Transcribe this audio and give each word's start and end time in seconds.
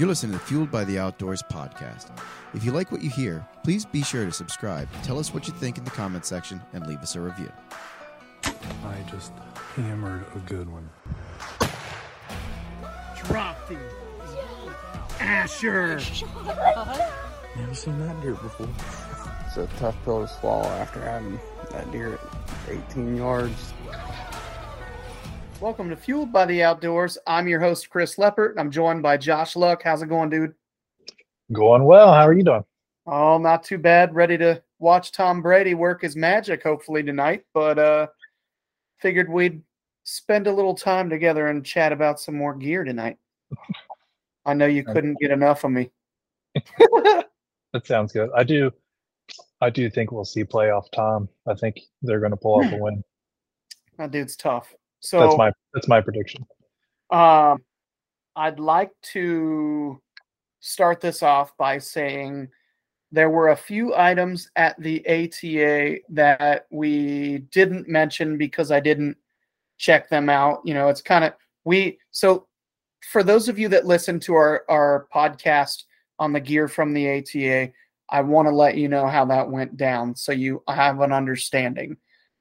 You're 0.00 0.08
listening 0.08 0.32
to 0.32 0.38
Fueled 0.46 0.70
by 0.70 0.84
the 0.84 0.98
Outdoors 0.98 1.42
podcast. 1.42 2.08
If 2.54 2.64
you 2.64 2.72
like 2.72 2.90
what 2.90 3.02
you 3.02 3.10
hear, 3.10 3.46
please 3.62 3.84
be 3.84 4.02
sure 4.02 4.24
to 4.24 4.32
subscribe, 4.32 4.88
tell 5.02 5.18
us 5.18 5.34
what 5.34 5.46
you 5.46 5.52
think 5.52 5.76
in 5.76 5.84
the 5.84 5.90
comment 5.90 6.24
section, 6.24 6.58
and 6.72 6.86
leave 6.86 7.00
us 7.00 7.16
a 7.16 7.20
review. 7.20 7.52
I 8.42 8.96
just 9.10 9.30
hammered 9.76 10.24
a 10.34 10.38
good 10.38 10.70
one. 10.70 10.88
Drop 13.26 13.68
these. 13.68 13.78
Asher. 15.20 15.96
Never 17.58 17.74
seen 17.74 17.98
that 18.00 18.22
deer 18.22 18.32
before. 18.32 18.68
It's 19.48 19.58
a 19.58 19.66
tough 19.78 20.02
pill 20.06 20.26
to 20.26 20.32
swallow 20.32 20.64
after 20.64 21.02
having 21.02 21.38
that 21.72 21.92
deer 21.92 22.14
at 22.14 22.74
18 22.88 23.18
yards. 23.18 23.74
Welcome 25.60 25.90
to 25.90 25.96
Fueled 25.96 26.32
by 26.32 26.46
the 26.46 26.62
Outdoors. 26.62 27.18
I'm 27.26 27.46
your 27.46 27.60
host, 27.60 27.90
Chris 27.90 28.16
Leppert. 28.16 28.54
I'm 28.56 28.70
joined 28.70 29.02
by 29.02 29.18
Josh 29.18 29.56
Luck. 29.56 29.82
How's 29.82 30.00
it 30.00 30.08
going, 30.08 30.30
dude? 30.30 30.54
Going 31.52 31.84
well. 31.84 32.14
How 32.14 32.26
are 32.26 32.32
you 32.32 32.42
doing? 32.42 32.64
Oh, 33.06 33.36
not 33.36 33.62
too 33.62 33.76
bad. 33.76 34.14
Ready 34.14 34.38
to 34.38 34.62
watch 34.78 35.12
Tom 35.12 35.42
Brady 35.42 35.74
work 35.74 36.00
his 36.00 36.16
magic 36.16 36.62
hopefully 36.62 37.02
tonight, 37.02 37.44
but 37.52 37.78
uh 37.78 38.06
figured 39.00 39.28
we'd 39.28 39.60
spend 40.04 40.46
a 40.46 40.52
little 40.52 40.74
time 40.74 41.10
together 41.10 41.48
and 41.48 41.62
chat 41.62 41.92
about 41.92 42.18
some 42.18 42.36
more 42.36 42.54
gear 42.54 42.82
tonight. 42.82 43.18
I 44.46 44.54
know 44.54 44.66
you 44.66 44.82
couldn't 44.82 45.20
get 45.20 45.30
enough 45.30 45.64
of 45.64 45.72
me. 45.72 45.90
That 47.72 47.86
sounds 47.86 48.12
good. 48.12 48.30
I 48.34 48.42
do. 48.42 48.72
I 49.60 49.70
do 49.70 49.88
think 49.88 50.10
we'll 50.10 50.24
see 50.24 50.42
playoff 50.42 50.90
Tom. 50.92 51.28
I 51.46 51.54
think 51.54 51.78
they're 52.02 52.18
going 52.18 52.32
to 52.32 52.36
pull 52.36 52.64
off 52.64 52.72
a 52.72 52.76
win. 52.76 53.04
That 53.96 54.10
dude's 54.10 54.34
tough. 54.34 54.74
So 55.00 55.20
That's 55.20 55.36
my 55.36 55.52
that's 55.74 55.88
my 55.88 56.00
prediction. 56.00 56.46
Um, 57.10 57.62
I'd 58.36 58.60
like 58.60 58.92
to 59.12 60.00
start 60.60 61.00
this 61.00 61.22
off 61.22 61.56
by 61.56 61.78
saying 61.78 62.48
there 63.12 63.30
were 63.30 63.48
a 63.48 63.56
few 63.56 63.94
items 63.96 64.50
at 64.56 64.80
the 64.80 65.04
ATA 65.08 65.98
that 66.10 66.66
we 66.70 67.38
didn't 67.50 67.88
mention 67.88 68.38
because 68.38 68.70
I 68.70 68.78
didn't 68.78 69.16
check 69.78 70.08
them 70.08 70.28
out. 70.28 70.60
You 70.64 70.74
know, 70.74 70.88
it's 70.88 71.02
kind 71.02 71.24
of 71.24 71.32
we 71.64 71.98
so 72.10 72.46
for 73.10 73.22
those 73.22 73.48
of 73.48 73.58
you 73.58 73.68
that 73.68 73.86
listen 73.86 74.20
to 74.20 74.34
our 74.34 74.64
our 74.68 75.08
podcast 75.12 75.84
on 76.18 76.32
the 76.32 76.40
gear 76.40 76.68
from 76.68 76.92
the 76.92 77.18
ATA, 77.18 77.72
I 78.10 78.20
want 78.20 78.46
to 78.46 78.54
let 78.54 78.76
you 78.76 78.88
know 78.88 79.06
how 79.06 79.24
that 79.24 79.50
went 79.50 79.76
down 79.76 80.14
so 80.14 80.32
you 80.32 80.62
have 80.68 81.00
an 81.00 81.12
understanding. 81.12 81.96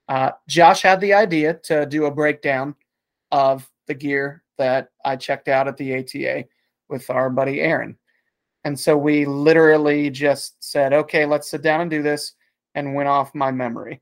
Uh, 0.10 0.32
Josh 0.48 0.82
had 0.82 1.00
the 1.00 1.14
idea 1.14 1.54
to 1.64 1.86
do 1.86 2.06
a 2.06 2.12
breakdown 2.12 2.76
of 3.32 3.70
the 3.88 3.94
gear 3.94 4.44
that 4.58 4.90
I 5.06 5.16
checked 5.16 5.48
out 5.48 5.68
at 5.68 5.78
the 5.78 6.00
ATA 6.00 6.46
with 6.90 7.10
our 7.12 7.30
buddy 7.30 7.62
Aaron. 7.62 7.96
And 8.66 8.78
so 8.78 8.98
we 8.98 9.26
literally 9.26 10.10
just 10.10 10.62
said, 10.64 10.92
okay, 10.94 11.26
let's 11.26 11.50
sit 11.50 11.62
down 11.62 11.82
and 11.82 11.90
do 11.90 12.02
this, 12.02 12.34
and 12.76 12.96
went 12.96 13.08
off 13.08 13.34
my 13.34 13.52
memory. 13.52 14.02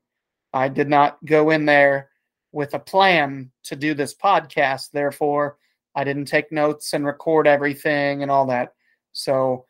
I 0.52 0.68
did 0.68 0.88
not 0.88 1.22
go 1.24 1.50
in 1.50 1.64
there 1.64 2.08
with 2.52 2.74
a 2.74 2.78
plan 2.78 3.50
to 3.64 3.76
do 3.76 3.94
this 3.94 4.14
podcast. 4.14 4.90
Therefore, 4.90 5.58
I 5.94 6.04
didn't 6.04 6.26
take 6.26 6.50
notes 6.50 6.92
and 6.94 7.04
record 7.04 7.46
everything 7.46 8.22
and 8.22 8.30
all 8.30 8.46
that. 8.46 8.72
So 9.12 9.66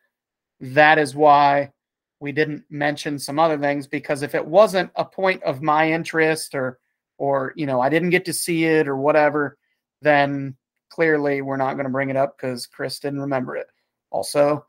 that 0.60 0.98
is 0.98 1.14
why 1.14 1.72
we 2.20 2.32
didn't 2.32 2.64
mention 2.70 3.18
some 3.18 3.38
other 3.38 3.58
things 3.58 3.86
because 3.86 4.22
if 4.22 4.34
it 4.34 4.44
wasn't 4.44 4.90
a 4.96 5.04
point 5.04 5.42
of 5.44 5.62
my 5.62 5.90
interest 5.90 6.54
or 6.54 6.78
or 7.18 7.52
you 7.56 7.66
know 7.66 7.80
I 7.80 7.88
didn't 7.88 8.10
get 8.10 8.24
to 8.26 8.32
see 8.32 8.64
it 8.64 8.88
or 8.88 8.96
whatever, 8.96 9.58
then 10.02 10.56
clearly 10.88 11.42
we're 11.42 11.56
not 11.56 11.74
going 11.74 11.84
to 11.84 11.92
bring 11.92 12.10
it 12.10 12.16
up 12.16 12.36
because 12.36 12.66
Chris 12.66 12.98
didn't 12.98 13.20
remember 13.20 13.56
it. 13.56 13.66
Also, 14.10 14.64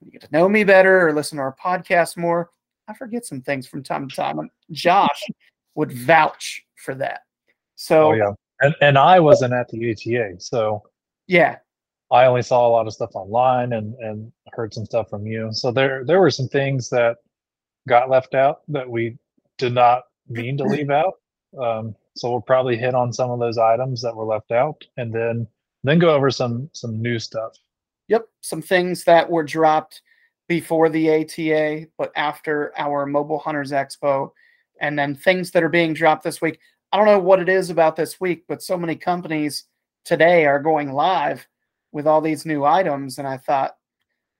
you 0.00 0.10
get 0.10 0.22
to 0.22 0.28
know 0.32 0.48
me 0.48 0.64
better 0.64 1.06
or 1.06 1.12
listen 1.12 1.36
to 1.36 1.42
our 1.42 1.56
podcast 1.62 2.16
more. 2.16 2.50
I 2.88 2.94
forget 2.94 3.24
some 3.24 3.40
things 3.40 3.66
from 3.66 3.82
time 3.82 4.08
to 4.08 4.14
time, 4.14 4.50
Josh 4.70 5.24
would 5.74 5.92
vouch 5.92 6.64
for 6.76 6.94
that. 6.96 7.22
So 7.76 8.08
Oh 8.08 8.12
yeah, 8.12 8.32
and 8.60 8.74
and 8.80 8.98
I 8.98 9.20
wasn't 9.20 9.54
at 9.54 9.68
the 9.68 9.90
ATA, 9.90 10.40
so 10.40 10.82
yeah, 11.26 11.56
I 12.10 12.26
only 12.26 12.42
saw 12.42 12.66
a 12.66 12.70
lot 12.70 12.86
of 12.86 12.92
stuff 12.92 13.10
online 13.14 13.72
and 13.72 13.94
and 13.94 14.32
heard 14.52 14.74
some 14.74 14.84
stuff 14.84 15.10
from 15.10 15.26
you. 15.26 15.50
So 15.52 15.70
there 15.72 16.04
there 16.04 16.20
were 16.20 16.30
some 16.30 16.48
things 16.48 16.88
that 16.90 17.18
got 17.88 18.10
left 18.10 18.34
out 18.34 18.60
that 18.68 18.88
we 18.88 19.18
did 19.58 19.74
not 19.74 20.04
mean 20.28 20.56
to 20.58 20.64
leave 20.64 20.90
out. 20.90 21.14
Um, 21.60 21.94
so 22.16 22.30
we'll 22.30 22.40
probably 22.40 22.76
hit 22.76 22.94
on 22.94 23.12
some 23.12 23.30
of 23.30 23.40
those 23.40 23.58
items 23.58 24.02
that 24.02 24.14
were 24.14 24.24
left 24.24 24.52
out, 24.52 24.84
and 24.96 25.12
then 25.12 25.46
then 25.82 25.98
go 25.98 26.14
over 26.14 26.30
some 26.30 26.70
some 26.72 27.00
new 27.00 27.18
stuff. 27.18 27.52
Yep, 28.08 28.26
some 28.40 28.62
things 28.62 29.04
that 29.04 29.30
were 29.30 29.44
dropped 29.44 30.02
before 30.46 30.90
the 30.90 31.22
ATA, 31.22 31.86
but 31.96 32.12
after 32.16 32.72
our 32.76 33.06
Mobile 33.06 33.38
Hunters 33.38 33.72
Expo, 33.72 34.30
and 34.80 34.98
then 34.98 35.14
things 35.14 35.50
that 35.52 35.62
are 35.62 35.68
being 35.68 35.94
dropped 35.94 36.24
this 36.24 36.40
week. 36.40 36.58
I 36.92 36.96
don't 36.96 37.06
know 37.06 37.18
what 37.18 37.40
it 37.40 37.48
is 37.48 37.70
about 37.70 37.96
this 37.96 38.20
week, 38.20 38.44
but 38.46 38.62
so 38.62 38.76
many 38.76 38.94
companies 38.94 39.64
today 40.04 40.46
are 40.46 40.60
going 40.60 40.92
live 40.92 41.46
with 41.94 42.08
all 42.08 42.20
these 42.20 42.44
new 42.44 42.64
items, 42.64 43.18
and 43.18 43.26
I 43.26 43.38
thought, 43.38 43.76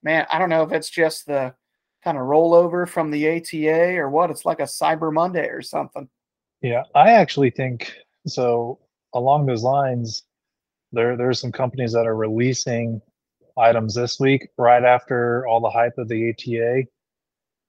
man, 0.03 0.26
I 0.28 0.38
don't 0.41 0.50
know 0.50 0.65
if 0.65 0.72
it's 0.72 0.91
just 0.91 1.26
the 1.26 1.54
kind 2.03 2.19
of 2.19 2.25
rollover 2.25 2.87
from 2.87 3.12
the 3.12 3.28
ATA 3.28 3.97
or 3.97 4.10
what. 4.10 4.31
It's 4.31 4.44
like 4.44 4.59
a 4.59 4.65
Cyber 4.65 5.12
Monday 5.12 5.47
or 5.47 5.62
something. 5.62 6.09
Yeah, 6.60 6.82
I 6.97 7.12
actually 7.12 7.50
think 7.50 7.94
so. 8.26 8.81
Along 9.15 9.47
those 9.47 9.62
lines, 9.62 10.25
there 10.91 11.16
there's 11.16 11.41
some 11.41 11.53
companies 11.53 11.92
that 11.92 12.09
are 12.09 12.16
releasing 12.16 13.00
items 13.56 13.94
this 13.94 14.19
week 14.19 14.48
right 14.59 14.82
after 14.82 15.47
all 15.47 15.60
the 15.60 15.71
hype 15.71 15.97
of 15.97 16.09
the 16.09 16.31
ATA. 16.31 16.82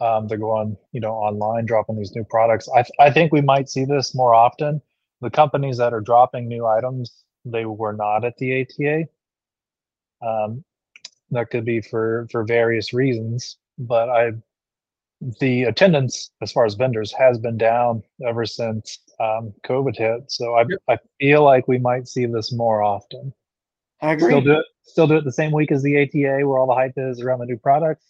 Um, 0.03 0.27
they're 0.27 0.39
going, 0.39 0.75
you 0.93 0.99
know, 0.99 1.13
online, 1.13 1.65
dropping 1.65 1.97
these 1.97 2.15
new 2.15 2.23
products. 2.23 2.67
I 2.75 2.83
I 2.99 3.11
think 3.11 3.31
we 3.31 3.41
might 3.41 3.69
see 3.69 3.85
this 3.85 4.15
more 4.15 4.33
often. 4.33 4.81
The 5.21 5.29
companies 5.29 5.77
that 5.77 5.93
are 5.93 6.01
dropping 6.01 6.47
new 6.47 6.65
items, 6.65 7.23
they 7.45 7.65
were 7.65 7.93
not 7.93 8.25
at 8.25 8.35
the 8.37 8.61
ATA. 8.61 9.07
Um, 10.25 10.63
that 11.31 11.49
could 11.49 11.65
be 11.65 11.81
for 11.81 12.27
for 12.31 12.43
various 12.43 12.93
reasons, 12.93 13.57
but 13.77 14.09
I 14.09 14.31
the 15.39 15.63
attendance 15.63 16.31
as 16.41 16.51
far 16.51 16.65
as 16.65 16.75
vendors 16.75 17.11
has 17.13 17.37
been 17.39 17.57
down 17.57 18.03
ever 18.27 18.45
since 18.45 18.99
um, 19.19 19.53
COVID 19.65 19.95
hit. 19.97 20.31
So 20.31 20.55
I 20.55 20.65
I 20.89 20.97
feel 21.19 21.43
like 21.43 21.67
we 21.67 21.79
might 21.79 22.07
see 22.07 22.25
this 22.25 22.51
more 22.51 22.83
often. 22.83 23.33
I 24.01 24.13
agree. 24.13 24.27
Still 24.27 24.41
do 24.41 24.51
it. 24.59 24.65
Still 24.83 25.07
do 25.07 25.17
it 25.17 25.23
the 25.23 25.31
same 25.31 25.51
week 25.51 25.71
as 25.71 25.81
the 25.81 26.01
ATA, 26.01 26.45
where 26.47 26.59
all 26.59 26.67
the 26.67 26.75
hype 26.75 26.93
is 26.97 27.21
around 27.21 27.39
the 27.39 27.45
new 27.45 27.57
products. 27.57 28.05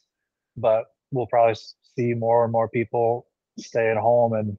But 0.57 0.85
we'll 1.11 1.27
probably 1.27 1.55
see 1.95 2.13
more 2.13 2.43
and 2.43 2.51
more 2.51 2.67
people 2.67 3.27
stay 3.57 3.89
at 3.89 3.97
home 3.97 4.33
and 4.33 4.57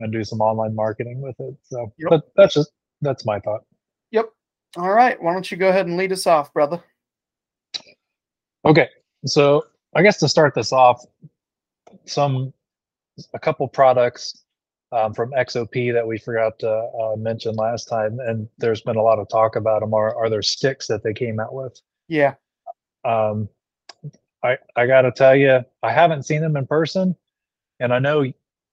and 0.00 0.12
do 0.12 0.24
some 0.24 0.40
online 0.40 0.74
marketing 0.74 1.20
with 1.20 1.34
it. 1.40 1.54
So, 1.64 1.92
Yep. 1.98 2.10
but 2.10 2.22
that's 2.36 2.54
just 2.54 2.70
that's 3.00 3.26
my 3.26 3.40
thought. 3.40 3.64
Yep. 4.12 4.30
All 4.76 4.90
right. 4.92 5.20
Why 5.20 5.32
don't 5.32 5.50
you 5.50 5.56
go 5.56 5.68
ahead 5.68 5.86
and 5.86 5.96
lead 5.96 6.12
us 6.12 6.26
off, 6.26 6.52
brother? 6.52 6.82
Okay, 8.64 8.88
so 9.26 9.64
I 9.94 10.02
guess 10.02 10.18
to 10.18 10.28
start 10.28 10.54
this 10.54 10.72
off, 10.72 11.04
some 12.04 12.52
a 13.34 13.38
couple 13.38 13.66
products 13.68 14.44
um, 14.92 15.12
from 15.12 15.32
XOP 15.32 15.92
that 15.92 16.06
we 16.06 16.18
forgot 16.18 16.58
to 16.60 16.70
uh, 16.70 17.16
mention 17.16 17.54
last 17.54 17.86
time, 17.86 18.18
and 18.20 18.48
there's 18.58 18.80
been 18.82 18.96
a 18.96 19.02
lot 19.02 19.18
of 19.18 19.28
talk 19.28 19.56
about 19.56 19.80
them. 19.80 19.94
Are 19.94 20.14
are 20.16 20.30
there 20.30 20.42
sticks 20.42 20.86
that 20.88 21.02
they 21.02 21.12
came 21.12 21.40
out 21.40 21.54
with? 21.54 21.80
Yeah. 22.08 22.34
Um, 23.04 23.48
I 24.42 24.56
I 24.76 24.86
got 24.86 25.02
to 25.02 25.12
tell 25.12 25.36
you, 25.36 25.60
I 25.82 25.92
haven't 25.92 26.24
seen 26.24 26.40
them 26.40 26.56
in 26.56 26.66
person, 26.66 27.16
and 27.80 27.92
I 27.92 27.98
know 27.98 28.24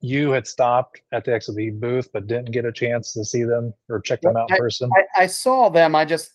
you 0.02 0.32
had 0.32 0.46
stopped 0.46 1.02
at 1.12 1.26
the 1.26 1.32
XOP 1.32 1.80
booth, 1.80 2.10
but 2.14 2.28
didn't 2.28 2.52
get 2.52 2.66
a 2.66 2.72
chance 2.72 3.14
to 3.14 3.26
see 3.26 3.44
them 3.44 3.74
or 3.90 4.00
check 4.00 4.22
them 4.22 4.38
out 4.38 4.52
in 4.52 4.58
person. 4.58 4.90
I, 4.96 5.24
I 5.24 5.28
saw 5.28 5.70
them. 5.70 5.96
I 5.96 6.06
just, 6.06 6.34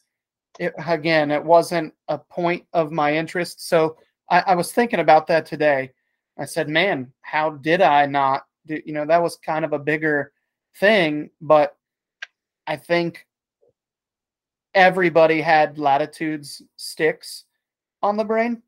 it, 0.61 0.75
again, 0.87 1.31
it 1.31 1.43
wasn't 1.43 1.95
a 2.09 2.19
point 2.19 2.67
of 2.75 2.93
my 2.93 3.17
interest. 3.17 3.67
So 3.67 3.97
I, 4.29 4.41
I 4.49 4.55
was 4.55 4.71
thinking 4.71 5.01
about 5.01 5.27
that 5.29 5.47
today. 5.47 5.91
I 6.39 6.45
said, 6.45 6.69
man, 6.69 7.11
how 7.23 7.51
did 7.51 7.81
I 7.81 8.05
not 8.05 8.45
do? 8.67 8.79
You 8.85 8.93
know, 8.93 9.07
that 9.07 9.23
was 9.23 9.37
kind 9.37 9.65
of 9.65 9.73
a 9.73 9.79
bigger 9.79 10.33
thing, 10.77 11.31
but 11.41 11.77
I 12.67 12.77
think 12.77 13.27
everybody 14.75 15.41
had 15.41 15.79
latitudes 15.79 16.61
sticks 16.77 17.45
on 18.03 18.19
the 18.19 18.25
brain. 18.25 18.63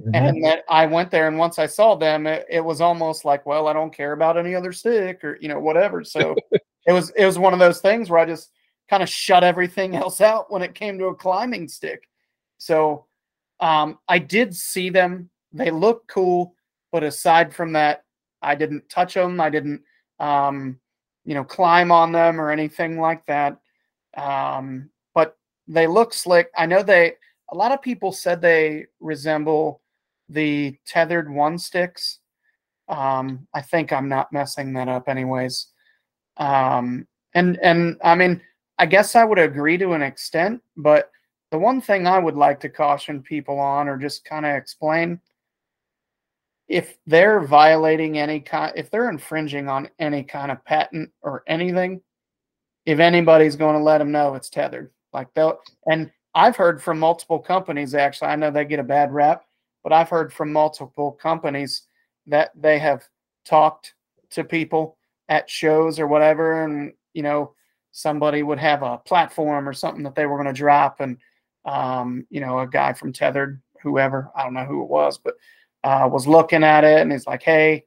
Mhm. 0.00 0.10
And 0.14 0.44
that 0.44 0.64
I 0.68 0.86
went 0.86 1.10
there, 1.10 1.26
and 1.26 1.38
once 1.38 1.58
I 1.58 1.66
saw 1.66 1.96
them, 1.96 2.26
it, 2.26 2.46
it 2.48 2.64
was 2.64 2.80
almost 2.80 3.24
like, 3.24 3.44
well, 3.46 3.66
I 3.66 3.72
don't 3.72 3.94
care 3.94 4.12
about 4.12 4.38
any 4.38 4.54
other 4.54 4.72
stick 4.72 5.22
or 5.24 5.38
you 5.40 5.48
know 5.48 5.60
whatever. 5.60 6.04
So 6.04 6.36
it 6.86 6.92
was 6.92 7.10
it 7.10 7.26
was 7.26 7.38
one 7.38 7.52
of 7.52 7.58
those 7.58 7.80
things 7.80 8.10
where 8.10 8.20
I 8.20 8.26
just 8.26 8.52
kind 8.88 9.02
of 9.02 9.08
shut 9.08 9.44
everything 9.44 9.96
else 10.02 10.20
out 10.20 10.50
when 10.50 10.62
it 10.62 10.74
came 10.74 10.98
to 10.98 11.06
a 11.06 11.14
climbing 11.14 11.68
stick. 11.68 12.08
So 12.58 13.06
um, 13.60 13.98
I 14.08 14.18
did 14.18 14.54
see 14.54 14.90
them; 14.90 15.30
they 15.52 15.70
look 15.70 16.06
cool, 16.08 16.54
but 16.90 17.02
aside 17.02 17.54
from 17.54 17.72
that, 17.72 18.04
I 18.42 18.54
didn't 18.54 18.88
touch 18.88 19.14
them. 19.14 19.40
I 19.40 19.50
didn't, 19.50 19.82
um, 20.18 20.78
you 21.24 21.34
know, 21.34 21.44
climb 21.44 21.90
on 21.92 22.12
them 22.12 22.40
or 22.40 22.50
anything 22.50 22.98
like 22.98 23.24
that. 23.26 23.58
Um, 24.16 24.90
but 25.14 25.36
they 25.68 25.86
look 25.86 26.12
slick. 26.12 26.50
I 26.56 26.66
know 26.66 26.82
they 26.82 27.14
a 27.50 27.56
lot 27.56 27.72
of 27.72 27.82
people 27.82 28.12
said 28.12 28.40
they 28.40 28.86
resemble 29.00 29.82
the 30.28 30.76
tethered 30.86 31.30
one 31.30 31.58
sticks. 31.58 32.18
Um, 32.88 33.46
I 33.54 33.60
think 33.60 33.92
I'm 33.92 34.08
not 34.08 34.32
messing 34.32 34.72
that 34.72 34.88
up, 34.88 35.08
anyways. 35.08 35.68
Um, 36.38 37.06
and 37.34 37.58
and 37.62 37.98
I 38.02 38.14
mean, 38.14 38.40
I 38.82 38.86
guess 38.86 39.14
I 39.14 39.22
would 39.22 39.38
agree 39.38 39.78
to 39.78 39.92
an 39.92 40.02
extent, 40.02 40.60
but 40.76 41.08
the 41.52 41.58
one 41.58 41.80
thing 41.80 42.08
I 42.08 42.18
would 42.18 42.34
like 42.34 42.58
to 42.60 42.68
caution 42.68 43.22
people 43.22 43.60
on, 43.60 43.86
or 43.86 43.96
just 43.96 44.24
kind 44.24 44.44
of 44.44 44.56
explain, 44.56 45.20
if 46.66 46.98
they're 47.06 47.38
violating 47.38 48.18
any 48.18 48.40
kind, 48.40 48.72
if 48.74 48.90
they're 48.90 49.08
infringing 49.08 49.68
on 49.68 49.88
any 50.00 50.24
kind 50.24 50.50
of 50.50 50.64
patent 50.64 51.12
or 51.22 51.44
anything, 51.46 52.00
if 52.84 52.98
anybody's 52.98 53.54
going 53.54 53.76
to 53.76 53.84
let 53.84 53.98
them 53.98 54.10
know 54.10 54.34
it's 54.34 54.50
tethered, 54.50 54.90
like 55.12 55.32
they'll, 55.34 55.60
and 55.86 56.10
I've 56.34 56.56
heard 56.56 56.82
from 56.82 56.98
multiple 56.98 57.38
companies 57.38 57.94
actually. 57.94 58.30
I 58.30 58.34
know 58.34 58.50
they 58.50 58.64
get 58.64 58.80
a 58.80 58.82
bad 58.82 59.12
rap, 59.12 59.44
but 59.84 59.92
I've 59.92 60.08
heard 60.08 60.32
from 60.32 60.52
multiple 60.52 61.12
companies 61.12 61.82
that 62.26 62.50
they 62.60 62.80
have 62.80 63.04
talked 63.44 63.94
to 64.30 64.42
people 64.42 64.96
at 65.28 65.48
shows 65.48 66.00
or 66.00 66.08
whatever, 66.08 66.64
and 66.64 66.92
you 67.14 67.22
know, 67.22 67.54
somebody 67.92 68.42
would 68.42 68.58
have 68.58 68.82
a 68.82 68.98
platform 68.98 69.68
or 69.68 69.72
something 69.72 70.02
that 70.02 70.14
they 70.14 70.26
were 70.26 70.36
going 70.36 70.52
to 70.52 70.58
drop, 70.58 71.00
and 71.00 71.18
um, 71.64 72.26
you 72.30 72.40
know, 72.40 72.58
a 72.58 72.66
guy 72.66 72.92
from 72.92 73.12
Tethered, 73.12 73.60
whoever, 73.82 74.30
I 74.34 74.44
don't 74.44 74.54
know 74.54 74.64
who 74.64 74.82
it 74.82 74.88
was, 74.88 75.18
but 75.18 75.34
uh, 75.84 76.08
was 76.10 76.26
looking 76.26 76.64
at 76.64 76.84
it 76.84 77.00
and 77.00 77.10
he's 77.12 77.26
like, 77.26 77.42
hey, 77.42 77.84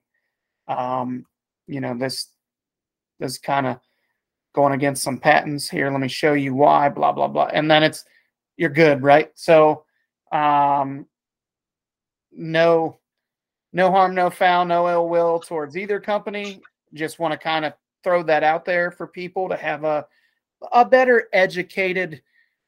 um, 0.67 1.25
you 1.67 1.81
know, 1.81 1.97
this 1.97 2.29
this 3.19 3.37
kind 3.37 3.65
of 3.65 3.79
going 4.53 4.73
against 4.73 5.03
some 5.03 5.17
patents 5.17 5.69
here. 5.69 5.89
Let 5.89 6.01
me 6.01 6.07
show 6.07 6.33
you 6.33 6.53
why, 6.53 6.89
blah, 6.89 7.11
blah, 7.11 7.27
blah. 7.27 7.49
And 7.53 7.69
then 7.69 7.83
it's 7.83 8.05
you're 8.57 8.69
good, 8.69 9.03
right? 9.03 9.31
So 9.35 9.83
um 10.31 11.05
no 12.31 12.99
no 13.73 13.91
harm, 13.91 14.15
no 14.15 14.29
foul, 14.29 14.65
no 14.65 14.89
ill 14.89 15.09
will 15.09 15.39
towards 15.39 15.77
either 15.77 15.99
company. 15.99 16.61
Just 16.93 17.19
want 17.19 17.33
to 17.33 17.37
kind 17.37 17.65
of 17.65 17.73
throw 18.05 18.23
that 18.23 18.43
out 18.43 18.63
there 18.63 18.91
for 18.91 19.07
people 19.07 19.49
to 19.49 19.57
have 19.57 19.83
a 19.83 20.05
a 20.71 20.85
better 20.85 21.27
educated 21.33 22.21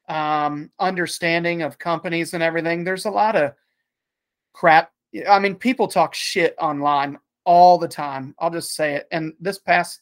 um, 0.08 0.70
understanding 0.78 1.62
of 1.62 1.78
companies 1.78 2.34
and 2.34 2.42
everything. 2.42 2.84
There's 2.84 3.06
a 3.06 3.10
lot 3.10 3.36
of 3.36 3.54
crap. 4.52 4.92
I 5.28 5.38
mean, 5.38 5.54
people 5.54 5.88
talk 5.88 6.14
shit 6.14 6.54
online 6.58 7.18
all 7.44 7.78
the 7.78 7.88
time. 7.88 8.34
I'll 8.38 8.50
just 8.50 8.74
say 8.74 8.96
it. 8.96 9.08
And 9.10 9.32
this 9.40 9.58
past 9.58 10.00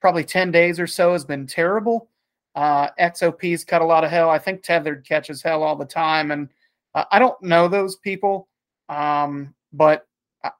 probably 0.00 0.24
10 0.24 0.50
days 0.50 0.80
or 0.80 0.86
so 0.86 1.12
has 1.12 1.24
been 1.24 1.46
terrible. 1.46 2.08
Uh, 2.54 2.88
XOP's 2.98 3.64
cut 3.64 3.82
a 3.82 3.86
lot 3.86 4.04
of 4.04 4.10
hell. 4.10 4.28
I 4.28 4.38
think 4.38 4.62
Tethered 4.62 5.06
catches 5.06 5.42
hell 5.42 5.62
all 5.62 5.76
the 5.76 5.84
time. 5.84 6.32
And 6.32 6.48
uh, 6.94 7.04
I 7.10 7.18
don't 7.18 7.40
know 7.42 7.68
those 7.68 7.96
people, 7.96 8.48
um, 8.88 9.54
but 9.72 10.06
I, 10.42 10.50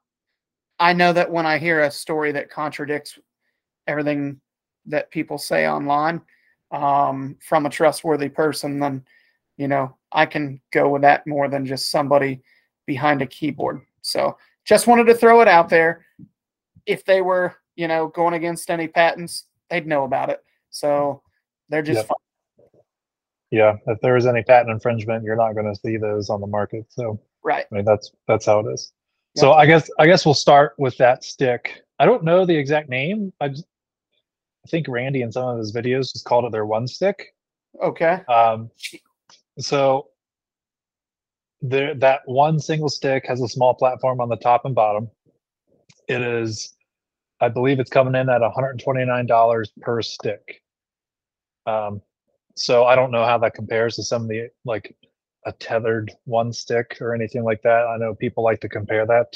I 0.79 0.93
know 0.93 1.13
that 1.13 1.29
when 1.29 1.45
I 1.45 1.57
hear 1.57 1.81
a 1.81 1.91
story 1.91 2.31
that 2.31 2.49
contradicts 2.49 3.19
everything 3.87 4.39
that 4.85 5.11
people 5.11 5.37
say 5.37 5.67
online 5.67 6.21
um, 6.71 7.35
from 7.41 7.65
a 7.65 7.69
trustworthy 7.69 8.29
person, 8.29 8.79
then, 8.79 9.03
you 9.57 9.67
know, 9.67 9.95
I 10.11 10.25
can 10.25 10.61
go 10.71 10.89
with 10.89 11.01
that 11.03 11.25
more 11.27 11.47
than 11.47 11.65
just 11.65 11.91
somebody 11.91 12.41
behind 12.85 13.21
a 13.21 13.27
keyboard. 13.27 13.81
So 14.01 14.37
just 14.65 14.87
wanted 14.87 15.05
to 15.05 15.15
throw 15.15 15.41
it 15.41 15.47
out 15.47 15.69
there. 15.69 16.05
If 16.85 17.05
they 17.05 17.21
were, 17.21 17.55
you 17.75 17.87
know, 17.87 18.07
going 18.07 18.33
against 18.33 18.69
any 18.69 18.87
patents, 18.87 19.45
they'd 19.69 19.87
know 19.87 20.03
about 20.03 20.29
it. 20.29 20.43
So 20.69 21.21
they're 21.69 21.81
just 21.81 22.07
Yep. 22.07 22.17
Yeah, 23.51 23.75
if 23.85 24.01
there 24.01 24.17
is 24.17 24.25
any 24.25 24.41
patent 24.41 24.71
infringement, 24.71 25.23
you're 25.23 25.35
not 25.35 25.53
going 25.53 25.71
to 25.71 25.79
see 25.79 25.97
those 25.97 26.31
on 26.31 26.41
the 26.41 26.47
market. 26.47 26.87
So 26.89 27.21
right. 27.43 27.67
I 27.71 27.75
mean, 27.75 27.85
that's 27.85 28.11
that's 28.27 28.47
how 28.47 28.61
it 28.61 28.73
is. 28.73 28.91
Yeah. 29.35 29.41
So 29.41 29.53
I 29.53 29.67
guess 29.67 29.91
I 29.99 30.07
guess 30.07 30.25
we'll 30.25 30.33
start 30.33 30.73
with 30.79 30.97
that 30.97 31.23
stick. 31.23 31.83
I 31.99 32.05
don't 32.07 32.23
know 32.23 32.47
the 32.47 32.55
exact 32.55 32.89
name. 32.89 33.31
I 33.39 33.49
just, 33.49 33.65
I 34.65 34.69
think 34.69 34.87
Randy 34.87 35.21
in 35.21 35.31
some 35.31 35.47
of 35.47 35.57
his 35.57 35.73
videos 35.73 36.13
just 36.13 36.25
called 36.25 36.45
it 36.45 36.51
their 36.51 36.65
one 36.65 36.87
stick. 36.87 37.33
Okay. 37.81 38.21
Um, 38.27 38.69
so 39.59 40.07
there, 41.61 41.95
that 41.95 42.21
one 42.25 42.59
single 42.59 42.89
stick 42.89 43.25
has 43.27 43.41
a 43.41 43.47
small 43.47 43.73
platform 43.73 44.21
on 44.21 44.29
the 44.29 44.37
top 44.37 44.65
and 44.65 44.75
bottom. 44.75 45.09
It 46.07 46.21
is, 46.21 46.75
I 47.39 47.49
believe, 47.49 47.79
it's 47.79 47.89
coming 47.89 48.15
in 48.15 48.29
at 48.29 48.41
$129 48.41 49.69
per 49.81 50.01
stick. 50.01 50.61
Um, 51.65 52.01
so 52.55 52.85
I 52.85 52.95
don't 52.95 53.11
know 53.11 53.25
how 53.25 53.37
that 53.39 53.55
compares 53.55 53.95
to 53.95 54.03
some 54.03 54.23
of 54.23 54.27
the 54.27 54.49
like 54.65 54.95
a 55.45 55.51
tethered 55.51 56.11
one 56.25 56.53
stick 56.53 56.97
or 57.01 57.13
anything 57.15 57.43
like 57.43 57.61
that. 57.63 57.87
I 57.87 57.97
know 57.97 58.13
people 58.13 58.43
like 58.43 58.61
to 58.61 58.69
compare 58.69 59.05
that. 59.05 59.35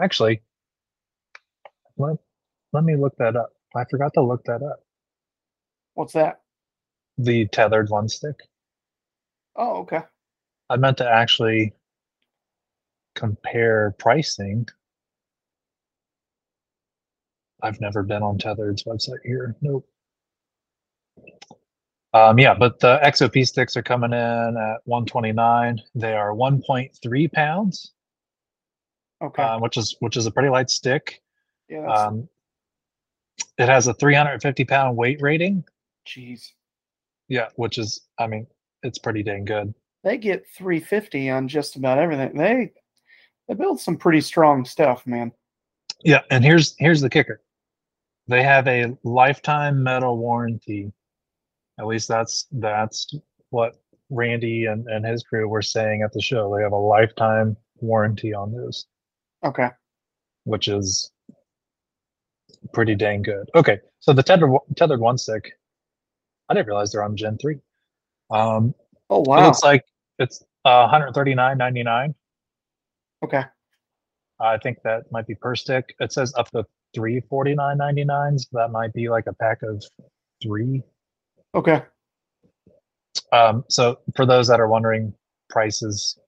Actually, 0.00 0.42
let, 1.96 2.16
let 2.72 2.84
me 2.84 2.96
look 2.96 3.16
that 3.16 3.36
up. 3.36 3.50
I 3.76 3.84
forgot 3.90 4.12
to 4.14 4.22
look 4.22 4.44
that 4.44 4.62
up. 4.62 4.80
What's 5.94 6.12
that? 6.14 6.40
The 7.18 7.46
tethered 7.48 7.88
one 7.90 8.08
stick. 8.08 8.36
Oh, 9.56 9.78
okay. 9.80 10.00
I 10.68 10.76
meant 10.76 10.98
to 10.98 11.08
actually 11.10 11.72
compare 13.14 13.94
pricing. 13.98 14.66
I've 17.62 17.80
never 17.80 18.02
been 18.02 18.22
on 18.22 18.38
Tethered's 18.38 18.84
website 18.84 19.18
here. 19.24 19.56
Nope. 19.60 19.86
Um, 22.14 22.38
yeah, 22.38 22.54
but 22.54 22.80
the 22.80 22.98
XOP 23.04 23.46
sticks 23.46 23.76
are 23.76 23.82
coming 23.82 24.12
in 24.12 24.56
at 24.56 24.78
129. 24.84 25.78
They 25.94 26.14
are 26.14 26.32
1.3 26.32 27.32
pounds, 27.32 27.92
Okay. 29.22 29.42
uh, 29.42 29.58
which 29.60 29.76
is 29.76 29.94
which 30.00 30.16
is 30.16 30.26
a 30.26 30.30
pretty 30.30 30.48
light 30.48 30.70
stick. 30.70 31.20
yeah. 31.68 31.84
Um, 31.86 32.28
it 33.58 33.68
has 33.68 33.86
a 33.88 33.94
350 33.94 34.64
pound 34.64 34.96
weight 34.96 35.18
rating. 35.20 35.64
jeez. 36.06 36.48
Yeah, 37.28 37.48
which 37.56 37.78
is, 37.78 38.02
I 38.18 38.26
mean, 38.26 38.46
it's 38.82 38.98
pretty 38.98 39.22
dang 39.22 39.44
good. 39.44 39.72
They 40.02 40.16
get 40.18 40.46
350 40.56 41.30
on 41.30 41.46
just 41.48 41.76
about 41.76 41.98
everything. 41.98 42.36
They 42.36 42.72
they 43.48 43.54
build 43.54 43.80
some 43.80 43.96
pretty 43.96 44.20
strong 44.20 44.64
stuff, 44.64 45.06
man. 45.06 45.30
Yeah, 46.02 46.22
and 46.30 46.42
here's 46.44 46.74
here's 46.78 47.00
the 47.00 47.10
kicker. 47.10 47.40
They 48.26 48.42
have 48.42 48.66
a 48.66 48.96
lifetime 49.04 49.82
metal 49.82 50.16
warranty. 50.18 50.92
At 51.78 51.86
least 51.86 52.08
that's 52.08 52.46
that's 52.52 53.12
what 53.50 53.76
Randy 54.08 54.66
and, 54.66 54.86
and 54.88 55.04
his 55.04 55.22
crew 55.22 55.48
were 55.48 55.62
saying 55.62 56.02
at 56.02 56.12
the 56.12 56.20
show. 56.22 56.54
They 56.56 56.62
have 56.62 56.72
a 56.72 56.76
lifetime 56.76 57.56
warranty 57.80 58.32
on 58.34 58.52
those, 58.52 58.86
Okay. 59.44 59.68
which 60.44 60.68
is 60.68 61.10
pretty 62.72 62.94
dang 62.94 63.22
good. 63.22 63.50
Okay, 63.54 63.78
so 64.00 64.12
the 64.12 64.22
tethered 64.22 64.50
tethered 64.76 65.00
one 65.00 65.18
stick, 65.18 65.52
I 66.48 66.54
didn't 66.54 66.66
realize 66.66 66.92
they're 66.92 67.04
on 67.04 67.16
Gen 67.16 67.38
three. 67.38 67.58
Um, 68.30 68.74
Oh 69.10 69.22
it 69.22 69.28
wow. 69.28 69.46
looks 69.46 69.62
like 69.64 69.84
it's 70.20 70.44
uh, 70.64 70.88
139.99. 70.88 72.14
Okay. 73.24 73.42
I 74.38 74.56
think 74.58 74.78
that 74.84 75.10
might 75.10 75.26
be 75.26 75.34
per 75.34 75.54
stick. 75.54 75.94
It 75.98 76.12
says 76.12 76.32
up 76.36 76.50
to 76.52 76.64
three 76.94 77.20
forty 77.28 77.54
nine 77.54 77.76
ninety 77.76 78.04
nine. 78.04 78.38
So 78.38 78.48
that 78.54 78.70
might 78.70 78.92
be 78.94 79.08
like 79.10 79.26
a 79.26 79.34
pack 79.34 79.62
of 79.62 79.84
three. 80.42 80.82
Okay. 81.54 81.82
Um, 83.32 83.64
so 83.68 83.98
for 84.16 84.24
those 84.24 84.48
that 84.48 84.60
are 84.60 84.68
wondering 84.68 85.12
prices, 85.50 86.18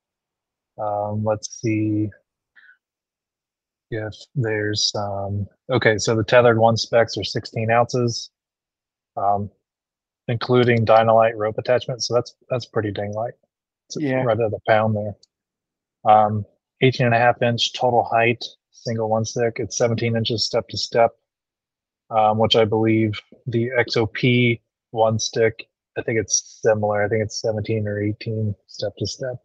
um, 0.78 1.24
let's 1.24 1.60
see 1.60 2.10
if 3.92 4.14
there's 4.34 4.92
um, 4.96 5.46
okay. 5.70 5.98
So 5.98 6.16
the 6.16 6.24
tethered 6.24 6.58
one 6.58 6.76
specs 6.76 7.16
are 7.18 7.24
sixteen 7.24 7.70
ounces, 7.70 8.30
um, 9.16 9.50
including 10.28 10.86
Dynalite 10.86 11.36
rope 11.36 11.58
attachment. 11.58 12.02
So 12.02 12.14
that's 12.14 12.34
that's 12.50 12.66
pretty 12.66 12.90
dang 12.90 13.12
light. 13.12 13.34
It's 13.88 14.00
Yeah. 14.00 14.22
right 14.22 14.38
at 14.40 14.52
a 14.52 14.58
pound 14.68 14.96
there. 14.96 15.14
Um, 16.04 16.44
18 16.80 17.06
and 17.06 17.14
a 17.14 17.18
half 17.18 17.40
inch 17.42 17.74
total 17.74 18.02
height, 18.02 18.44
single 18.72 19.08
one 19.08 19.24
stick. 19.24 19.54
It's 19.58 19.76
17 19.78 20.16
inches 20.16 20.44
step 20.44 20.66
to 20.68 20.76
step, 20.76 21.12
um, 22.10 22.38
which 22.38 22.56
I 22.56 22.64
believe 22.64 23.20
the 23.46 23.70
XOP 23.78 24.60
one 24.90 25.18
stick, 25.20 25.68
I 25.96 26.02
think 26.02 26.18
it's 26.18 26.58
similar. 26.62 27.04
I 27.04 27.08
think 27.08 27.22
it's 27.22 27.40
17 27.40 27.86
or 27.86 28.02
18 28.02 28.54
step 28.66 28.92
to 28.98 29.06
step. 29.06 29.36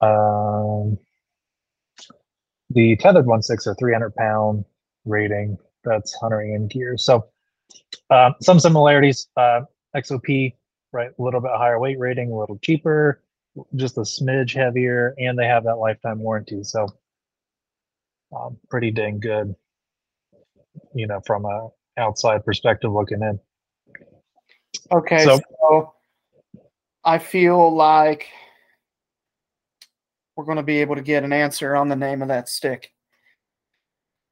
Um, 0.00 0.98
the 2.74 2.96
tethered 2.96 3.26
one 3.26 3.42
sticks 3.42 3.66
are 3.66 3.74
300 3.74 4.14
pound 4.14 4.64
rating. 5.04 5.56
That's 5.84 6.16
huntering 6.20 6.54
in 6.54 6.68
gear. 6.68 6.96
So 6.96 7.26
uh, 8.10 8.30
some 8.40 8.60
similarities. 8.60 9.28
Uh, 9.36 9.62
XOP, 9.96 10.54
right? 10.92 11.10
A 11.16 11.22
little 11.22 11.40
bit 11.40 11.52
higher 11.54 11.78
weight 11.78 11.98
rating, 11.98 12.32
a 12.32 12.36
little 12.36 12.58
cheaper 12.58 13.22
just 13.76 13.98
a 13.98 14.02
smidge 14.02 14.54
heavier, 14.54 15.14
and 15.18 15.38
they 15.38 15.46
have 15.46 15.64
that 15.64 15.76
lifetime 15.76 16.18
warranty. 16.18 16.64
So, 16.64 16.88
um, 18.36 18.56
pretty 18.68 18.90
dang 18.90 19.20
good, 19.20 19.54
you 20.94 21.06
know, 21.06 21.20
from 21.26 21.44
a 21.44 21.68
outside 21.96 22.44
perspective 22.44 22.92
looking 22.92 23.22
in. 23.22 23.38
Okay. 24.90 25.24
So, 25.24 25.40
So- 25.60 25.94
I 27.04 27.18
feel 27.18 27.74
like 27.74 28.28
we're 30.36 30.44
going 30.44 30.56
to 30.56 30.62
be 30.62 30.80
able 30.80 30.96
to 30.96 31.02
get 31.02 31.24
an 31.24 31.32
answer 31.32 31.76
on 31.76 31.88
the 31.88 31.96
name 31.96 32.22
of 32.22 32.28
that 32.28 32.48
stick. 32.48 32.92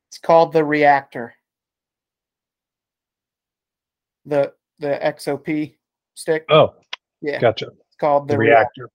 It's 0.09 0.19
called 0.19 0.53
the 0.53 0.65
reactor. 0.65 1.35
The 4.27 4.53
the 4.79 4.99
XOP 5.03 5.75
stick. 6.15 6.45
Oh, 6.51 6.75
yeah, 7.21 7.41
gotcha. 7.41 7.67
it's 7.67 7.97
called 7.99 8.29
the, 8.29 8.35
The 8.35 8.39
reactor. 8.39 8.91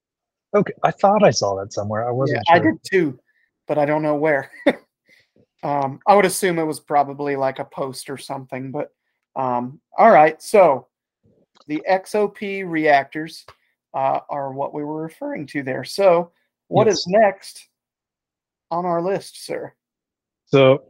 Okay, 0.55 0.73
I 0.83 0.91
thought 0.91 1.23
I 1.23 1.31
saw 1.31 1.55
that 1.55 1.73
somewhere. 1.73 2.07
I 2.07 2.11
wasn't 2.11 2.43
I 2.49 2.57
sure. 2.57 2.71
did 2.71 2.81
too, 2.89 3.19
but 3.67 3.77
I 3.77 3.85
don't 3.85 4.01
know 4.01 4.15
where. 4.15 4.51
um, 5.63 5.99
I 6.07 6.15
would 6.15 6.25
assume 6.25 6.59
it 6.59 6.63
was 6.63 6.79
probably 6.79 7.35
like 7.35 7.59
a 7.59 7.65
post 7.65 8.09
or 8.09 8.17
something. 8.17 8.71
But 8.71 8.89
um, 9.35 9.81
all 9.97 10.11
right, 10.11 10.41
so 10.41 10.87
the 11.67 11.83
XOP 11.89 12.69
reactors 12.69 13.45
uh, 13.93 14.19
are 14.29 14.51
what 14.51 14.73
we 14.73 14.83
were 14.83 15.01
referring 15.01 15.45
to 15.47 15.63
there. 15.63 15.83
So, 15.83 16.31
what 16.67 16.87
is 16.87 17.05
Yes. 17.07 17.21
next 17.21 17.69
on 18.71 18.85
our 18.85 19.01
list, 19.01 19.45
sir? 19.45 19.73
So, 20.45 20.83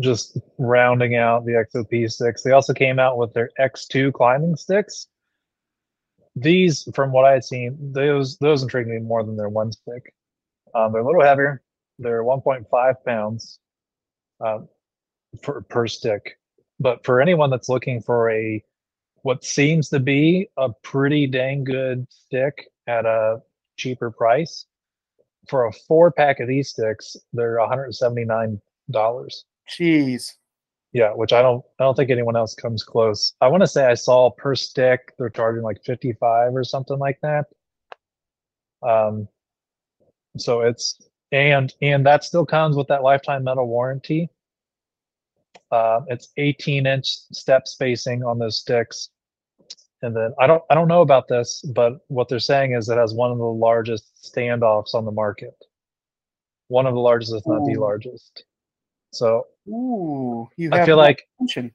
just 0.00 0.38
rounding 0.58 1.16
out 1.16 1.44
the 1.44 1.52
XOP 1.52 2.10
sticks, 2.10 2.42
they 2.42 2.52
also 2.52 2.72
came 2.72 2.98
out 2.98 3.18
with 3.18 3.32
their 3.32 3.50
X2 3.58 4.12
climbing 4.12 4.56
sticks. 4.56 5.08
These, 6.36 6.88
from 6.94 7.10
what 7.10 7.24
I 7.24 7.32
had 7.32 7.44
seen, 7.44 7.76
those 7.92 8.38
those 8.38 8.62
intrigue 8.62 8.86
me 8.86 8.98
more 8.98 9.24
than 9.24 9.36
their 9.36 9.48
one 9.48 9.72
stick. 9.72 10.14
Um, 10.74 10.92
they're 10.92 11.02
a 11.02 11.06
little 11.06 11.22
heavier. 11.22 11.62
They're 11.98 12.22
1.5 12.22 13.04
pounds 13.04 13.58
uh, 14.40 14.60
per 15.42 15.62
per 15.62 15.86
stick. 15.88 16.38
But 16.78 17.04
for 17.04 17.20
anyone 17.20 17.50
that's 17.50 17.68
looking 17.68 18.00
for 18.00 18.30
a 18.30 18.62
what 19.22 19.44
seems 19.44 19.88
to 19.88 19.98
be 19.98 20.48
a 20.56 20.68
pretty 20.82 21.26
dang 21.26 21.64
good 21.64 22.06
stick 22.08 22.68
at 22.86 23.04
a 23.04 23.42
cheaper 23.76 24.12
price, 24.12 24.64
for 25.48 25.66
a 25.66 25.72
four 25.72 26.10
pack 26.10 26.40
of 26.40 26.48
these 26.48 26.70
sticks, 26.70 27.16
they're 27.32 27.58
179 27.58 28.60
dollars. 28.90 29.44
Jeez. 29.68 30.34
Yeah, 30.92 31.10
which 31.12 31.32
I 31.32 31.42
don't 31.42 31.64
I 31.78 31.84
don't 31.84 31.94
think 31.94 32.10
anyone 32.10 32.36
else 32.36 32.54
comes 32.54 32.82
close. 32.82 33.34
I 33.40 33.48
want 33.48 33.62
to 33.62 33.66
say 33.66 33.84
I 33.84 33.94
saw 33.94 34.30
per 34.30 34.54
stick 34.54 35.12
they're 35.18 35.28
charging 35.30 35.62
like 35.62 35.82
55 35.84 36.54
or 36.54 36.64
something 36.64 36.98
like 36.98 37.18
that. 37.22 37.46
Um 38.82 39.28
so 40.38 40.62
it's 40.62 41.00
and 41.32 41.74
and 41.82 42.06
that 42.06 42.24
still 42.24 42.46
comes 42.46 42.76
with 42.76 42.88
that 42.88 43.02
lifetime 43.02 43.44
metal 43.44 43.66
warranty. 43.68 44.30
Um 45.70 46.06
it's 46.08 46.28
18 46.38 46.86
inch 46.86 47.06
step 47.32 47.68
spacing 47.68 48.24
on 48.24 48.38
those 48.38 48.58
sticks. 48.58 49.10
And 50.00 50.16
then 50.16 50.32
I 50.38 50.46
don't 50.46 50.62
I 50.70 50.74
don't 50.74 50.88
know 50.88 51.02
about 51.02 51.28
this, 51.28 51.60
but 51.74 52.00
what 52.08 52.28
they're 52.28 52.38
saying 52.38 52.72
is 52.72 52.88
it 52.88 52.96
has 52.96 53.12
one 53.12 53.30
of 53.30 53.38
the 53.38 53.44
largest 53.44 54.07
standoffs 54.22 54.94
on 54.94 55.04
the 55.04 55.12
market. 55.12 55.54
One 56.68 56.86
of 56.86 56.94
the 56.94 57.00
largest, 57.00 57.32
if 57.34 57.42
not 57.46 57.64
the 57.64 57.76
largest. 57.76 58.44
So 59.12 59.46
Ooh, 59.68 60.48
you 60.56 60.70
have 60.70 60.80
I 60.80 60.86
feel 60.86 60.96
like 60.96 61.26
attention. 61.38 61.72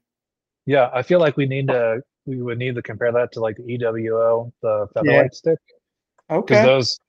yeah, 0.65 0.89
I 0.93 1.01
feel 1.01 1.19
like 1.19 1.35
we 1.35 1.45
need 1.47 1.67
to 1.67 2.01
we 2.25 2.41
would 2.41 2.57
need 2.57 2.75
to 2.75 2.81
compare 2.81 3.11
that 3.11 3.31
to 3.33 3.39
like 3.39 3.57
the 3.57 3.63
EWO, 3.63 4.51
the 4.61 4.87
featherlight 4.95 5.23
Yeah. 5.23 5.27
stick, 5.31 5.59
Okay. 6.29 6.45
because 6.45 6.63
those, 6.63 6.99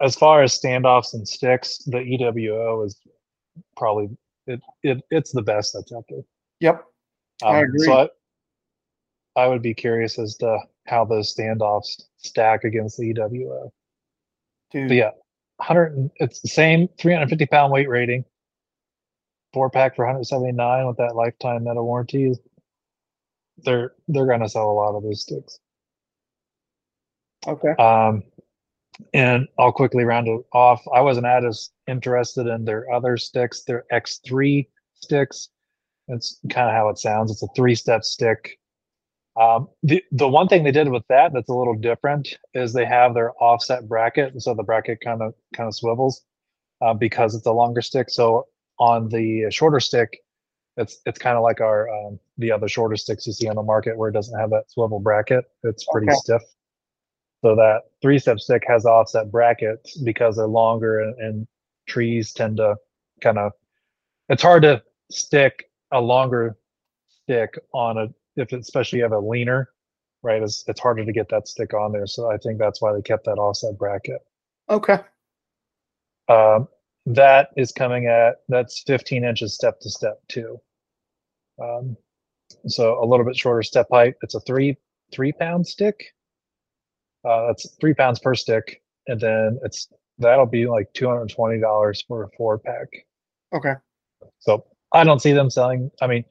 as 0.00 0.16
far 0.16 0.42
as 0.42 0.58
standoffs 0.58 1.14
and 1.14 1.28
sticks, 1.28 1.78
the 1.84 1.98
EWO 1.98 2.84
is 2.84 2.98
probably 3.76 4.08
it, 4.46 4.60
it 4.82 5.02
it's 5.10 5.32
the 5.32 5.42
best 5.42 5.72
that's 5.74 5.92
out 5.92 6.04
there. 6.08 6.22
Yep. 6.60 6.84
I 7.44 7.58
um, 7.58 7.64
agree. 7.64 7.86
So 7.86 8.08
I, 9.36 9.42
I 9.42 9.46
would 9.46 9.62
be 9.62 9.74
curious 9.74 10.18
as 10.18 10.36
to 10.36 10.58
how 10.86 11.04
those 11.04 11.34
standoffs 11.34 12.02
stack 12.16 12.64
against 12.64 12.96
the 12.96 13.12
EWO. 13.12 13.70
Dude. 14.72 14.88
But 14.88 14.94
yeah, 14.94 15.10
hundred 15.60 16.10
it's 16.16 16.40
the 16.40 16.48
same 16.48 16.88
350 16.98 17.46
pound 17.46 17.72
weight 17.72 17.88
rating. 17.88 18.24
Four 19.52 19.70
pack 19.70 19.96
for 19.96 20.04
179 20.04 20.86
with 20.86 20.96
that 20.98 21.16
lifetime 21.16 21.64
metal 21.64 21.84
warranty. 21.84 22.34
They're 23.58 23.92
they're 24.08 24.26
gonna 24.26 24.48
sell 24.48 24.70
a 24.70 24.72
lot 24.72 24.96
of 24.96 25.02
those 25.02 25.22
sticks. 25.22 25.58
Okay. 27.46 27.70
Um, 27.78 28.24
and 29.12 29.46
I'll 29.58 29.72
quickly 29.72 30.04
round 30.04 30.28
it 30.28 30.40
off. 30.52 30.82
I 30.92 31.00
wasn't 31.00 31.26
as 31.26 31.70
interested 31.86 32.46
in 32.46 32.64
their 32.64 32.90
other 32.92 33.16
sticks, 33.16 33.62
their 33.62 33.84
X3 33.92 34.66
sticks. 34.94 35.50
That's 36.08 36.40
kind 36.50 36.68
of 36.68 36.74
how 36.74 36.88
it 36.88 36.98
sounds. 36.98 37.30
It's 37.30 37.42
a 37.42 37.48
three-step 37.54 38.04
stick. 38.04 38.58
Um, 39.40 39.68
the 39.82 40.02
the 40.12 40.28
one 40.28 40.48
thing 40.48 40.64
they 40.64 40.72
did 40.72 40.88
with 40.88 41.06
that 41.08 41.32
that's 41.34 41.50
a 41.50 41.54
little 41.54 41.74
different 41.74 42.28
is 42.54 42.72
they 42.72 42.86
have 42.86 43.14
their 43.14 43.32
offset 43.42 43.86
bracket, 43.88 44.32
and 44.32 44.42
so 44.42 44.54
the 44.54 44.62
bracket 44.62 45.00
kind 45.00 45.22
of 45.22 45.34
kind 45.54 45.68
of 45.68 45.74
swivels 45.74 46.22
uh, 46.80 46.94
because 46.94 47.34
it's 47.34 47.46
a 47.46 47.52
longer 47.52 47.82
stick. 47.82 48.08
So 48.10 48.46
on 48.78 49.08
the 49.10 49.50
shorter 49.50 49.80
stick, 49.80 50.18
it's 50.78 51.00
it's 51.06 51.18
kind 51.18 51.36
of 51.36 51.42
like 51.42 51.60
our 51.60 51.88
um, 51.90 52.18
the 52.38 52.50
other 52.52 52.68
shorter 52.68 52.96
sticks 52.96 53.26
you 53.26 53.32
see 53.34 53.48
on 53.48 53.56
the 53.56 53.62
market 53.62 53.96
where 53.96 54.08
it 54.08 54.12
doesn't 54.12 54.38
have 54.38 54.50
that 54.50 54.70
swivel 54.70 55.00
bracket. 55.00 55.44
It's 55.64 55.84
pretty 55.84 56.08
Okay. 56.08 56.14
stiff. 56.14 56.42
So 57.42 57.54
that 57.56 57.82
three 58.02 58.18
step 58.18 58.40
stick 58.40 58.64
has 58.66 58.86
offset 58.86 59.30
brackets 59.30 59.96
because 59.98 60.36
they're 60.36 60.46
longer 60.48 61.00
and, 61.00 61.18
and 61.20 61.48
trees 61.86 62.32
tend 62.32 62.56
to 62.58 62.76
kind 63.20 63.38
of 63.38 63.52
it's 64.28 64.42
hard 64.42 64.62
to 64.62 64.82
stick 65.10 65.70
a 65.92 66.00
longer 66.00 66.56
stick 67.08 67.58
on 67.72 67.98
a 67.98 68.08
if 68.36 68.52
especially 68.52 68.98
you 68.98 69.04
have 69.04 69.12
a 69.12 69.18
leaner, 69.18 69.70
right? 70.22 70.42
It's 70.42 70.64
it's 70.66 70.80
harder 70.80 71.04
to 71.04 71.12
get 71.12 71.28
that 71.30 71.48
stick 71.48 71.74
on 71.74 71.92
there. 71.92 72.06
So 72.06 72.30
I 72.30 72.36
think 72.38 72.58
that's 72.58 72.80
why 72.80 72.92
they 72.92 73.02
kept 73.02 73.24
that 73.24 73.38
offset 73.38 73.78
bracket. 73.78 74.20
Okay. 74.68 74.98
Um, 76.28 76.68
that 77.06 77.50
is 77.56 77.70
coming 77.70 78.06
at 78.06 78.36
that's 78.48 78.82
15 78.86 79.24
inches 79.24 79.54
step 79.54 79.78
to 79.80 79.90
step 79.90 80.20
too. 80.28 80.58
Um, 81.62 81.96
so 82.66 83.02
a 83.02 83.06
little 83.06 83.24
bit 83.24 83.36
shorter 83.36 83.62
step 83.62 83.86
height. 83.92 84.14
It's 84.22 84.34
a 84.34 84.40
three 84.40 84.76
three 85.12 85.32
pound 85.32 85.66
stick. 85.66 86.12
Uh, 87.24 87.48
that's 87.48 87.70
three 87.80 87.94
pounds 87.94 88.18
per 88.18 88.34
stick, 88.34 88.82
and 89.06 89.20
then 89.20 89.58
it's 89.62 89.88
that'll 90.18 90.46
be 90.46 90.66
like 90.66 90.92
220 90.94 91.60
dollars 91.60 92.02
for 92.06 92.24
a 92.24 92.28
four 92.36 92.58
pack. 92.58 92.88
Okay. 93.54 93.74
So 94.38 94.64
I 94.92 95.04
don't 95.04 95.20
see 95.20 95.32
them 95.32 95.50
selling. 95.50 95.90
I 96.00 96.06
mean, 96.06 96.24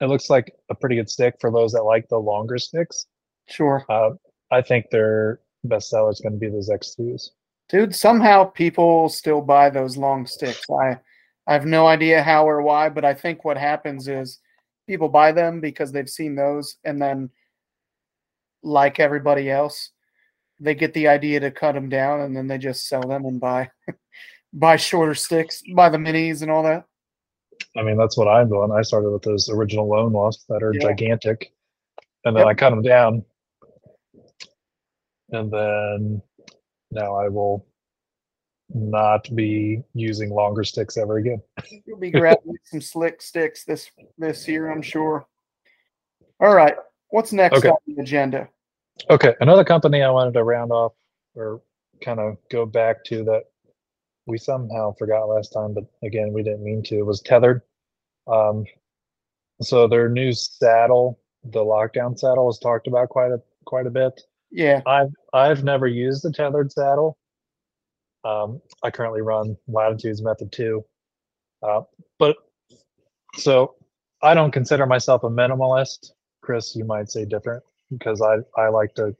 it 0.00 0.06
looks 0.06 0.30
like 0.30 0.54
a 0.70 0.74
pretty 0.74 0.96
good 0.96 1.10
stick 1.10 1.36
for 1.40 1.50
those 1.50 1.72
that 1.72 1.82
like 1.82 2.08
the 2.08 2.18
longer 2.18 2.58
sticks. 2.58 3.06
Sure. 3.48 3.84
Uh, 3.88 4.10
I 4.50 4.62
think 4.62 4.90
their 4.90 5.40
best 5.64 5.90
seller 5.90 6.10
is 6.10 6.20
going 6.20 6.32
to 6.32 6.38
be 6.38 6.48
those 6.48 6.70
X2s. 6.70 7.30
Dude, 7.68 7.94
somehow 7.94 8.44
people 8.44 9.08
still 9.08 9.40
buy 9.40 9.70
those 9.70 9.96
long 9.96 10.26
sticks. 10.26 10.64
I 10.70 10.98
I 11.46 11.52
have 11.52 11.66
no 11.66 11.86
idea 11.86 12.22
how 12.22 12.48
or 12.48 12.62
why, 12.62 12.88
but 12.88 13.04
I 13.04 13.14
think 13.14 13.44
what 13.44 13.58
happens 13.58 14.08
is 14.08 14.40
people 14.86 15.08
buy 15.08 15.32
them 15.32 15.60
because 15.60 15.92
they've 15.92 16.08
seen 16.08 16.34
those 16.34 16.76
and 16.84 17.00
then 17.00 17.30
like 18.62 18.98
everybody 18.98 19.50
else, 19.50 19.90
they 20.58 20.74
get 20.74 20.94
the 20.94 21.08
idea 21.08 21.40
to 21.40 21.50
cut 21.50 21.72
them 21.72 21.88
down 21.88 22.20
and 22.20 22.34
then 22.34 22.46
they 22.46 22.56
just 22.56 22.88
sell 22.88 23.02
them 23.02 23.24
and 23.26 23.40
buy 23.40 23.70
buy 24.52 24.76
shorter 24.76 25.14
sticks, 25.14 25.62
buy 25.74 25.88
the 25.88 25.98
minis 25.98 26.42
and 26.42 26.50
all 26.50 26.62
that. 26.62 26.84
I 27.76 27.82
mean, 27.82 27.96
that's 27.96 28.16
what 28.16 28.28
I'm 28.28 28.48
doing. 28.48 28.70
I 28.70 28.82
started 28.82 29.10
with 29.10 29.22
those 29.22 29.48
original 29.50 29.88
loan 29.88 30.12
wasps 30.12 30.44
that 30.48 30.62
are 30.62 30.72
Yeah. 30.74 30.80
gigantic, 30.80 31.52
and 32.24 32.36
then 32.36 32.46
Yep. 32.46 32.50
I 32.50 32.54
cut 32.54 32.70
them 32.70 32.82
down, 32.82 33.24
and 35.30 35.50
then 35.52 36.22
now 36.90 37.14
I 37.16 37.28
will 37.28 37.66
not 38.70 39.34
be 39.34 39.82
using 39.92 40.30
longer 40.30 40.64
sticks 40.64 40.96
ever 40.96 41.18
again. 41.18 41.42
You'll 41.86 41.98
be 41.98 42.10
grabbing 42.10 42.56
some 42.64 42.80
slick 42.80 43.20
sticks 43.20 43.64
this 43.64 43.90
this 44.18 44.48
year, 44.48 44.70
I'm 44.70 44.82
sure. 44.82 45.26
All 46.40 46.54
right. 46.54 46.76
What's 47.10 47.32
next 47.32 47.58
Okay. 47.58 47.68
on 47.68 47.76
the 47.86 48.00
agenda? 48.02 48.48
Okay, 49.10 49.34
another 49.40 49.64
company 49.64 50.02
I 50.02 50.10
wanted 50.10 50.34
to 50.34 50.44
round 50.44 50.72
off 50.72 50.92
or 51.34 51.60
kind 52.00 52.20
of 52.20 52.38
go 52.50 52.64
back 52.64 53.04
to 53.04 53.22
that 53.24 53.44
we 54.26 54.38
somehow 54.38 54.94
forgot 54.98 55.26
last 55.26 55.52
time, 55.52 55.74
but 55.74 55.84
again, 56.02 56.32
we 56.32 56.42
didn't 56.42 56.64
mean 56.64 56.82
to, 56.84 56.98
It 56.98 57.06
was 57.06 57.20
Tethered. 57.20 57.62
Um, 58.26 58.64
so 59.60 59.86
their 59.86 60.08
new 60.08 60.32
saddle, 60.32 61.20
the 61.44 61.60
lockdown 61.60 62.18
saddle, 62.18 62.46
was 62.46 62.58
talked 62.58 62.86
about 62.86 63.08
quite 63.08 63.32
a 63.32 63.40
quite 63.66 63.86
a 63.86 63.90
bit. 63.90 64.20
Yeah. 64.50 64.80
I've 64.86 65.12
I've 65.32 65.64
never 65.64 65.86
used 65.86 66.22
the 66.22 66.32
tethered 66.32 66.72
saddle. 66.72 67.18
Um, 68.24 68.60
I 68.82 68.90
currently 68.90 69.20
run 69.20 69.56
Latitudes 69.68 70.22
Method 70.22 70.52
Two, 70.52 70.84
uh, 71.62 71.82
but 72.18 72.36
so 73.36 73.74
I 74.22 74.34
don't 74.34 74.52
consider 74.52 74.86
myself 74.86 75.24
a 75.24 75.28
minimalist. 75.28 76.12
Chris, 76.40 76.74
you 76.74 76.84
might 76.84 77.10
say 77.10 77.24
different 77.24 77.62
because 77.90 78.22
I 78.22 78.36
I 78.60 78.68
like 78.68 78.94
to 78.94 79.14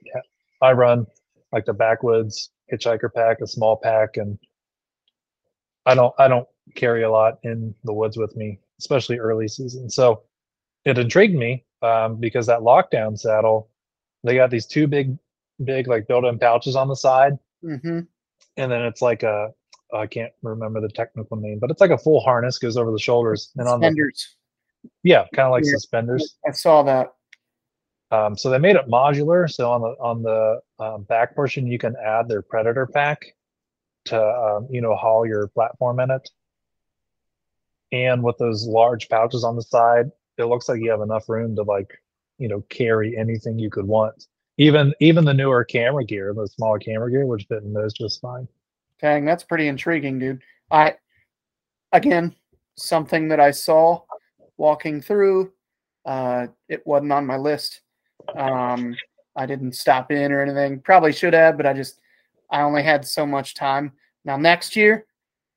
I 0.63 0.73
run 0.73 1.07
like 1.53 1.67
the 1.67 1.75
backwoods 1.75 2.51
hitchhiker 2.73 3.13
pack, 3.15 3.41
a 3.41 3.47
small 3.47 3.77
pack, 3.77 4.17
and 4.17 4.39
I 5.87 5.95
don't 5.95 6.15
I 6.19 6.29
don't 6.29 6.49
carry 6.75 7.03
a 7.03 7.11
lot 7.11 7.39
in 7.43 7.75
the 7.85 7.93
woods 7.93 8.17
with 8.17 8.35
me, 8.37 8.59
especially 8.81 9.19
early 9.19 9.49
season. 9.49 9.89
So 9.91 10.23
it 10.85 10.99
intrigued 10.99 11.35
me 11.37 11.65
um, 11.83 12.17
because 12.17 12.47
that 12.47 12.61
lockdown 12.61 13.19
saddle, 13.19 13.69
they 14.23 14.35
got 14.35 14.51
these 14.51 14.67
two 14.67 14.87
big 14.87 15.17
big 15.65 15.87
like 15.87 16.09
built-in 16.09 16.39
pouches 16.39 16.75
on 16.77 16.89
the 16.89 16.97
side 16.97 17.39
Mm-hmm. 17.65 18.01
and 18.59 18.73
then 18.73 18.83
it's 18.83 19.01
like 19.01 19.23
a 19.23 19.49
I 19.95 20.07
can't 20.07 20.33
remember 20.43 20.81
the 20.81 20.89
technical 20.89 21.37
name, 21.37 21.59
but 21.61 21.71
it's 21.71 21.81
like 21.81 21.93
a 21.93 21.99
full 21.99 22.21
harness 22.21 22.59
goes 22.59 22.77
over 22.77 22.91
the 22.91 22.99
shoulders 22.99 23.53
and 23.57 23.69
on 23.69 23.81
the 23.81 23.87
Suspenders. 23.87 24.37
yeah, 25.03 25.25
kind 25.35 25.47
of 25.47 25.53
like 25.53 25.65
Yeah. 25.65 25.71
suspenders. 25.73 26.37
I 26.47 26.51
saw 26.53 26.83
that. 26.83 27.15
Um, 28.11 28.37
so 28.37 28.51
they 28.51 28.59
made 28.59 28.77
it 28.77 28.87
modular. 28.89 29.51
So 29.51 29.71
on 29.71 29.81
the 29.81 29.95
on 30.01 30.23
the 30.23 30.61
um, 30.79 31.05
back 31.05 31.35
portion, 31.35 31.67
you 31.67 31.79
can 31.79 31.95
add 32.05 32.29
their 32.29 32.43
predator 32.43 32.87
pack 32.87 33.21
to 34.07 34.21
um, 34.21 34.69
you 34.71 34.81
know 34.81 34.95
haul 34.95 35.27
your 35.27 35.49
platform 35.49 36.01
in 36.01 36.11
it. 36.11 36.31
And 37.93 38.23
with 38.23 38.39
those 38.39 38.67
large 38.67 39.09
pouches 39.09 39.45
on 39.45 39.57
the 39.57 39.63
side, 39.63 40.11
it 40.39 40.45
looks 40.45 40.69
like 40.69 40.81
you 40.81 40.91
have 40.91 41.01
enough 41.01 41.29
room 41.29 41.55
to 41.57 41.63
like 41.63 42.01
you 42.39 42.49
know 42.49 42.63
carry 42.69 43.17
anything 43.17 43.59
you 43.59 43.71
could 43.71 43.87
want. 43.87 44.27
Even 44.59 44.95
even 45.01 45.25
the 45.25 45.35
newer 45.35 45.65
camera 45.65 46.05
gear, 46.05 46.33
the 46.35 46.47
smaller 46.47 46.79
camera 46.79 47.11
gear, 47.11 47.27
would 47.27 47.47
fit 47.47 47.63
in 47.63 47.73
those 47.73 47.93
just 47.93 48.21
fine. 48.21 48.49
Dang, 49.01 49.25
that's 49.25 49.45
pretty 49.45 49.69
intriguing, 49.69 50.19
dude. 50.19 50.43
I 50.71 50.97
again, 51.93 52.35
something 52.77 53.29
that 53.29 53.41
I 53.41 53.51
saw 53.51 54.03
walking 54.57 55.01
through. 55.01 55.53
Uh, 56.05 56.49
it 56.69 56.87
wasn't 56.87 57.13
on 57.13 57.27
my 57.27 57.37
list. 57.37 57.81
Um, 58.37 58.95
I 59.37 59.47
didn't 59.47 59.73
stop 59.73 60.13
in 60.13 60.33
or 60.33 60.43
anything. 60.43 60.81
Probably 60.81 61.13
should 61.13 61.35
have, 61.35 61.57
but 61.57 61.67
I 61.67 61.73
just 61.73 62.01
I 62.51 62.63
only 62.63 62.83
had 62.83 63.07
so 63.07 63.27
much 63.27 63.55
time. 63.55 63.93
Now 64.25 64.37
next 64.37 64.77
year, 64.77 65.07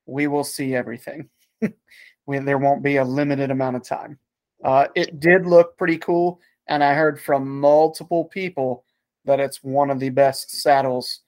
we 0.05 0.27
will 0.27 0.43
see 0.43 0.75
everything. 0.75 1.29
we, 2.25 2.39
there 2.39 2.57
won't 2.57 2.83
be 2.83 2.97
a 2.97 3.03
limited 3.03 3.51
amount 3.51 3.75
of 3.75 3.83
time. 3.83 4.17
Uh, 4.63 4.87
it 4.95 5.19
did 5.19 5.45
look 5.45 5.77
pretty 5.77 5.97
cool, 5.97 6.39
and 6.67 6.83
I 6.83 6.93
heard 6.93 7.21
from 7.21 7.59
multiple 7.59 8.25
people 8.25 8.83
that 9.25 9.39
it's 9.39 9.63
one 9.63 9.89
of 9.91 9.99
the 9.99 10.09
best 10.09 10.61
saddles 10.61 11.21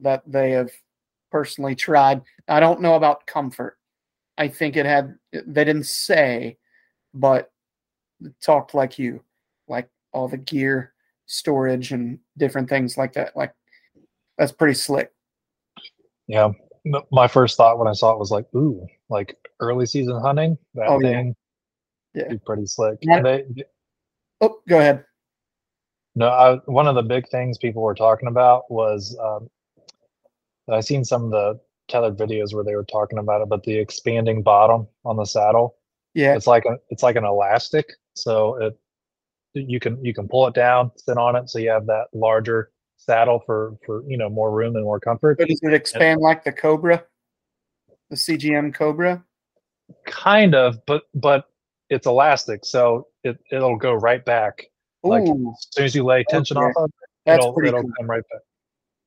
that 0.00 0.22
they 0.26 0.50
have 0.50 0.70
personally 1.30 1.74
tried. 1.74 2.22
I 2.48 2.60
don't 2.60 2.80
know 2.80 2.94
about 2.94 3.26
comfort. 3.26 3.78
I 4.38 4.48
think 4.48 4.76
it 4.76 4.84
had 4.84 5.14
they 5.32 5.64
didn't 5.64 5.86
say, 5.86 6.58
but 7.14 7.50
talked 8.42 8.74
like 8.74 8.98
you, 8.98 9.22
like 9.68 9.88
all 10.12 10.28
the 10.28 10.36
gear 10.36 10.92
storage 11.26 11.92
and 11.92 12.18
different 12.36 12.68
things 12.68 12.96
like 12.96 13.12
that. 13.14 13.36
Like 13.36 13.54
that's 14.38 14.52
pretty 14.52 14.74
slick. 14.74 15.12
Yeah. 16.26 16.50
My 17.10 17.26
first 17.28 17.56
thought 17.56 17.78
when 17.78 17.88
I 17.88 17.92
saw 17.92 18.12
it 18.12 18.18
was 18.18 18.30
like, 18.30 18.46
ooh, 18.54 18.86
like 19.08 19.36
early 19.60 19.86
season 19.86 20.20
hunting. 20.20 20.56
That 20.74 20.88
Oh, 20.88 21.00
yeah. 21.00 21.08
thing, 21.08 21.36
Yeah. 22.14 22.28
be 22.28 22.38
pretty 22.38 22.66
slick. 22.66 22.98
Yeah. 23.02 23.22
They, 23.22 23.44
Oh, 24.40 24.60
go 24.68 24.78
ahead. 24.78 25.04
No, 26.14 26.28
I, 26.28 26.56
one 26.66 26.86
of 26.86 26.94
the 26.94 27.02
big 27.02 27.28
things 27.28 27.58
people 27.58 27.82
were 27.82 27.94
talking 27.94 28.28
about 28.28 28.70
was 28.70 29.16
um, 29.20 29.48
I 30.68 30.80
seen 30.80 31.04
some 31.04 31.24
of 31.24 31.30
the 31.30 31.60
tethered 31.88 32.16
videos 32.18 32.54
where 32.54 32.64
they 32.64 32.74
were 32.74 32.84
talking 32.84 33.18
about 33.18 33.40
it, 33.42 33.48
but 33.48 33.62
the 33.62 33.78
expanding 33.78 34.42
bottom 34.42 34.86
on 35.04 35.16
the 35.16 35.24
saddle, 35.24 35.76
Yeah, 36.14 36.34
it's 36.34 36.46
like 36.46 36.64
a, 36.66 36.76
it's 36.90 37.02
like 37.02 37.16
an 37.16 37.24
elastic, 37.24 37.92
so 38.14 38.56
it 38.56 38.78
you 39.54 39.80
can 39.80 40.02
you 40.04 40.12
can 40.12 40.28
pull 40.28 40.46
it 40.46 40.54
down, 40.54 40.90
sit 40.96 41.16
on 41.16 41.34
it, 41.36 41.48
so 41.48 41.58
you 41.58 41.70
have 41.70 41.86
that 41.86 42.06
larger 42.12 42.70
saddle 43.06 43.40
for 43.46 43.76
for 43.86 44.02
you 44.08 44.16
know 44.18 44.28
more 44.28 44.50
room 44.50 44.76
and 44.76 44.84
more 44.84 45.00
comfort. 45.00 45.38
but 45.38 45.48
does 45.48 45.60
it 45.62 45.72
expand 45.72 46.20
like 46.20 46.44
the 46.44 46.52
Cobra, 46.52 47.04
the 48.10 48.16
CGM 48.16 48.74
Cobra? 48.74 49.24
Kind 50.06 50.54
of, 50.54 50.84
but 50.86 51.04
but 51.14 51.44
it's 51.90 52.06
elastic, 52.06 52.64
so 52.64 53.06
it 53.24 53.38
it'll 53.50 53.76
go 53.76 53.94
right 53.94 54.24
back. 54.24 54.66
Like 55.02 55.22
as 55.22 55.28
soon 55.70 55.84
as 55.84 55.94
you 55.94 56.04
lay 56.04 56.24
tension 56.28 56.56
Okay. 56.58 56.66
off 56.66 56.72
of 56.76 56.88
it, 56.88 57.08
that's 57.24 57.44
it'll 57.44 57.58
it'll 57.64 57.82
cool. 57.82 57.92
come 57.96 58.10
right 58.10 58.22
back. 58.32 58.40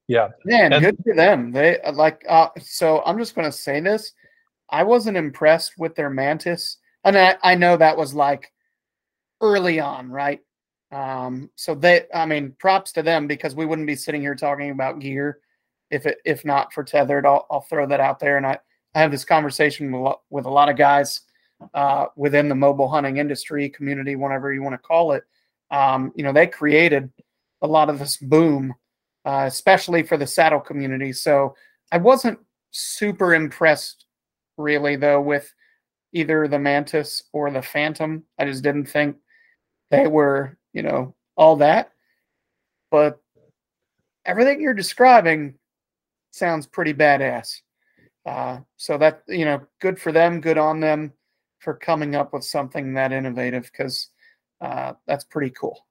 Yeah, 0.07 0.29
Man, 0.45 0.73
And- 0.73 0.83
good 0.83 0.97
for 1.03 1.13
them. 1.15 1.51
They 1.51 1.79
uh, 1.81 1.91
like 1.91 2.23
uh 2.27 2.49
so 2.59 3.03
I'm 3.05 3.17
just 3.19 3.35
gonna 3.35 3.51
say 3.51 3.79
this. 3.81 4.13
I 4.69 4.83
wasn't 4.83 5.17
impressed 5.17 5.73
with 5.77 5.95
their 5.95 6.09
mantis. 6.09 6.77
And 7.03 7.17
I, 7.17 7.37
I 7.41 7.55
know 7.55 7.75
that 7.77 7.97
was 7.97 8.13
like 8.13 8.51
early 9.41 9.79
on, 9.79 10.09
right? 10.09 10.39
Um, 10.91 11.49
so 11.55 11.75
they 11.75 12.05
I 12.13 12.25
mean, 12.25 12.55
props 12.59 12.91
to 12.93 13.03
them 13.03 13.27
because 13.27 13.55
we 13.55 13.65
wouldn't 13.65 13.87
be 13.87 13.95
sitting 13.95 14.21
here 14.21 14.35
talking 14.35 14.71
about 14.71 14.99
gear 14.99 15.39
if 15.91 16.05
it 16.05 16.19
if 16.25 16.45
not 16.45 16.73
for 16.73 16.83
tethered. 16.83 17.25
I'll 17.25 17.45
I'll 17.51 17.61
throw 17.61 17.87
that 17.87 17.99
out 17.99 18.19
there. 18.19 18.37
And 18.37 18.45
I, 18.45 18.57
I 18.95 18.99
have 18.99 19.11
this 19.11 19.25
conversation 19.25 19.91
with, 19.91 19.99
a 19.99 20.03
lot- 20.03 20.21
with 20.29 20.45
a 20.45 20.49
lot 20.49 20.69
of 20.69 20.77
guys 20.77 21.21
uh 21.73 22.05
within 22.15 22.49
the 22.49 22.55
mobile 22.55 22.87
hunting 22.87 23.17
industry, 23.17 23.69
community, 23.69 24.15
whatever 24.15 24.53
you 24.53 24.63
want 24.63 24.73
to 24.73 24.79
call 24.79 25.11
it. 25.11 25.23
Um, 25.71 26.11
you 26.15 26.23
know, 26.23 26.33
they 26.33 26.47
created 26.47 27.11
a 27.61 27.67
lot 27.67 27.89
of 27.89 27.99
this 27.99 28.17
boom 28.17 28.73
uh, 29.25 29.45
especially 29.45 30.03
for 30.03 30.17
the 30.17 30.27
saddle 30.27 30.59
community. 30.59 31.13
So 31.13 31.55
I 31.91 31.97
wasn't 31.97 32.39
super 32.71 33.33
impressed, 33.33 34.05
really, 34.57 34.95
though, 34.95 35.21
with 35.21 35.53
either 36.13 36.47
the 36.47 36.59
Mantis 36.59 37.23
or 37.33 37.51
the 37.51 37.61
Phantom. 37.61 38.23
I 38.39 38.45
just 38.45 38.63
didn't 38.63 38.85
think 38.85 39.17
they 39.91 40.07
were, 40.07 40.57
you 40.73 40.81
know, 40.81 41.15
all 41.35 41.55
that. 41.57 41.91
But 42.91 43.19
everything 44.25 44.61
you're 44.61 44.73
describing 44.73 45.55
sounds 46.31 46.67
pretty 46.67 46.93
badass. 46.93 47.61
Uh, 48.25 48.59
so 48.77 48.97
that, 48.97 49.23
you 49.27 49.45
know, 49.45 49.61
good 49.79 49.99
for 49.99 50.11
them, 50.11 50.41
good 50.41 50.57
on 50.57 50.79
them 50.79 51.13
for 51.59 51.73
coming 51.73 52.15
up 52.15 52.33
with 52.33 52.43
something 52.43 52.93
that 52.93 53.11
innovative 53.11 53.63
because 53.71 54.09
uh, 54.61 54.93
that's 55.07 55.23
pretty 55.23 55.51
cool. 55.51 55.85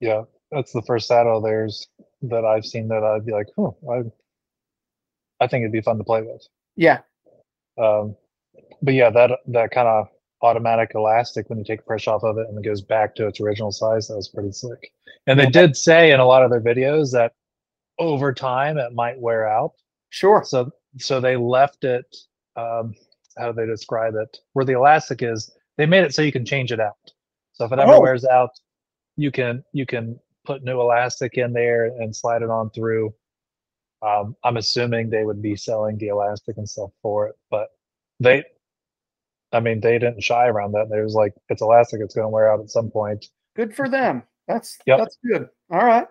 Yeah, 0.00 0.22
that's 0.50 0.72
the 0.72 0.82
first 0.82 1.08
saddle 1.08 1.38
of 1.38 1.44
theirs 1.44 1.88
that 2.22 2.44
I've 2.44 2.64
seen 2.64 2.88
that 2.88 3.02
I'd 3.02 3.26
be 3.26 3.32
like, 3.32 3.46
oh, 3.58 3.76
I, 3.90 5.44
I 5.44 5.46
think 5.46 5.62
it'd 5.62 5.72
be 5.72 5.80
fun 5.80 5.98
to 5.98 6.04
play 6.04 6.22
with. 6.22 6.46
Yeah. 6.76 7.00
Um, 7.78 8.16
but 8.82 8.94
yeah, 8.94 9.10
that 9.10 9.38
that 9.48 9.70
kind 9.70 9.88
of 9.88 10.08
automatic 10.44 10.92
elastic 10.94 11.48
when 11.48 11.58
you 11.58 11.64
take 11.64 11.84
pressure 11.86 12.10
off 12.10 12.22
of 12.22 12.38
it 12.38 12.46
and 12.48 12.58
it 12.58 12.68
goes 12.68 12.82
back 12.82 13.14
to 13.16 13.26
its 13.26 13.40
original 13.40 13.72
size, 13.72 14.08
that 14.08 14.16
was 14.16 14.28
pretty 14.28 14.52
slick. 14.52 14.92
And 15.26 15.40
they 15.40 15.46
did 15.46 15.76
say 15.76 16.12
in 16.12 16.20
a 16.20 16.26
lot 16.26 16.42
of 16.44 16.50
their 16.50 16.60
videos 16.60 17.10
that 17.12 17.32
over 17.98 18.32
time 18.32 18.76
it 18.78 18.92
might 18.92 19.18
wear 19.18 19.48
out. 19.48 19.72
Sure. 20.10 20.42
So 20.44 20.70
so 20.98 21.20
they 21.20 21.36
left 21.36 21.84
it. 21.84 22.04
Um, 22.56 22.94
how 23.36 23.50
do 23.50 23.52
they 23.54 23.66
describe 23.66 24.14
it? 24.14 24.38
Where 24.52 24.64
the 24.64 24.74
elastic 24.74 25.22
is, 25.22 25.50
they 25.76 25.86
made 25.86 26.04
it 26.04 26.14
so 26.14 26.22
you 26.22 26.30
can 26.30 26.44
change 26.44 26.70
it 26.72 26.78
out. 26.80 26.94
So 27.54 27.64
if 27.64 27.72
it 27.72 27.78
ever 27.80 27.94
Oh. 27.94 28.00
wears 28.00 28.24
out, 28.24 28.50
you 29.16 29.30
can 29.32 29.64
you 29.72 29.86
can 29.86 30.20
put 30.44 30.62
new 30.62 30.80
elastic 30.80 31.38
in 31.38 31.52
there 31.52 31.86
and 31.86 32.14
slide 32.14 32.42
it 32.42 32.50
on 32.50 32.70
through. 32.70 33.14
Um, 34.02 34.36
I'm 34.44 34.58
assuming 34.58 35.08
they 35.08 35.24
would 35.24 35.40
be 35.40 35.56
selling 35.56 35.96
the 35.96 36.08
elastic 36.08 36.58
and 36.58 36.68
stuff 36.68 36.90
for 37.00 37.28
it, 37.28 37.36
but 37.50 37.68
they, 38.20 38.44
I 39.54 39.60
mean, 39.60 39.80
they 39.80 39.98
didn't 39.98 40.22
shy 40.22 40.46
around 40.48 40.72
that. 40.72 40.90
They 40.90 41.00
was 41.00 41.14
like, 41.14 41.32
it's 41.48 41.62
elastic, 41.62 42.00
it's 42.02 42.14
going 42.14 42.24
to 42.24 42.28
wear 42.28 42.52
out 42.52 42.60
at 42.60 42.70
some 42.70 42.90
point. 42.90 43.26
Good 43.56 43.74
for 43.74 43.88
them. 43.88 44.24
That's 44.48 44.76
Yep. 44.86 44.98
that's 44.98 45.18
good. 45.24 45.48
All 45.70 45.84
right. 45.84 46.06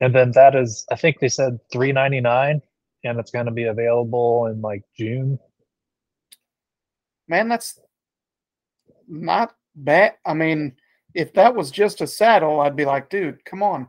And 0.00 0.14
then 0.14 0.30
that 0.32 0.54
is, 0.54 0.86
I 0.90 0.94
think 0.94 1.18
they 1.18 1.28
said 1.28 1.58
3.99, 1.74 2.60
and 3.04 3.18
it's 3.18 3.32
going 3.32 3.46
to 3.46 3.52
be 3.52 3.64
available 3.64 4.46
in 4.46 4.60
like 4.60 4.82
June. 4.96 5.38
Man, 7.26 7.48
that's 7.48 7.80
not 9.08 9.54
bad. 9.74 10.14
I 10.24 10.34
mean, 10.34 10.76
if 11.14 11.32
that 11.34 11.54
was 11.54 11.70
just 11.70 12.00
a 12.00 12.06
saddle, 12.06 12.60
I'd 12.60 12.76
be 12.76 12.84
like, 12.84 13.10
dude, 13.10 13.44
come 13.44 13.62
on. 13.62 13.88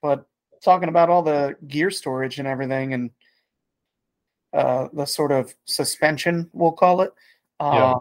But 0.00 0.24
talking 0.64 0.88
about 0.88 1.10
all 1.10 1.22
the 1.22 1.54
gear 1.68 1.90
storage 1.90 2.38
and 2.38 2.48
everything 2.48 2.94
and 2.94 3.10
uh 4.52 4.88
the 4.92 5.04
sort 5.04 5.32
of 5.32 5.54
suspension, 5.64 6.48
we'll 6.52 6.72
call 6.72 7.02
it. 7.02 7.12
Yeah. 7.62 7.94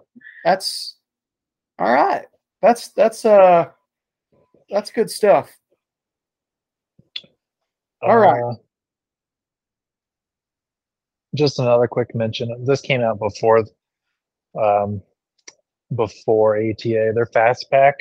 that's 0.44 0.96
all 1.78 1.92
right. 1.92 2.26
That's 2.62 2.90
that's 2.90 3.26
uh 3.26 3.70
that's 4.70 4.92
good 4.92 5.10
stuff. 5.10 5.52
All 8.02 8.18
right. 8.18 8.42
Uh, 8.42 8.56
just 11.36 11.60
another 11.60 11.88
quick 11.88 12.16
mention. 12.16 12.66
This 12.66 12.82
came 12.82 13.02
out 13.02 13.20
before, 13.20 13.64
um, 14.60 15.02
before 15.96 16.58
ATA. 16.58 17.12
Their 17.14 17.28
fast 17.28 17.68
pack, 17.70 17.96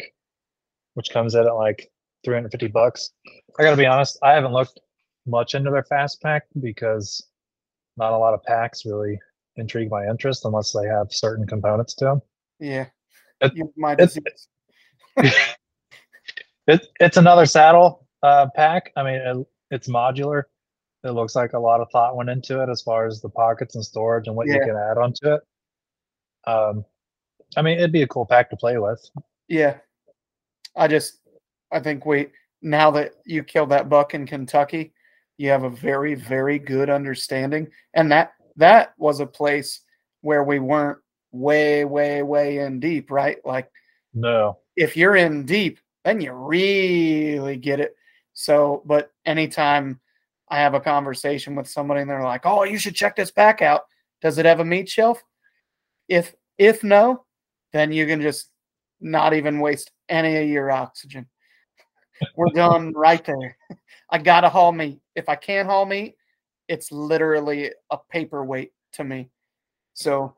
which 0.95 1.11
comes 1.11 1.35
in 1.35 1.47
at 1.47 1.55
like 1.55 1.91
350 2.25 2.69
bucks. 2.69 3.11
I 3.59 3.63
gotta 3.63 3.77
be 3.77 3.87
honest, 3.87 4.19
I 4.23 4.33
haven't 4.33 4.53
looked 4.53 4.81
much 5.27 5.55
into 5.55 5.71
their 5.71 5.85
fast 5.85 6.23
pack 6.23 6.45
because 6.61 7.27
not 7.97 8.13
a 8.13 8.19
lot 8.19 8.35
of 8.35 8.43
packs 8.45 8.87
really 8.87 9.19
intrigue 9.61 9.91
my 9.91 10.07
interest 10.09 10.45
unless 10.45 10.73
they 10.73 10.87
have 10.87 11.13
certain 11.13 11.47
components 11.47 11.95
to 11.95 12.05
them. 12.07 12.23
Yeah. 12.59 12.87
It- 13.41 13.53
it's- 13.57 14.15
disease. 14.15 14.49
It, 16.67 16.87
it's 17.01 17.17
another 17.17 17.47
saddle 17.47 18.07
uh, 18.23 18.47
pack. 18.55 18.93
I 18.97 19.03
mean, 19.03 19.15
it, 19.15 19.47
it's 19.73 19.89
modular. 19.89 20.45
It 21.03 21.11
looks 21.11 21.35
like 21.35 21.55
a 21.55 21.59
lot 21.59 21.81
of 21.81 21.89
thought 21.91 22.17
went 22.17 22.31
into 22.31 22.63
it 22.63 22.69
as 22.69 22.83
far 22.83 23.07
as 23.07 23.21
the 23.21 23.29
pockets 23.29 23.75
and 23.75 23.85
storage 23.85 24.29
and 24.29 24.37
what 24.37 24.47
you 24.47 24.61
can 24.61 24.77
add 24.77 24.97
onto 24.97 25.33
it. 25.35 25.41
Um, 26.47 26.85
I 27.57 27.63
mean, 27.63 27.79
it'd 27.79 27.91
be 27.91 28.03
a 28.03 28.07
cool 28.07 28.25
pack 28.27 28.51
to 28.51 28.57
play 28.57 28.79
with. 28.79 29.05
Yeah. 29.49 29.79
I 30.77 30.87
just 30.87 31.19
I 31.73 31.81
think 31.81 32.07
we 32.07 32.29
now 32.63 32.91
that 32.93 33.15
you 33.25 33.43
killed 33.43 33.71
that 33.71 33.89
buck 33.89 34.15
in 34.15 34.27
Kentucky, 34.27 34.93
you 35.39 35.49
have 35.51 35.65
a 35.65 35.71
very, 35.71 36.15
very 36.15 36.59
good 36.59 36.89
understanding. 36.91 37.67
And 37.95 38.13
that 38.13 38.35
that 38.61 38.95
was 38.99 39.21
a 39.21 39.27
place 39.27 39.81
where 40.23 40.45
we 40.45 40.59
weren't 40.59 40.99
way, 41.33 41.85
way, 41.85 42.23
way 42.23 42.59
in 42.59 42.81
deep, 42.81 43.11
right? 43.11 43.39
Like 43.45 43.71
No. 44.15 44.59
if 44.77 44.97
you're 44.97 45.17
in 45.17 45.45
deep, 45.45 45.81
then 46.05 46.21
you 46.21 46.33
really 46.33 47.57
get 47.57 47.81
it. 47.81 47.95
So, 48.33 48.83
but 48.87 49.11
anytime 49.27 50.01
I 50.49 50.59
have 50.59 50.75
a 50.75 50.81
conversation 50.81 51.55
with 51.55 51.69
somebody 51.69 52.01
and 52.01 52.11
they're 52.11 52.23
like, 52.25 52.47
"Oh, 52.47 52.65
you 52.65 52.79
should 52.79 52.95
check 52.95 53.15
this 53.17 53.31
back 53.31 53.63
out. 53.63 53.83
Does 54.23 54.39
it 54.39 54.47
have 54.47 54.61
a 54.61 54.65
meat 54.65 54.89
shelf?" 54.89 55.23
If 56.09 56.35
if 56.59 56.83
no, 56.83 57.25
then 57.73 57.93
you 57.93 58.07
can 58.07 58.21
just 58.21 58.51
not 59.01 59.33
even 59.35 59.61
waste 59.61 59.93
any 60.09 60.37
of 60.37 60.49
your 60.49 60.71
oxygen. 60.71 61.27
We're 62.37 62.49
done 62.55 62.93
right 62.95 63.25
there. 63.25 63.57
I 64.11 64.19
gotta 64.19 64.49
haul 64.49 64.73
meat. 64.73 65.01
If 65.15 65.29
I 65.29 65.37
can't 65.37 65.69
haul 65.69 65.87
meat, 65.87 66.17
it's 66.71 66.93
literally 66.93 67.73
a 67.91 67.99
paperweight 68.11 68.73
to 68.93 69.05
me. 69.05 69.29
So 69.93 70.35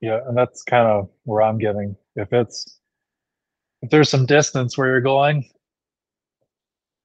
Yeah, 0.00 0.20
and 0.26 0.36
that's 0.36 0.62
kind 0.64 0.86
of 0.88 1.08
where 1.24 1.40
I'm 1.42 1.56
getting. 1.56 1.96
If 2.16 2.32
it's 2.32 2.80
if 3.80 3.90
there's 3.90 4.10
some 4.10 4.26
distance 4.26 4.76
where 4.76 4.88
you're 4.88 5.00
going, 5.00 5.48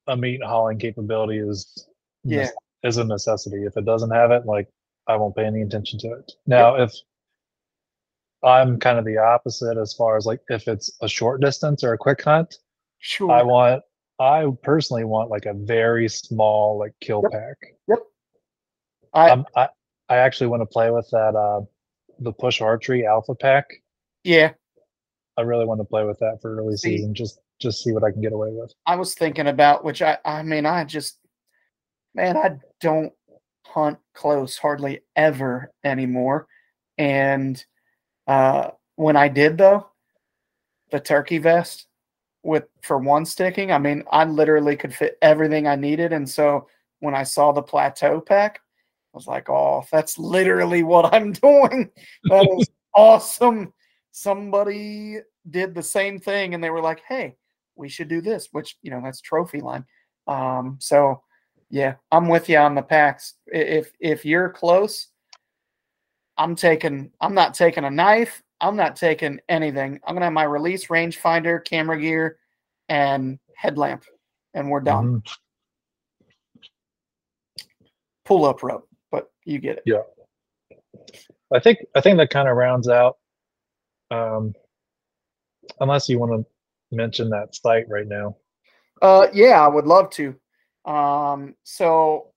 a 0.08 0.18
meat 0.18 0.42
hauling 0.44 0.80
capability 0.80 1.38
is 1.38 1.88
Yeah. 2.24 2.50
is 2.84 2.98
a 2.98 3.04
necessity. 3.04 3.64
If 3.64 3.78
it 3.78 3.86
doesn't 3.86 4.10
have 4.12 4.32
it, 4.32 4.46
like 4.46 4.68
I 5.08 5.16
won't 5.18 5.36
pay 5.36 5.46
any 5.46 5.62
attention 5.62 6.00
to 6.00 6.14
it. 6.14 6.32
Now, 6.48 6.76
if 6.76 6.92
I'm 8.44 8.80
kind 8.80 8.98
of 8.98 9.06
the 9.06 9.18
opposite 9.18 9.78
as 9.78 9.94
far 9.94 10.18
as 10.18 10.26
like 10.26 10.42
if 10.50 10.68
it's 10.68 10.92
a 11.02 11.08
short 11.08 11.42
distance 11.42 11.84
or 11.84 11.94
a 11.94 11.98
quick 11.98 12.24
hunt, 12.24 12.58
sure. 13.00 13.32
I 13.32 13.44
want 13.44 13.84
I 14.20 14.48
personally 14.64 15.04
want 15.04 15.30
like 15.30 15.46
a 15.46 15.54
very 15.54 16.10
small 16.10 16.80
like 16.80 16.94
kill 17.02 17.22
pack. 17.32 17.58
Yep. 17.88 18.00
pack. 18.00 18.08
I, 19.14 19.30
Um, 19.32 19.46
I 19.56 19.70
I 20.10 20.18
actually 20.18 20.48
want 20.48 20.62
to 20.62 20.66
play 20.66 20.90
with 20.92 21.10
that 21.12 21.36
uh 21.36 21.62
the 22.20 22.32
push 22.34 22.62
archery 22.62 23.06
alpha 23.06 23.36
pack. 23.36 23.66
yeah, 24.24 24.52
I 25.38 25.42
really 25.42 25.66
want 25.66 25.80
to 25.80 25.86
play 25.86 26.04
with 26.04 26.20
that 26.20 26.40
for 26.42 26.56
early 26.58 26.76
See- 26.78 26.98
season. 26.98 27.14
Just 27.14 27.40
just 27.60 27.84
see 27.84 27.92
what 27.92 28.04
I 28.04 28.12
can 28.12 28.22
get 28.22 28.34
away 28.34 28.50
with. 28.52 28.74
I 28.86 28.96
was 28.96 29.14
thinking 29.16 29.48
about 29.48 29.84
which 29.84 30.02
I 30.02 30.18
I 30.26 30.44
mean 30.44 30.66
I 30.66 30.84
just 30.84 31.20
man 32.14 32.38
I 32.38 32.58
don't 32.82 33.14
hunt 33.66 33.98
close 34.14 34.58
hardly 34.58 35.02
ever 35.16 35.72
anymore 35.84 36.48
and 36.98 37.64
uh 38.28 38.72
when 38.98 39.16
I 39.16 39.28
did 39.30 39.58
though 39.58 39.88
the 40.92 41.00
turkey 41.00 41.38
vest 41.40 41.88
with 42.44 42.66
for 42.82 42.98
one 43.00 43.26
sticking 43.26 43.72
I 43.72 43.78
mean 43.80 44.04
I 44.12 44.26
literally 44.26 44.76
could 44.76 44.94
fit 44.94 45.18
everything 45.22 45.66
I 45.68 45.76
needed 45.76 46.12
and 46.14 46.30
so 46.30 46.68
when 47.00 47.16
I 47.16 47.24
saw 47.24 47.52
the 47.52 47.64
plateau 47.64 48.20
pack 48.22 48.60
I 49.14 49.18
was 49.18 49.28
like 49.28 49.50
oh 49.50 49.84
that's 49.92 50.18
literally 50.18 50.84
what 50.84 51.14
I'm 51.14 51.32
doing 51.48 51.92
that 52.26 52.48
is 52.58 52.70
awesome 52.96 53.74
somebody 54.12 55.20
did 55.50 55.76
the 55.76 55.84
same 55.84 56.20
thing 56.20 56.54
and 56.54 56.64
they 56.64 56.70
were 56.70 56.82
like 56.82 57.02
hey 57.08 57.36
we 57.76 57.90
should 57.90 58.08
do 58.08 58.22
this, 58.22 58.50
which 58.52 58.78
you 58.82 58.92
know 58.92 59.02
that's 59.04 59.22
trophy 59.22 59.62
line. 59.62 59.86
Um, 60.28 60.78
so 60.80 61.22
yeah, 61.70 61.96
I'm 62.12 62.28
with 62.28 62.50
you 62.50 62.58
on 62.58 62.76
the 62.76 62.82
packs. 62.82 63.36
If 63.48 63.92
if 64.00 64.26
you're 64.26 64.50
close, 64.50 65.08
I'm 66.38 66.56
taking. 66.56 67.12
I'm 67.22 67.34
not 67.34 67.54
taking 67.54 67.86
a 67.86 67.90
knife. 67.90 68.42
I'm 68.62 68.76
not 68.76 68.96
taking 68.96 69.40
anything. 69.50 70.00
I'm 70.06 70.16
gonna 70.16 70.26
have 70.26 70.34
my 70.34 70.44
release 70.44 70.88
rangefinder, 70.88 71.64
camera 71.66 72.00
gear, 72.00 72.38
and 72.90 73.40
headlamp, 73.56 74.06
and 74.54 74.70
we're 74.70 74.82
done. 74.82 75.22
Mhm. 75.22 75.38
Pull 78.26 78.46
up 78.46 78.64
rope, 78.64 78.88
but 79.14 79.32
you 79.46 79.60
get 79.60 79.78
it. 79.78 79.84
Yeah. 79.86 80.02
I 81.54 81.60
think 81.60 81.78
I 81.96 82.02
think 82.02 82.18
that 82.18 82.32
kind 82.32 82.50
of 82.50 82.58
rounds 82.58 82.90
out. 82.90 83.18
Um, 84.10 84.54
unless 85.80 86.10
you 86.10 86.20
want 86.20 86.32
to 86.32 86.96
mention 86.96 87.30
that 87.30 87.56
sight 87.56 87.86
right 87.88 88.08
now. 88.08 88.36
Uh, 89.02 89.28
yeah, 89.34 89.64
I 89.64 89.68
would 89.68 89.86
love 89.86 90.10
to. 90.12 90.36
Um, 90.86 91.56
so 91.64 92.32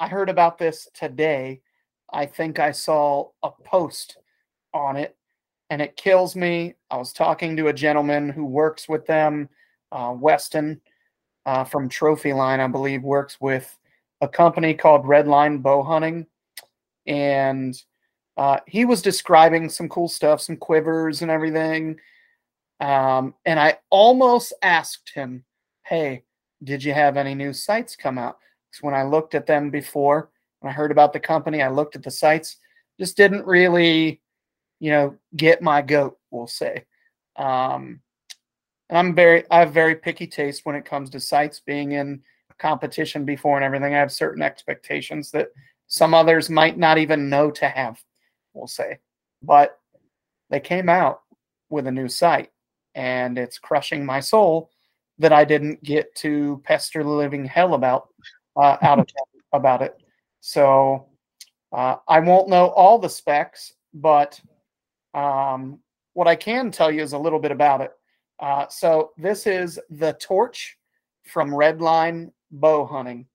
I 0.00 0.08
heard 0.08 0.30
about 0.30 0.58
this 0.58 0.88
today. 0.94 1.60
I 2.12 2.26
think 2.26 2.58
I 2.58 2.72
saw 2.72 3.28
a 3.42 3.50
post 3.64 4.16
on 4.72 4.96
it, 4.96 5.16
and 5.68 5.80
it 5.80 5.96
kills 5.96 6.34
me. 6.34 6.74
I 6.90 6.96
was 6.96 7.12
talking 7.12 7.56
to 7.56 7.68
a 7.68 7.72
gentleman 7.72 8.30
who 8.30 8.44
works 8.46 8.88
with 8.88 9.06
them, 9.06 9.48
uh, 9.92 10.14
Weston, 10.18 10.80
uh, 11.46 11.64
from 11.64 11.88
Trophy 11.88 12.32
Line, 12.32 12.60
I 12.60 12.66
believe, 12.66 13.02
works 13.02 13.40
with 13.40 13.78
a 14.20 14.28
company 14.28 14.74
called 14.74 15.04
Redline 15.04 15.62
Bow 15.62 15.82
Hunting, 15.82 16.26
and 17.06 17.74
uh, 18.36 18.58
he 18.66 18.84
was 18.84 19.02
describing 19.02 19.68
some 19.68 19.88
cool 19.88 20.08
stuff, 20.08 20.40
some 20.40 20.56
quivers 20.56 21.22
and 21.22 21.30
everything. 21.30 21.98
Um, 22.80 23.34
and 23.44 23.60
I 23.60 23.78
almost 23.90 24.52
asked 24.62 25.10
him, 25.14 25.44
"Hey, 25.84 26.24
did 26.62 26.82
you 26.84 26.92
have 26.92 27.16
any 27.16 27.34
new 27.34 27.52
sights 27.52 27.96
come 27.96 28.18
out?" 28.18 28.38
Because 28.70 28.82
when 28.82 28.94
I 28.94 29.02
looked 29.02 29.34
at 29.34 29.46
them 29.46 29.70
before, 29.70 30.30
when 30.60 30.70
I 30.70 30.74
heard 30.74 30.90
about 30.90 31.12
the 31.12 31.20
company, 31.20 31.62
I 31.62 31.68
looked 31.68 31.96
at 31.96 32.02
the 32.02 32.10
sights, 32.10 32.56
just 32.98 33.16
didn't 33.16 33.46
really, 33.46 34.20
you 34.78 34.90
know, 34.90 35.16
get 35.36 35.62
my 35.62 35.82
goat. 35.82 36.18
We'll 36.30 36.46
say. 36.46 36.84
Um, 37.36 38.00
and 38.88 38.98
I'm 38.98 39.14
very, 39.14 39.44
I 39.50 39.60
have 39.60 39.72
very 39.72 39.94
picky 39.94 40.26
taste 40.26 40.66
when 40.66 40.76
it 40.76 40.84
comes 40.84 41.10
to 41.10 41.20
sights 41.20 41.60
being 41.60 41.92
in 41.92 42.22
competition 42.60 43.24
before 43.24 43.56
and 43.56 43.64
everything. 43.64 43.94
I 43.94 43.98
have 43.98 44.12
certain 44.12 44.42
expectations 44.42 45.30
that 45.32 45.48
some 45.88 46.14
others 46.14 46.48
might 46.48 46.78
not 46.78 46.98
even 46.98 47.28
know 47.28 47.50
to 47.52 47.68
have. 47.68 48.00
We'll 48.52 48.68
say, 48.68 48.98
but 49.42 49.78
they 50.50 50.60
came 50.60 50.88
out 50.88 51.22
with 51.70 51.86
a 51.86 51.92
new 51.92 52.08
sight 52.08 52.50
and 52.94 53.38
it's 53.38 53.58
crushing 53.58 54.04
my 54.04 54.20
soul 54.20 54.70
that 55.18 55.32
I 55.32 55.44
didn't 55.44 55.82
get 55.82 56.14
to 56.16 56.60
pester 56.64 57.02
the 57.02 57.08
living 57.08 57.44
hell 57.44 57.74
about 57.74 58.08
uh, 58.56 58.76
out 58.82 58.98
of 58.98 59.06
about 59.52 59.82
it. 59.82 59.96
So 60.40 61.08
uh, 61.72 61.96
I 62.08 62.20
won't 62.20 62.48
know 62.48 62.68
all 62.68 62.98
the 62.98 63.08
specs, 63.08 63.72
but 63.94 64.40
um, 65.14 65.80
what 66.14 66.28
I 66.28 66.36
can 66.36 66.70
tell 66.70 66.90
you 66.90 67.02
is 67.02 67.12
a 67.12 67.18
little 67.18 67.38
bit 67.38 67.52
about 67.52 67.80
it. 67.80 67.92
Uh, 68.38 68.66
so 68.68 69.10
this 69.18 69.46
is 69.46 69.78
the 69.90 70.14
torch 70.14 70.76
from 71.24 71.50
Redline 71.50 72.30
Bow 72.50 72.86
Hunting, 72.86 73.26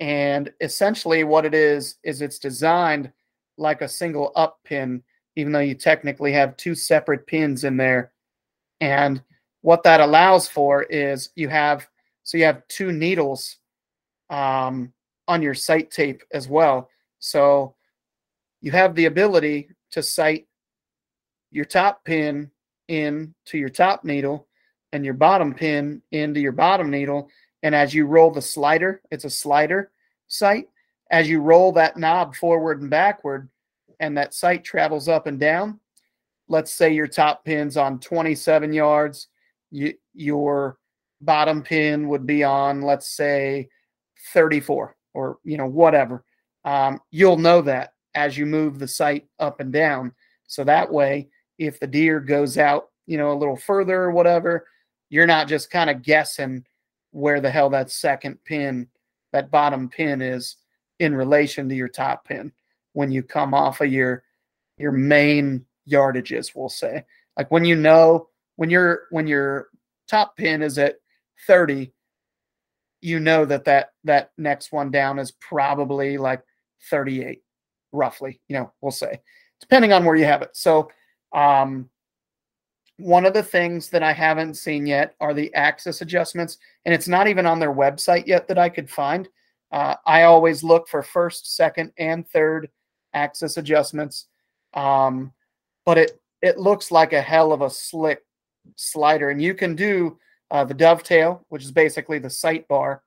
and 0.00 0.52
essentially 0.60 1.24
what 1.24 1.44
it 1.44 1.54
is 1.54 1.96
is 2.02 2.22
it's 2.22 2.38
designed 2.38 3.12
like 3.58 3.82
a 3.82 3.88
single 3.88 4.32
up 4.34 4.58
pin, 4.64 5.02
even 5.36 5.52
though 5.52 5.60
you 5.60 5.74
technically 5.74 6.32
have 6.32 6.56
two 6.56 6.74
separate 6.74 7.26
pins 7.26 7.64
in 7.64 7.76
there 7.76 8.12
and 8.82 9.22
what 9.60 9.84
that 9.84 10.00
allows 10.00 10.48
for 10.48 10.82
is 10.82 11.30
you 11.36 11.48
have 11.48 11.86
so 12.24 12.36
you 12.36 12.44
have 12.44 12.66
two 12.66 12.92
needles 12.92 13.58
um, 14.28 14.92
on 15.28 15.40
your 15.40 15.54
sight 15.54 15.90
tape 15.90 16.22
as 16.32 16.48
well. 16.48 16.88
So 17.20 17.74
you 18.60 18.72
have 18.72 18.94
the 18.94 19.06
ability 19.06 19.68
to 19.92 20.02
sight 20.02 20.46
your 21.50 21.64
top 21.64 22.04
pin 22.04 22.50
in 22.88 23.34
to 23.46 23.58
your 23.58 23.68
top 23.68 24.04
needle 24.04 24.48
and 24.92 25.04
your 25.04 25.14
bottom 25.14 25.54
pin 25.54 26.02
into 26.10 26.40
your 26.40 26.52
bottom 26.52 26.90
needle. 26.90 27.28
And 27.62 27.74
as 27.74 27.94
you 27.94 28.06
roll 28.06 28.30
the 28.30 28.42
slider, 28.42 29.02
it's 29.10 29.24
a 29.24 29.30
slider 29.30 29.90
sight. 30.26 30.68
As 31.10 31.28
you 31.28 31.40
roll 31.40 31.72
that 31.72 31.96
knob 31.96 32.34
forward 32.34 32.80
and 32.80 32.90
backward, 32.90 33.48
and 34.00 34.16
that 34.16 34.34
sight 34.34 34.64
travels 34.64 35.08
up 35.08 35.26
and 35.26 35.38
down, 35.38 35.78
let's 36.48 36.72
say 36.72 36.92
your 36.92 37.06
top 37.06 37.44
pin's 37.44 37.76
on 37.76 38.00
27 38.00 38.72
yards, 38.72 39.28
you, 39.70 39.94
your 40.14 40.78
bottom 41.20 41.62
pin 41.62 42.08
would 42.08 42.26
be 42.26 42.42
on, 42.42 42.82
let's 42.82 43.08
say, 43.08 43.68
34 44.32 44.96
or 45.14 45.38
you 45.44 45.56
know 45.56 45.66
whatever. 45.66 46.24
Um, 46.64 47.00
you'll 47.10 47.38
know 47.38 47.62
that 47.62 47.92
as 48.14 48.36
you 48.36 48.46
move 48.46 48.78
the 48.78 48.88
sight 48.88 49.26
up 49.38 49.60
and 49.60 49.72
down. 49.72 50.12
So 50.46 50.64
that 50.64 50.92
way, 50.92 51.28
if 51.58 51.80
the 51.80 51.86
deer 51.86 52.20
goes 52.20 52.58
out, 52.58 52.88
you 53.06 53.18
know, 53.18 53.32
a 53.32 53.38
little 53.38 53.56
further 53.56 54.02
or 54.02 54.10
whatever, 54.10 54.66
you're 55.08 55.26
not 55.26 55.48
just 55.48 55.70
kind 55.70 55.90
of 55.90 56.02
guessing 56.02 56.64
where 57.12 57.40
the 57.40 57.50
hell 57.50 57.70
that 57.70 57.90
second 57.90 58.38
pin, 58.44 58.88
that 59.32 59.50
bottom 59.50 59.88
pin 59.88 60.20
is 60.20 60.56
in 60.98 61.14
relation 61.14 61.68
to 61.68 61.74
your 61.74 61.88
top 61.88 62.26
pin 62.26 62.52
when 62.92 63.10
you 63.10 63.22
come 63.22 63.54
off 63.54 63.80
of 63.80 63.90
your 63.90 64.24
your 64.78 64.92
main 64.92 65.64
yardages 65.88 66.52
we'll 66.54 66.68
say. 66.68 67.04
Like 67.36 67.50
when 67.50 67.64
you 67.64 67.76
know 67.76 68.28
when 68.56 68.70
your 68.70 69.02
when 69.10 69.26
your 69.26 69.68
top 70.08 70.36
pin 70.36 70.62
is 70.62 70.78
at 70.78 70.96
30 71.46 71.92
you 73.00 73.18
know 73.18 73.44
that 73.44 73.64
that 73.64 73.92
that 74.04 74.30
next 74.38 74.70
one 74.72 74.90
down 74.90 75.18
is 75.18 75.32
probably 75.32 76.18
like 76.18 76.42
38 76.90 77.42
roughly 77.90 78.40
you 78.48 78.56
know 78.56 78.72
we'll 78.80 78.92
say 78.92 79.20
depending 79.60 79.92
on 79.92 80.04
where 80.04 80.16
you 80.16 80.24
have 80.24 80.42
it. 80.42 80.50
So 80.52 80.90
um 81.32 81.88
one 82.98 83.24
of 83.26 83.34
the 83.34 83.42
things 83.42 83.88
that 83.90 84.02
i 84.02 84.12
haven't 84.12 84.54
seen 84.54 84.86
yet 84.86 85.14
are 85.20 85.34
the 85.34 85.52
axis 85.54 86.02
adjustments 86.02 86.58
and 86.84 86.94
it's 86.94 87.08
not 87.08 87.26
even 87.26 87.46
on 87.46 87.58
their 87.58 87.72
website 87.72 88.26
yet 88.26 88.46
that 88.46 88.58
i 88.58 88.68
could 88.68 88.88
find 88.88 89.28
Uh, 89.72 89.96
I 90.04 90.24
always 90.24 90.62
look 90.62 90.86
for 90.86 91.02
first, 91.02 91.56
second, 91.56 91.92
and 91.96 92.28
third 92.28 92.68
axis 93.14 93.56
adjustments, 93.56 94.28
um, 94.74 95.32
but 95.86 95.96
it 95.96 96.20
it 96.42 96.58
looks 96.58 96.90
like 96.90 97.14
a 97.14 97.22
hell 97.22 97.52
of 97.52 97.62
a 97.62 97.70
slick 97.70 98.20
slider, 98.76 99.30
and 99.30 99.40
you 99.40 99.54
can 99.54 99.74
do 99.74 100.18
uh, 100.50 100.64
the 100.66 100.74
dovetail, 100.74 101.46
which 101.48 101.64
is 101.64 101.72
basically 101.72 102.18
the 102.20 102.28
sight 102.28 102.68
bar 102.68 103.00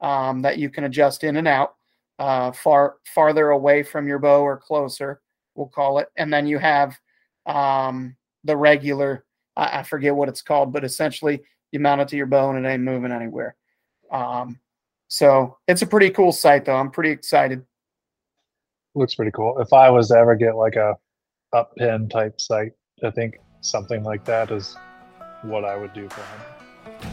um, 0.00 0.42
that 0.42 0.58
you 0.58 0.70
can 0.70 0.84
adjust 0.84 1.24
in 1.24 1.36
and 1.38 1.48
out, 1.48 1.74
uh, 2.20 2.52
far 2.52 2.98
farther 3.04 3.50
away 3.50 3.82
from 3.82 4.06
your 4.06 4.20
bow 4.20 4.44
or 4.44 4.56
closer, 4.56 5.20
we'll 5.56 5.66
call 5.74 5.98
it, 5.98 6.08
and 6.16 6.32
then 6.32 6.46
you 6.46 6.58
have 6.60 6.96
um, 7.46 8.14
the 8.44 8.56
regular. 8.56 9.24
I, 9.56 9.80
I 9.80 9.82
forget 9.82 10.14
what 10.14 10.28
it's 10.28 10.42
called, 10.42 10.72
but 10.72 10.84
essentially 10.84 11.42
you 11.70 11.80
mount 11.80 12.00
it 12.00 12.08
to 12.08 12.16
your 12.16 12.26
bow 12.26 12.50
and 12.50 12.64
it 12.64 12.68
ain't 12.68 12.82
moving 12.82 13.12
anywhere. 13.12 13.56
Um, 14.10 14.58
so 15.08 15.58
it's 15.66 15.82
a 15.82 15.86
pretty 15.86 16.10
cool 16.10 16.32
sight, 16.32 16.64
though. 16.64 16.76
I'm 16.76 16.90
pretty 16.90 17.10
excited. 17.10 17.64
Looks 18.94 19.14
pretty 19.14 19.30
cool. 19.32 19.58
If 19.58 19.72
I 19.72 19.90
was 19.90 20.08
to 20.08 20.16
ever 20.16 20.34
get 20.34 20.56
like 20.56 20.76
a 20.76 20.96
up 21.52 21.74
pin 21.76 22.08
type 22.08 22.40
sight, 22.40 22.72
I 23.04 23.10
think 23.10 23.38
something 23.60 24.02
like 24.04 24.24
that 24.26 24.50
is 24.50 24.76
what 25.42 25.64
I 25.64 25.76
would 25.76 25.92
do 25.92 26.08
for 26.08 26.20
him. 26.20 27.12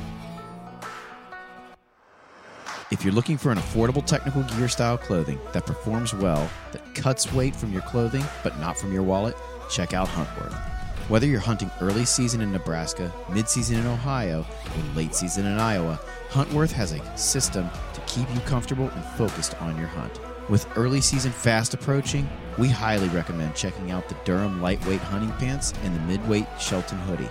If 2.92 3.04
you're 3.04 3.14
looking 3.14 3.38
for 3.38 3.52
an 3.52 3.60
affordable 3.60 4.04
technical 4.04 4.44
gear 4.44 4.68
style 4.68 4.98
clothing 4.98 5.40
that 5.54 5.66
performs 5.66 6.14
well, 6.14 6.50
that 6.72 6.96
cuts 6.96 7.32
weight 7.32 7.56
from 7.56 7.72
your 7.72 7.84
clothing 7.84 8.24
but 8.44 8.60
not 8.60 8.78
from 8.78 8.92
your 8.92 9.04
wallet, 9.04 9.36
check 9.70 9.94
out 9.94 10.08
Huntworth. 10.08 10.79
Whether 11.10 11.26
you're 11.26 11.40
hunting 11.40 11.72
early 11.82 12.06
season 12.06 12.40
in 12.40 12.52
Nebraska, 12.52 13.12
mid 13.34 13.50
season 13.50 13.80
in 13.80 13.88
Ohio, 13.88 14.42
or 14.42 14.96
late 14.96 15.16
season 15.16 15.48
in 15.48 15.58
Iowa, 15.58 16.00
Huntworth 16.30 16.72
has 16.74 16.92
a 16.92 17.18
system 17.18 17.68
to 17.96 18.02
keep 18.02 18.32
you 18.32 18.40
comfortable 18.42 18.92
and 18.92 19.04
focused 19.18 19.60
on 19.60 19.76
your 19.76 19.88
hunt. 19.88 20.20
With 20.50 20.68
early 20.78 21.02
season 21.02 21.32
fast 21.32 21.74
approaching, 21.74 22.30
we 22.60 22.68
highly 22.68 23.08
recommend 23.10 23.56
checking 23.56 23.90
out 23.90 24.08
the 24.08 24.18
Durham 24.24 24.62
lightweight 24.62 25.00
hunting 25.00 25.32
pants 25.40 25.74
and 25.84 25.96
the 25.96 26.00
midweight 26.02 26.46
Shelton 26.60 27.00
hoodie. 27.00 27.30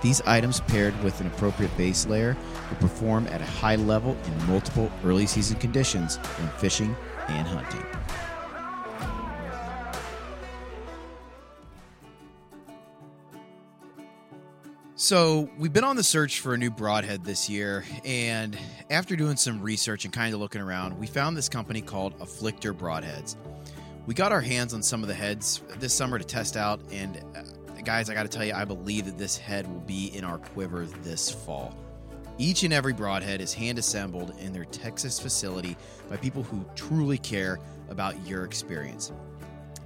These 0.00 0.22
items 0.22 0.60
paired 0.60 0.98
with 1.04 1.20
an 1.20 1.26
appropriate 1.26 1.76
base 1.76 2.06
layer 2.06 2.34
will 2.70 2.78
perform 2.78 3.26
at 3.26 3.42
a 3.42 3.44
high 3.44 3.76
level 3.76 4.16
in 4.24 4.46
multiple 4.46 4.90
early 5.04 5.26
season 5.26 5.58
conditions 5.58 6.16
when 6.16 6.48
fishing 6.52 6.96
and 7.28 7.46
hunting. 7.46 7.84
So, 15.00 15.48
we've 15.56 15.72
been 15.72 15.84
on 15.84 15.94
the 15.94 16.02
search 16.02 16.40
for 16.40 16.54
a 16.54 16.58
new 16.58 16.72
broadhead 16.72 17.24
this 17.24 17.48
year, 17.48 17.84
and 18.04 18.58
after 18.90 19.14
doing 19.14 19.36
some 19.36 19.62
research 19.62 20.04
and 20.04 20.12
kind 20.12 20.34
of 20.34 20.40
looking 20.40 20.60
around, 20.60 20.98
we 20.98 21.06
found 21.06 21.36
this 21.36 21.48
company 21.48 21.80
called 21.80 22.18
Afflictor 22.18 22.72
Broadheads. 22.72 23.36
We 24.06 24.14
got 24.14 24.32
our 24.32 24.40
hands 24.40 24.74
on 24.74 24.82
some 24.82 25.02
of 25.02 25.08
the 25.08 25.14
heads 25.14 25.62
this 25.78 25.94
summer 25.94 26.18
to 26.18 26.24
test 26.24 26.56
out, 26.56 26.80
and 26.90 27.16
uh, 27.36 27.42
guys, 27.84 28.10
I 28.10 28.14
got 28.14 28.24
to 28.24 28.28
tell 28.28 28.44
you, 28.44 28.54
I 28.54 28.64
believe 28.64 29.04
that 29.04 29.16
this 29.16 29.38
head 29.38 29.72
will 29.72 29.78
be 29.82 30.08
in 30.16 30.24
our 30.24 30.38
quiver 30.38 30.84
this 31.04 31.30
fall. 31.30 31.76
Each 32.36 32.64
and 32.64 32.72
every 32.72 32.92
broadhead 32.92 33.40
is 33.40 33.54
hand 33.54 33.78
assembled 33.78 34.34
in 34.40 34.52
their 34.52 34.64
Texas 34.64 35.20
facility 35.20 35.76
by 36.10 36.16
people 36.16 36.42
who 36.42 36.64
truly 36.74 37.18
care 37.18 37.60
about 37.88 38.26
your 38.26 38.44
experience. 38.44 39.12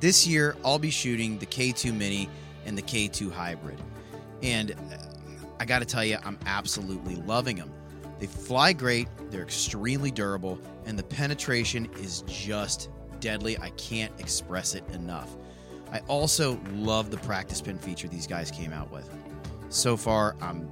This 0.00 0.26
year, 0.26 0.56
I'll 0.64 0.78
be 0.78 0.90
shooting 0.90 1.36
the 1.36 1.44
K2 1.44 1.94
Mini 1.94 2.30
and 2.64 2.78
the 2.78 2.82
K2 2.82 3.30
Hybrid. 3.30 3.78
And 4.42 4.72
uh, 4.72 4.96
I 5.62 5.64
got 5.64 5.78
to 5.78 5.84
tell 5.84 6.04
you, 6.04 6.18
I'm 6.24 6.36
absolutely 6.44 7.14
loving 7.14 7.54
them. 7.54 7.72
They 8.18 8.26
fly 8.26 8.72
great, 8.72 9.06
they're 9.30 9.44
extremely 9.44 10.10
durable, 10.10 10.58
and 10.86 10.98
the 10.98 11.04
penetration 11.04 11.88
is 12.00 12.24
just 12.26 12.90
deadly. 13.20 13.56
I 13.60 13.70
can't 13.70 14.12
express 14.18 14.74
it 14.74 14.82
enough. 14.92 15.30
I 15.92 16.00
also 16.08 16.58
love 16.72 17.12
the 17.12 17.18
practice 17.18 17.60
pin 17.60 17.78
feature 17.78 18.08
these 18.08 18.26
guys 18.26 18.50
came 18.50 18.72
out 18.72 18.90
with. 18.90 19.08
So 19.68 19.96
far, 19.96 20.34
I'm 20.40 20.68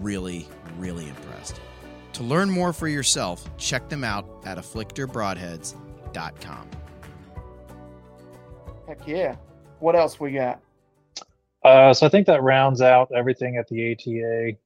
really, 0.00 0.48
really 0.78 1.06
impressed. 1.06 1.60
To 2.14 2.22
learn 2.22 2.48
more 2.48 2.72
for 2.72 2.88
yourself, 2.88 3.46
check 3.58 3.90
them 3.90 4.04
out 4.04 4.26
at 4.46 4.56
afflictorbroadheads.com. 4.56 6.70
Heck 8.88 9.06
yeah. 9.06 9.36
What 9.80 9.96
else 9.96 10.18
we 10.18 10.32
got? 10.32 10.62
Uh, 11.62 11.92
so 11.92 12.06
I 12.06 12.08
think 12.08 12.26
that 12.26 12.42
rounds 12.42 12.80
out 12.80 13.10
everything 13.14 13.56
at 13.56 13.68
the 13.68 13.92
ATA 13.92 14.56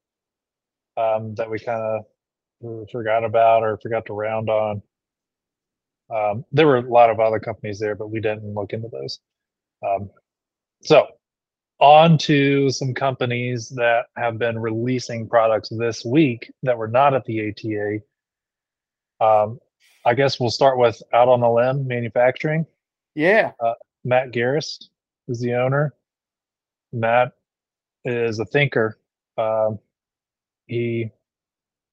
um, 1.00 1.34
that 1.34 1.50
we 1.50 1.58
kind 1.58 1.82
of 1.82 2.88
forgot 2.90 3.24
about 3.24 3.62
or 3.62 3.78
forgot 3.78 4.06
to 4.06 4.12
round 4.12 4.48
on. 4.48 4.82
Um, 6.14 6.44
there 6.52 6.66
were 6.66 6.76
a 6.76 6.80
lot 6.82 7.10
of 7.10 7.18
other 7.18 7.40
companies 7.40 7.78
there, 7.78 7.94
but 7.94 8.10
we 8.10 8.20
didn't 8.20 8.54
look 8.54 8.72
into 8.72 8.88
those. 8.88 9.20
Um, 9.84 10.10
so, 10.82 11.06
on 11.80 12.16
to 12.18 12.70
some 12.70 12.94
companies 12.94 13.68
that 13.70 14.06
have 14.16 14.38
been 14.38 14.58
releasing 14.58 15.28
products 15.28 15.70
this 15.70 16.04
week 16.04 16.52
that 16.62 16.78
were 16.78 16.88
not 16.88 17.14
at 17.14 17.24
the 17.24 17.48
ATA. 17.50 17.98
Um, 19.24 19.58
I 20.06 20.14
guess 20.14 20.38
we'll 20.38 20.50
start 20.50 20.78
with 20.78 21.02
Out 21.12 21.28
on 21.28 21.42
a 21.42 21.52
Limb 21.52 21.86
Manufacturing. 21.86 22.66
Yeah. 23.14 23.52
Uh, 23.58 23.74
Matt 24.04 24.32
Garris 24.32 24.84
is 25.28 25.40
the 25.40 25.54
owner. 25.54 25.94
Matt 26.94 27.32
is 28.04 28.38
a 28.38 28.44
thinker. 28.46 28.98
Um, 29.36 29.78
he 30.66 31.10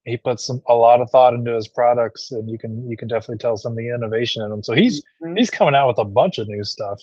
he 0.06 0.18
puts 0.18 0.46
some 0.46 0.62
a 0.68 0.74
lot 0.74 1.02
of 1.02 1.10
thought 1.10 1.34
into 1.34 1.54
his 1.54 1.68
products, 1.68 2.32
and 2.32 2.50
you 2.50 2.58
can 2.58 2.88
you 2.90 2.96
can 2.96 3.08
definitely 3.08 3.38
tell 3.40 3.58
some 3.58 3.74
of 3.74 3.78
the 3.78 3.90
innovation 3.90 4.44
in 4.44 4.50
them. 4.50 4.64
So 4.64 4.74
he's 4.74 5.04
Mhm. 5.22 5.38
he's 5.38 5.50
coming 5.50 5.76
out 5.76 5.88
with 5.88 5.98
a 5.98 6.06
bunch 6.06 6.38
of 6.38 6.48
new 6.48 6.64
stuff. 6.64 7.02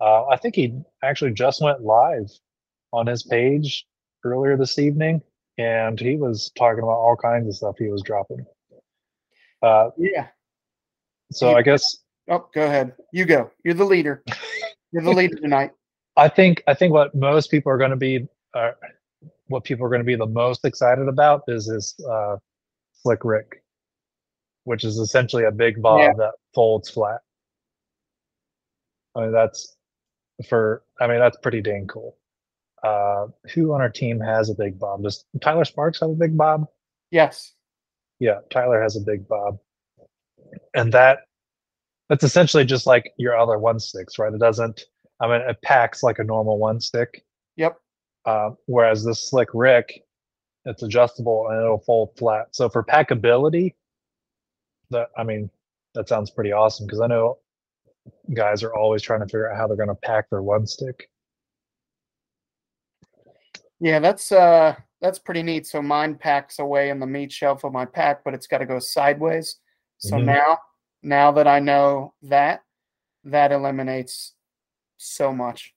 Uh, 0.00 0.26
I 0.26 0.36
think 0.36 0.54
he 0.54 0.80
actually 1.02 1.32
just 1.32 1.60
went 1.60 1.82
live 1.82 2.30
on 2.92 3.06
his 3.06 3.22
page 3.24 3.86
earlier 4.24 4.56
this 4.56 4.78
evening, 4.78 5.20
and 5.58 5.98
he 5.98 6.16
was 6.16 6.50
talking 6.56 6.82
about 6.84 6.98
all 6.98 7.16
kinds 7.16 7.48
of 7.48 7.54
stuff 7.56 7.76
he 7.78 7.88
was 7.88 8.02
dropping. 8.02 8.46
Uh, 9.62 9.90
Yeah. 9.96 10.28
so 11.32 11.54
I 11.56 11.62
guess 11.62 11.98
Oh, 12.30 12.46
go 12.52 12.64
ahead. 12.66 12.94
You 13.10 13.24
go. 13.24 13.50
You're 13.64 13.72
the 13.74 13.84
leader. 13.86 14.22
You're 14.92 15.02
the 15.02 15.12
leader 15.12 15.36
tonight. 15.36 15.72
I 16.18 16.28
think 16.28 16.62
I 16.66 16.74
think 16.74 16.92
what 16.92 17.14
most 17.14 17.50
people 17.50 17.72
are 17.72 17.78
going 17.78 17.90
to 17.90 17.96
be, 17.96 18.26
uh, 18.54 18.72
what 19.46 19.64
people 19.64 19.86
are 19.86 19.88
going 19.88 20.00
to 20.00 20.04
be 20.06 20.16
the 20.16 20.26
most 20.26 20.64
excited 20.64 21.08
about 21.08 21.42
is 21.48 21.66
this 21.68 21.94
uh, 22.06 22.36
Slick 22.92 23.24
Rick, 23.24 23.62
which 24.64 24.84
is 24.84 24.98
essentially 24.98 25.44
a 25.44 25.50
big 25.52 25.80
bob 25.80 26.00
Yeah. 26.00 26.12
that 26.18 26.32
folds 26.54 26.90
flat. 26.90 27.20
I 29.14 29.20
mean 29.22 29.32
that's 29.32 29.76
for 30.48 30.82
I 31.00 31.06
mean 31.06 31.18
that's 31.18 31.36
pretty 31.38 31.62
dang 31.62 31.86
cool. 31.86 32.16
Uh, 32.82 33.26
who 33.54 33.72
on 33.72 33.80
our 33.80 33.88
team 33.90 34.20
has 34.20 34.50
a 34.50 34.54
big 34.54 34.78
bob? 34.78 35.02
Does 35.02 35.24
Tyler 35.40 35.64
Sparks 35.64 36.00
have 36.00 36.10
a 36.10 36.14
big 36.14 36.36
bob? 36.36 36.66
Yes. 37.10 37.54
Yeah, 38.20 38.40
Tyler 38.50 38.80
has 38.82 38.96
a 38.96 39.00
big 39.00 39.26
bob, 39.28 39.58
and 40.74 40.92
that 40.92 41.20
that's 42.08 42.24
essentially 42.24 42.64
just 42.64 42.86
like 42.86 43.12
your 43.16 43.36
other 43.36 43.58
one 43.58 43.78
sticks, 43.80 44.18
right? 44.18 44.32
It 44.32 44.40
doesn't. 44.40 44.82
I 45.20 45.26
mean, 45.26 45.40
it 45.48 45.60
packs 45.62 46.02
like 46.02 46.18
a 46.18 46.24
normal 46.24 46.58
one 46.58 46.80
stick. 46.80 47.24
Yep. 47.56 47.76
Uh, 48.24 48.50
whereas 48.66 49.04
this 49.04 49.28
Slick 49.28 49.48
Rick, 49.54 50.04
it's 50.64 50.82
adjustable 50.82 51.48
and 51.48 51.60
it'll 51.62 51.78
fold 51.78 52.10
flat. 52.16 52.48
So 52.54 52.68
for 52.68 52.84
packability, 52.84 53.74
that 54.90 55.08
I 55.16 55.24
mean, 55.24 55.50
that 55.94 56.08
sounds 56.08 56.30
pretty 56.30 56.52
awesome 56.52 56.86
because 56.86 57.00
I 57.00 57.06
know 57.06 57.38
guys 58.34 58.62
are 58.62 58.74
always 58.74 59.02
trying 59.02 59.20
to 59.20 59.26
figure 59.26 59.50
out 59.50 59.56
how 59.56 59.66
they're 59.66 59.76
going 59.76 59.88
to 59.88 59.94
pack 59.94 60.30
their 60.30 60.42
one 60.42 60.66
stick. 60.66 61.10
Yeah, 63.80 63.98
that's 64.00 64.32
uh 64.32 64.74
that's 65.00 65.18
pretty 65.18 65.42
neat. 65.42 65.66
So 65.66 65.80
mine 65.80 66.16
packs 66.16 66.58
away 66.58 66.90
in 66.90 66.98
the 66.98 67.06
meat 67.06 67.30
shelf 67.30 67.64
of 67.64 67.72
my 67.72 67.84
pack, 67.84 68.24
but 68.24 68.34
it's 68.34 68.46
got 68.46 68.58
to 68.58 68.66
go 68.66 68.78
sideways. 68.78 69.60
So 69.98 70.16
Mhm. 70.16 70.24
now 70.24 70.58
now 71.02 71.32
that 71.32 71.46
I 71.46 71.60
know 71.60 72.14
that, 72.22 72.62
that 73.24 73.52
eliminates 73.52 74.34
so 74.98 75.32
much. 75.32 75.74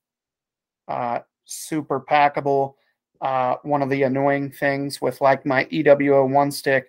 Uh 0.88 1.20
super 1.46 2.02
packable. 2.02 2.74
Uh 3.22 3.56
one 3.64 3.82
of 3.82 3.90
the 3.90 4.04
annoying 4.04 4.52
things 4.52 5.02
with 5.02 5.22
like 5.22 5.46
my 5.46 5.66
EWO 5.66 6.30
one 6.30 6.52
stick 6.52 6.88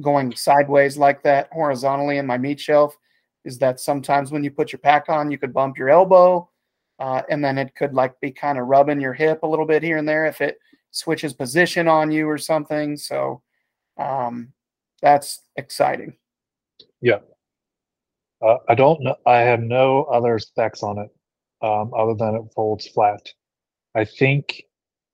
going 0.00 0.34
sideways 0.34 0.96
like 0.96 1.22
that 1.22 1.48
horizontally 1.52 2.18
in 2.18 2.26
my 2.26 2.38
meat 2.38 2.60
shelf 2.60 2.96
is 3.44 3.58
that 3.58 3.80
sometimes 3.80 4.30
when 4.30 4.44
you 4.44 4.50
put 4.50 4.72
your 4.72 4.80
pack 4.80 5.08
on, 5.08 5.30
you 5.30 5.38
could 5.38 5.54
bump 5.54 5.78
your 5.78 5.88
elbow 5.88 6.48
uh, 6.98 7.22
and 7.30 7.44
then 7.44 7.58
it 7.58 7.74
could 7.74 7.94
like 7.94 8.18
be 8.20 8.30
kind 8.30 8.58
of 8.58 8.66
rubbing 8.66 9.00
your 9.00 9.12
hip 9.12 9.42
a 9.42 9.46
little 9.46 9.64
bit 9.64 9.82
here 9.82 9.98
and 9.98 10.08
there 10.08 10.26
if 10.26 10.40
it 10.40 10.58
switches 10.90 11.32
position 11.32 11.88
on 11.88 12.10
you 12.10 12.28
or 12.28 12.38
something. 12.38 12.96
So 12.96 13.42
um, 13.98 14.52
that's 15.00 15.42
exciting. 15.56 16.16
Yeah. 17.00 17.18
Uh, 18.42 18.56
I 18.68 18.74
don't 18.74 19.00
know. 19.00 19.16
I 19.24 19.38
have 19.38 19.60
no 19.60 20.04
other 20.04 20.38
specs 20.38 20.82
on 20.82 20.98
it 20.98 21.08
um, 21.62 21.92
other 21.96 22.14
than 22.14 22.34
it 22.34 22.52
folds 22.54 22.86
flat. 22.88 23.20
I 23.94 24.04
think 24.04 24.62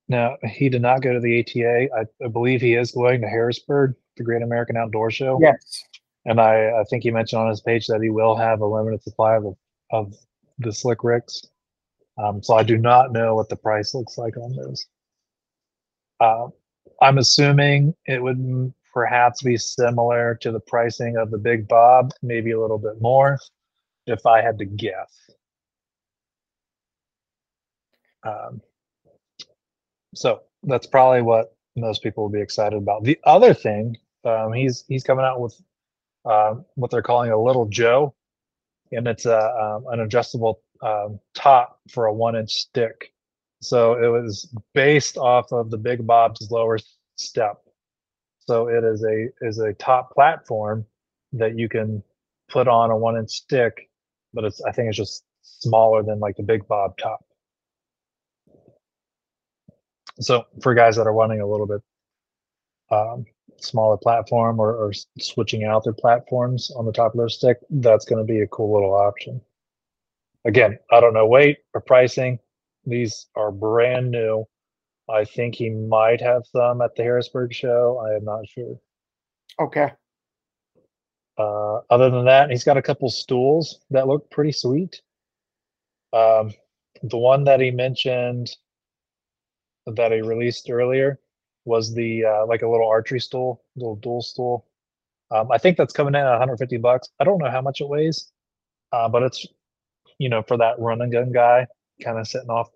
now 0.09 0.37
he 0.45 0.69
did 0.69 0.83
not 0.83 1.03
go 1.03 1.13
to 1.13 1.21
the 1.21 1.41
ATA. 1.41 1.89
I, 1.97 2.25
I 2.25 2.29
believe 2.29 2.61
he 2.61 2.75
is 2.75 2.91
going 2.91 3.21
to 3.21 3.29
Harrisburg, 3.29 3.95
the 4.17 4.25
Great 4.25 4.43
American 4.43 4.77
Outdoor 4.77 5.11
Show. 5.11 5.39
Yes. 5.41 5.85
and 6.25 6.41
I, 6.41 6.81
I 6.81 6.85
think 6.91 7.03
he 7.03 7.11
mentioned 7.11 7.41
on 7.41 7.49
his 7.49 7.61
page 7.61 7.87
that 7.87 8.03
he 8.03 8.11
will 8.11 8.35
have 8.37 8.61
a 8.61 8.67
limited 8.67 9.03
supply 9.03 9.37
of 9.37 9.57
of 9.91 10.15
the 10.59 10.73
Slick 10.73 11.05
Ricks. 11.05 11.43
Um, 12.19 12.43
so 12.43 12.55
I 12.55 12.63
do 12.63 12.77
not 12.77 13.13
know 13.13 13.35
what 13.35 13.49
the 13.49 13.57
price 13.57 13.95
looks 13.95 14.19
like 14.19 14.37
on 14.37 14.55
those. 14.55 14.87
Uh, 16.21 16.49
I'm 17.01 17.19
assuming 17.19 17.95
it 18.07 18.23
would 18.23 18.73
perhaps 18.93 19.43
be 19.43 19.57
similar 19.57 20.35
to 20.43 20.53
the 20.53 20.61
pricing 20.61 21.17
of 21.17 21.31
the 21.31 21.39
Big 21.39 21.67
Bob, 21.69 22.13
maybe 22.23 22.53
a 22.53 22.61
little 22.61 22.79
bit 22.79 23.01
more, 23.01 23.39
if 24.07 24.27
I 24.27 24.43
had 24.43 24.59
to 24.59 24.65
guess. 24.65 25.31
Um, 28.25 28.61
so 30.15 30.43
that's 30.65 30.87
probably 30.87 31.23
what 31.23 31.55
most 31.77 32.03
people 32.03 32.25
will 32.25 32.31
be 32.31 32.41
excited 32.41 32.77
about. 32.77 33.05
The 33.05 33.19
other 33.25 33.55
thing, 33.55 33.97
um, 34.25 34.53
he's 34.53 34.85
he's 34.89 35.05
coming 35.05 35.25
out 35.25 35.41
with 35.41 35.61
uh, 36.25 36.57
what 36.75 36.91
they're 36.91 37.03
calling 37.03 37.31
a 37.31 37.43
Little 37.43 37.67
Joe, 37.67 38.15
and 38.93 39.07
it's 39.07 39.27
a 39.27 39.39
um, 39.39 39.87
an 39.91 40.01
adjustable 40.01 40.63
um, 40.83 41.19
top 41.35 41.81
for 41.91 42.07
a 42.07 42.13
one 42.13 42.37
inch 42.37 42.53
stick. 42.53 43.13
So 43.61 43.95
it 43.95 44.09
was 44.09 44.53
based 44.75 45.17
off 45.17 45.53
of 45.53 45.71
the 45.71 45.79
Big 45.79 46.07
Bob's 46.07 46.51
lower 46.51 46.79
step. 47.17 47.63
So 48.41 48.69
it 48.69 48.85
is 48.85 49.05
a 49.05 49.29
is 49.41 49.59
a 49.59 49.73
top 49.75 50.13
platform 50.13 50.85
that 51.33 51.59
you 51.59 51.69
can 51.69 52.03
put 52.49 52.69
on 52.69 52.91
a 52.91 52.97
one 52.97 53.17
inch 53.17 53.31
stick, 53.31 53.89
but 54.35 54.45
it's 54.45 54.61
I 54.63 54.73
think 54.73 54.89
it's 54.89 54.97
just 54.97 55.25
smaller 55.43 56.03
than 56.03 56.21
like 56.21 56.37
the 56.37 56.43
Big 56.43 56.67
Bob 56.69 56.99
top. 56.99 57.25
So 60.23 60.45
for 60.61 60.75
guys 60.75 60.97
that 60.97 61.07
are 61.07 61.13
wanting 61.13 61.41
a 61.41 61.47
little 61.47 61.67
bit 61.67 61.83
um, 62.91 63.25
smaller 63.59 63.97
platform 63.97 64.61
or, 64.61 64.75
or 64.75 64.93
switching 65.19 65.65
out 65.65 65.85
their 65.85 65.93
platforms 65.93 66.71
on 66.77 66.87
the 66.87 66.93
top 66.93 67.15
of 67.15 67.19
their 67.19 67.29
stick, 67.29 67.59
that's 67.71 68.05
going 68.05 68.25
to 68.25 68.33
be 68.33 68.41
a 68.41 68.47
cool 68.49 68.73
little 68.73 68.95
option. 68.95 69.41
Again, 70.45 70.79
I 70.91 71.01
don't 71.01 71.15
know 71.15 71.27
weight 71.27 71.59
or 71.75 71.81
pricing. 71.81 72.39
These 72.85 73.27
are 73.37 73.53
brand 73.53 74.11
new. 74.11 74.47
I 75.09 75.25
think 75.25 75.55
he 75.55 75.71
might 75.71 76.21
have 76.21 76.43
some 76.47 76.81
at 76.81 76.95
the 76.97 77.03
Harrisburg 77.03 77.53
show. 77.53 78.03
I 78.05 78.17
am 78.17 78.25
not 78.25 78.47
sure. 78.49 78.79
Okay. 79.61 79.93
Uh, 81.39 81.81
other 81.91 82.11
than 82.11 82.25
that, 82.25 82.51
he's 82.51 82.65
got 82.65 82.77
a 82.77 82.83
couple 82.83 83.09
stools 83.09 83.81
that 83.91 84.07
look 84.07 84.31
pretty 84.31 84.53
sweet. 84.53 85.01
Um, 86.13 86.53
the 87.03 87.19
one 87.19 87.45
that 87.45 87.61
he 87.61 87.71
mentioned 87.71 88.51
that 89.87 90.13
he 90.13 90.23
released 90.23 90.71
earlier 90.71 91.19
was 91.65 91.95
the 91.95 92.25
uh, 92.25 92.47
like 92.47 92.63
a 92.63 92.69
little 92.69 92.89
archery 92.89 93.21
stool, 93.21 93.65
little 93.77 93.97
dual 93.97 94.23
stool. 94.23 94.67
Um, 95.31 95.51
I 95.51 95.59
think 95.59 95.77
that's 95.77 95.93
coming 95.93 96.15
in 96.15 96.21
at 96.21 96.31
150 96.31 96.77
bucks. 96.79 97.09
I 97.21 97.25
don't 97.25 97.39
know 97.39 97.51
how 97.51 97.63
much 97.63 97.81
it 97.81 97.89
weighs, 97.89 98.31
uh, 98.93 99.09
but 99.09 99.23
it's 99.23 99.47
you 100.19 100.29
know 100.29 100.43
for 100.43 100.57
that 100.59 100.79
run 100.79 101.01
and 101.01 101.13
gun 101.13 101.33
guy, 101.33 101.67
kind 102.03 102.19
of 102.19 102.27
sitting 102.27 102.51
off. 102.51 102.69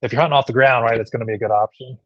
If 0.00 0.12
you're 0.12 0.20
hunting 0.20 0.36
off 0.36 0.46
the 0.46 0.52
ground, 0.52 0.84
right, 0.84 1.00
it's 1.00 1.10
going 1.10 1.20
to 1.20 1.26
be 1.26 1.34
a 1.34 1.38
good 1.38 1.50
option 1.50 1.98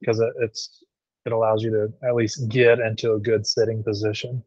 because 0.00 0.20
it, 0.20 0.32
it's 0.40 0.84
it 1.24 1.32
allows 1.32 1.62
you 1.62 1.70
to 1.70 1.92
at 2.06 2.14
least 2.14 2.48
get 2.48 2.78
into 2.78 3.14
a 3.14 3.18
good 3.18 3.46
sitting 3.46 3.82
position. 3.82 4.42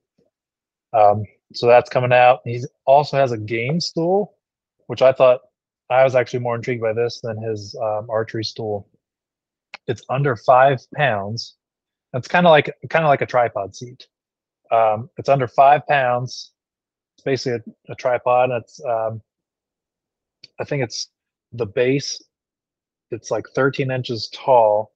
Um, 0.94 1.26
so 1.54 1.68
that's 1.68 1.90
coming 1.90 2.14
out. 2.14 2.42
He 2.46 2.64
also 2.86 3.18
has 3.18 3.32
a 3.32 3.38
game 3.38 3.80
stool, 3.80 4.36
which 4.88 5.02
I 5.02 5.12
thought 5.12 5.42
I 5.90 6.04
was 6.04 6.16
actually 6.16 6.40
more 6.40 6.56
intrigued 6.56 6.82
by 6.82 6.94
this 6.94 7.20
than 7.22 7.42
his 7.42 7.76
um, 7.82 8.08
archery 8.10 8.44
stool. 8.44 8.88
It's 9.90 10.04
under 10.10 10.36
five 10.36 10.80
pounds. 10.96 11.56
It's 12.14 12.28
kind 12.28 12.46
of 12.46 12.52
like 12.52 12.74
kind 12.90 13.04
of 13.04 13.10
like 13.10 13.22
a 13.22 13.26
tripod 13.26 13.76
seat. 13.76 14.08
Um, 14.72 15.10
it's 15.18 15.30
under 15.30 15.48
five 15.48 15.86
pounds. 15.88 16.52
It's 17.18 17.24
basically 17.24 17.74
a, 17.88 17.92
a 17.94 17.96
tripod. 17.96 18.52
And 18.52 18.64
it's 18.64 18.80
um, 18.86 19.22
I 20.60 20.64
think 20.64 20.84
it's 20.84 21.10
the 21.54 21.66
base. 21.66 22.24
It's 23.12 23.32
like 23.32 23.48
13 23.56 23.90
inches 23.90 24.30
tall, 24.30 24.94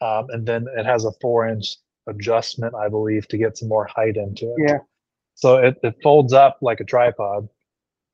um, 0.00 0.26
and 0.30 0.46
then 0.46 0.66
it 0.76 0.86
has 0.86 1.04
a 1.04 1.12
four 1.20 1.48
inch 1.48 1.76
adjustment, 2.06 2.74
I 2.76 2.88
believe, 2.88 3.26
to 3.28 3.36
get 3.36 3.58
some 3.58 3.68
more 3.68 3.86
height 3.86 4.16
into 4.16 4.54
it. 4.56 4.68
Yeah. 4.68 4.78
So 5.34 5.56
it, 5.56 5.76
it 5.82 5.96
folds 6.00 6.32
up 6.32 6.58
like 6.62 6.78
a 6.78 6.84
tripod. 6.84 7.48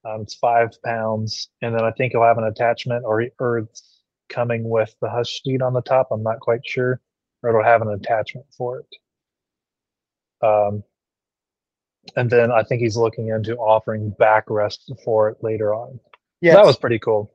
Um, 0.07 0.23
it's 0.23 0.35
five 0.35 0.71
pounds, 0.83 1.51
and 1.61 1.75
then 1.75 1.85
I 1.85 1.91
think 1.91 2.15
you'll 2.15 2.25
have 2.25 2.39
an 2.39 2.45
attachment, 2.45 3.05
or 3.05 3.27
or 3.39 3.59
it's 3.59 3.98
coming 4.29 4.69
with 4.69 4.95
the 5.01 5.09
hush 5.11 5.41
sheet 5.43 5.63
on 5.63 5.73
the 5.73 5.83
top. 5.83 6.09
I'm 6.11 6.23
not 6.23 6.41
quite 6.41 6.61
sure, 6.65 7.01
or 7.43 7.51
it'll 7.51 7.65
have 7.65 7.83
an 7.83 7.89
attachment 7.89 8.47
for 8.57 8.81
it. 8.81 10.47
Um, 10.47 10.83
and 12.17 12.31
then 12.31 12.51
I 12.51 12.63
think 12.63 12.81
he's 12.81 12.97
looking 12.97 13.29
into 13.29 13.57
offering 13.57 14.15
backrest 14.19 14.91
for 15.05 15.29
it 15.29 15.39
later 15.43 15.75
on. 15.75 16.01
Yes. 16.41 16.57
That 16.57 16.65
was 16.65 16.77
pretty 16.77 16.99
cool. 16.99 17.35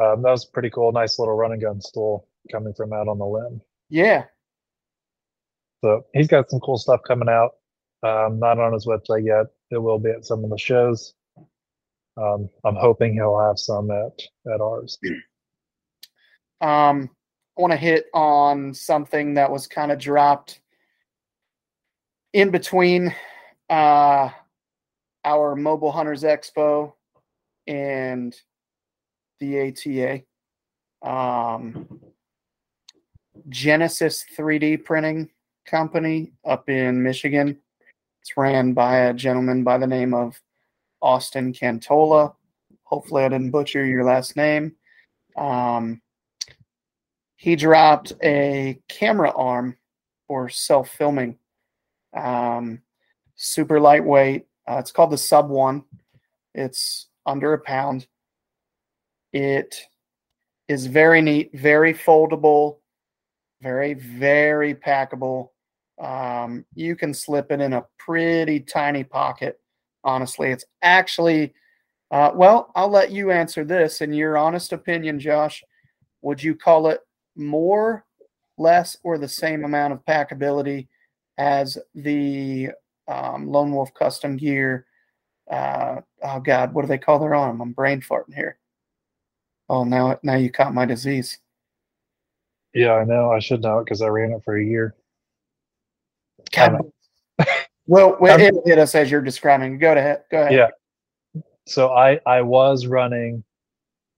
Um, 0.00 0.22
that 0.22 0.30
was 0.30 0.44
pretty 0.44 0.70
cool. 0.70 0.92
Nice 0.92 1.18
little 1.18 1.34
run 1.34 1.52
and 1.52 1.60
gun 1.60 1.80
stool 1.80 2.28
coming 2.50 2.72
from 2.74 2.92
out 2.92 3.08
on 3.08 3.18
the 3.18 3.26
limb. 3.26 3.60
yeah. 3.88 4.24
So 5.84 6.04
he's 6.12 6.26
got 6.26 6.50
some 6.50 6.58
cool 6.58 6.76
stuff 6.76 7.02
coming 7.06 7.28
out. 7.28 7.52
Um, 8.02 8.40
not 8.40 8.58
on 8.58 8.72
his 8.72 8.86
website 8.86 9.24
yet. 9.24 9.46
It 9.70 9.78
will 9.78 10.00
be 10.00 10.10
at 10.10 10.24
some 10.24 10.42
of 10.42 10.50
the 10.50 10.58
shows. 10.58 11.14
Um, 12.16 12.48
I'm 12.64 12.74
hoping 12.74 13.14
he'll 13.14 13.38
have 13.38 13.58
some 13.60 13.90
at 13.92 14.20
at 14.52 14.60
ours. 14.60 14.98
Um, 16.60 17.10
I 17.56 17.60
want 17.60 17.72
to 17.72 17.76
hit 17.76 18.06
on 18.14 18.72
something 18.74 19.34
that 19.34 19.50
was 19.50 19.66
kind 19.66 19.90
of 19.90 19.98
dropped 19.98 20.60
in 22.32 22.50
between 22.50 23.14
uh, 23.68 24.30
our 25.24 25.56
Mobile 25.56 25.92
Hunters 25.92 26.22
Expo 26.22 26.92
and 27.66 28.34
the 29.40 29.68
ATA. 29.68 30.22
Um, 31.08 32.00
Genesis 33.48 34.24
3D 34.36 34.84
printing 34.84 35.30
company 35.66 36.32
up 36.44 36.68
in 36.68 37.02
Michigan. 37.02 37.58
It's 38.22 38.36
ran 38.36 38.72
by 38.72 38.96
a 38.98 39.14
gentleman 39.14 39.64
by 39.64 39.78
the 39.78 39.86
name 39.86 40.12
of 40.12 40.40
Austin 41.00 41.52
Cantola. 41.52 42.34
Hopefully, 42.84 43.24
I 43.24 43.28
didn't 43.28 43.50
butcher 43.50 43.84
your 43.84 44.04
last 44.04 44.36
name. 44.36 44.74
Um, 45.36 46.00
he 47.38 47.54
dropped 47.54 48.12
a 48.24 48.80
camera 48.88 49.30
arm 49.30 49.76
for 50.26 50.48
self 50.48 50.90
filming. 50.90 51.38
Um, 52.12 52.82
super 53.36 53.78
lightweight. 53.78 54.46
Uh, 54.68 54.78
it's 54.78 54.90
called 54.90 55.12
the 55.12 55.18
Sub 55.18 55.48
One. 55.48 55.84
It's 56.56 57.06
under 57.24 57.52
a 57.52 57.60
pound. 57.60 58.08
It 59.32 59.80
is 60.66 60.86
very 60.86 61.22
neat, 61.22 61.50
very 61.54 61.94
foldable, 61.94 62.78
very, 63.62 63.94
very 63.94 64.74
packable. 64.74 65.50
Um, 66.00 66.66
you 66.74 66.96
can 66.96 67.14
slip 67.14 67.52
it 67.52 67.60
in 67.60 67.72
a 67.72 67.86
pretty 67.98 68.58
tiny 68.58 69.04
pocket. 69.04 69.60
Honestly, 70.02 70.50
it's 70.50 70.64
actually, 70.82 71.54
uh, 72.10 72.32
well, 72.34 72.72
I'll 72.74 72.90
let 72.90 73.12
you 73.12 73.30
answer 73.30 73.64
this 73.64 74.00
in 74.00 74.12
your 74.12 74.36
honest 74.36 74.72
opinion, 74.72 75.20
Josh. 75.20 75.62
Would 76.22 76.42
you 76.42 76.56
call 76.56 76.88
it 76.88 77.00
more, 77.38 78.04
less, 78.56 78.96
or 79.02 79.18
the 79.18 79.28
same 79.28 79.64
amount 79.64 79.92
of 79.92 80.04
packability 80.04 80.88
as 81.38 81.78
the 81.94 82.70
um, 83.06 83.48
Lone 83.48 83.72
Wolf 83.72 83.94
Custom 83.94 84.36
Gear? 84.36 84.86
Uh, 85.50 86.00
oh 86.22 86.40
God, 86.40 86.74
what 86.74 86.82
do 86.82 86.88
they 86.88 86.98
call 86.98 87.18
their 87.18 87.34
arm? 87.34 87.60
I'm 87.60 87.72
brain 87.72 88.00
farting 88.00 88.34
here. 88.34 88.58
Oh, 89.68 89.84
now 89.84 90.18
now 90.22 90.36
you 90.36 90.50
caught 90.50 90.74
my 90.74 90.86
disease. 90.86 91.38
Yeah, 92.74 92.94
I 92.94 93.04
know. 93.04 93.32
I 93.32 93.38
should 93.38 93.62
know 93.62 93.78
it 93.78 93.84
because 93.84 94.02
I 94.02 94.08
ran 94.08 94.32
it 94.32 94.42
for 94.44 94.56
a 94.56 94.64
year. 94.64 94.94
God. 96.52 96.78
well, 97.86 98.16
well 98.20 98.40
it 98.40 98.54
hit 98.64 98.78
us 98.78 98.94
as 98.94 99.10
you're 99.10 99.22
describing. 99.22 99.78
Go 99.78 99.92
ahead. 99.92 100.22
Go 100.30 100.42
ahead. 100.42 100.52
Yeah. 100.52 101.42
So 101.66 101.90
I 101.92 102.20
I 102.26 102.42
was 102.42 102.86
running 102.86 103.44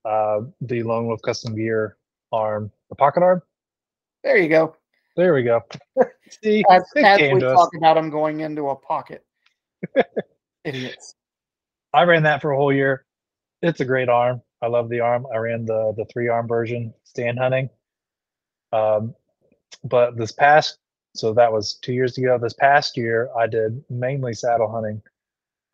uh, 0.04 0.40
the 0.60 0.82
Lone 0.82 1.06
Wolf 1.06 1.20
Custom 1.22 1.54
Gear 1.54 1.96
arm, 2.32 2.70
the 2.90 2.96
pocket 2.96 3.22
arm. 3.22 3.42
There 4.22 4.36
you 4.36 4.48
go. 4.48 4.76
There 5.16 5.32
we 5.32 5.42
go. 5.42 5.62
See, 6.42 6.62
As, 6.70 6.84
as 6.96 7.18
we 7.18 7.42
us. 7.42 7.54
talk 7.54 7.70
about 7.76 7.94
them 7.94 8.10
going 8.10 8.40
into 8.40 8.68
a 8.68 8.76
pocket. 8.76 9.24
Idiots. 10.64 11.14
I 11.94 12.02
ran 12.02 12.22
that 12.24 12.42
for 12.42 12.52
a 12.52 12.56
whole 12.56 12.72
year. 12.72 13.06
It's 13.62 13.80
a 13.80 13.84
great 13.84 14.08
arm. 14.08 14.42
I 14.62 14.66
love 14.66 14.88
the 14.88 15.00
arm. 15.00 15.26
I 15.32 15.38
ran 15.38 15.64
the 15.64 15.94
the 15.96 16.04
three 16.12 16.28
arm 16.28 16.46
version 16.46 16.92
stand 17.04 17.38
hunting. 17.38 17.70
Um, 18.72 19.14
but 19.84 20.16
this 20.16 20.32
past 20.32 20.78
so 21.14 21.32
that 21.34 21.52
was 21.52 21.74
two 21.74 21.92
years 21.92 22.16
ago. 22.18 22.38
This 22.38 22.52
past 22.52 22.96
year, 22.96 23.30
I 23.36 23.46
did 23.46 23.82
mainly 23.90 24.32
saddle 24.34 24.70
hunting. 24.70 25.02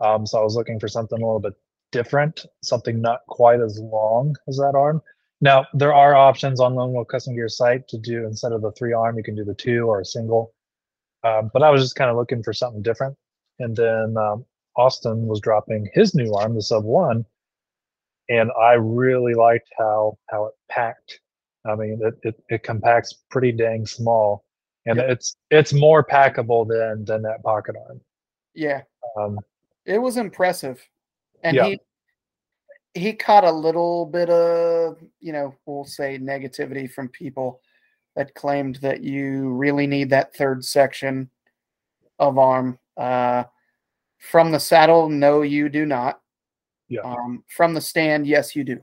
Um, 0.00 0.26
so 0.26 0.40
I 0.40 0.44
was 0.44 0.56
looking 0.56 0.80
for 0.80 0.88
something 0.88 1.20
a 1.20 1.26
little 1.26 1.40
bit 1.40 1.54
different, 1.92 2.46
something 2.62 3.00
not 3.00 3.20
quite 3.28 3.60
as 3.60 3.78
long 3.78 4.34
as 4.48 4.56
that 4.56 4.74
arm. 4.74 5.02
Now 5.40 5.66
there 5.74 5.92
are 5.94 6.14
options 6.14 6.60
on 6.60 6.74
Lone 6.74 6.92
Wolf 6.92 7.08
Custom 7.08 7.34
Gear 7.34 7.48
site 7.48 7.86
to 7.88 7.98
do 7.98 8.24
instead 8.24 8.52
of 8.52 8.62
the 8.62 8.72
three 8.72 8.92
arm, 8.92 9.16
you 9.18 9.22
can 9.22 9.34
do 9.34 9.44
the 9.44 9.54
two 9.54 9.86
or 9.88 10.00
a 10.00 10.04
single. 10.04 10.54
Um, 11.24 11.50
but 11.52 11.62
I 11.62 11.70
was 11.70 11.82
just 11.82 11.96
kind 11.96 12.10
of 12.10 12.16
looking 12.16 12.42
for 12.42 12.52
something 12.52 12.82
different. 12.82 13.16
and 13.58 13.74
then 13.76 14.16
um, 14.18 14.44
Austin 14.76 15.26
was 15.26 15.40
dropping 15.40 15.88
his 15.94 16.14
new 16.14 16.34
arm, 16.34 16.54
the 16.54 16.62
Sub 16.62 16.84
One, 16.84 17.24
and 18.28 18.50
I 18.60 18.72
really 18.74 19.34
liked 19.34 19.68
how 19.78 20.18
how 20.30 20.46
it 20.46 20.54
packed. 20.70 21.20
I 21.66 21.74
mean, 21.74 21.98
it 22.02 22.14
it, 22.22 22.42
it 22.48 22.62
compacts 22.62 23.14
pretty 23.30 23.52
dang 23.52 23.86
small, 23.86 24.44
and 24.86 24.98
Yep. 24.98 25.08
it's 25.10 25.36
it's 25.50 25.72
more 25.72 26.04
packable 26.04 26.66
than 26.68 27.04
than 27.04 27.22
that 27.22 27.42
pocket 27.42 27.76
arm. 27.88 28.00
Yeah, 28.54 28.82
Um, 29.18 29.38
it 29.84 29.98
was 29.98 30.16
impressive, 30.18 30.86
and 31.42 31.56
Yeah. 31.56 31.64
he 31.66 31.80
he 32.96 33.12
caught 33.12 33.44
a 33.44 33.52
little 33.52 34.06
bit 34.06 34.30
of 34.30 34.98
you 35.20 35.32
know 35.32 35.54
we'll 35.66 35.84
say 35.84 36.18
negativity 36.18 36.90
from 36.90 37.08
people 37.08 37.60
that 38.16 38.34
claimed 38.34 38.76
that 38.76 39.02
you 39.02 39.50
really 39.50 39.86
need 39.86 40.08
that 40.10 40.34
third 40.34 40.64
section 40.64 41.28
of 42.18 42.38
arm 42.38 42.78
uh, 42.96 43.44
from 44.18 44.50
the 44.50 44.58
saddle. 44.58 45.08
No, 45.10 45.42
you 45.42 45.68
do 45.68 45.84
not. 45.84 46.20
Yeah. 46.88 47.02
Um, 47.02 47.44
from 47.46 47.74
the 47.74 47.80
stand, 47.80 48.26
yes, 48.26 48.56
you 48.56 48.64
do. 48.64 48.80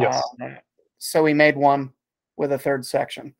Yes. 0.00 0.22
Uh, 0.42 0.54
so 0.96 1.22
we 1.22 1.34
made 1.34 1.56
one 1.56 1.92
with 2.36 2.52
a 2.52 2.58
third 2.58 2.86
section. 2.86 3.34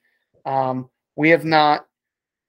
Um, 0.44 0.90
we 1.16 1.30
have 1.30 1.46
not 1.46 1.86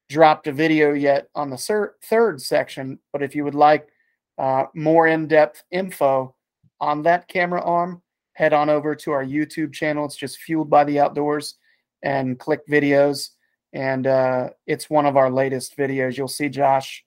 dropped 0.10 0.48
a 0.48 0.52
video 0.52 0.92
yet 0.92 1.30
on 1.36 1.50
the 1.50 1.94
third 2.04 2.42
section, 2.42 3.00
but 3.14 3.24
if 3.24 3.34
you 3.34 3.46
would 3.46 3.56
like 3.56 3.88
uh, 4.38 4.66
more 4.76 5.08
in-depth 5.08 5.64
info 5.72 6.36
on 6.84 7.02
that 7.04 7.30
camera 7.30 7.62
arm, 7.62 8.02
head 8.34 8.52
on 8.52 8.70
over 8.70 8.94
to 8.94 9.12
our 9.12 9.24
YouTube 9.24 9.72
channel. 9.72 10.04
It's 10.04 10.18
just 10.18 10.40
Fueled 10.40 10.70
by 10.70 10.84
the 10.84 11.00
Outdoors, 11.00 11.56
and 12.02 12.38
click 12.38 12.60
videos. 12.68 13.30
And 13.72 14.06
uh, 14.06 14.50
it's 14.68 14.90
one 14.90 15.06
of 15.06 15.16
our 15.16 15.32
latest 15.32 15.78
videos. 15.78 16.18
You'll 16.18 16.28
see 16.28 16.50
Josh 16.50 17.06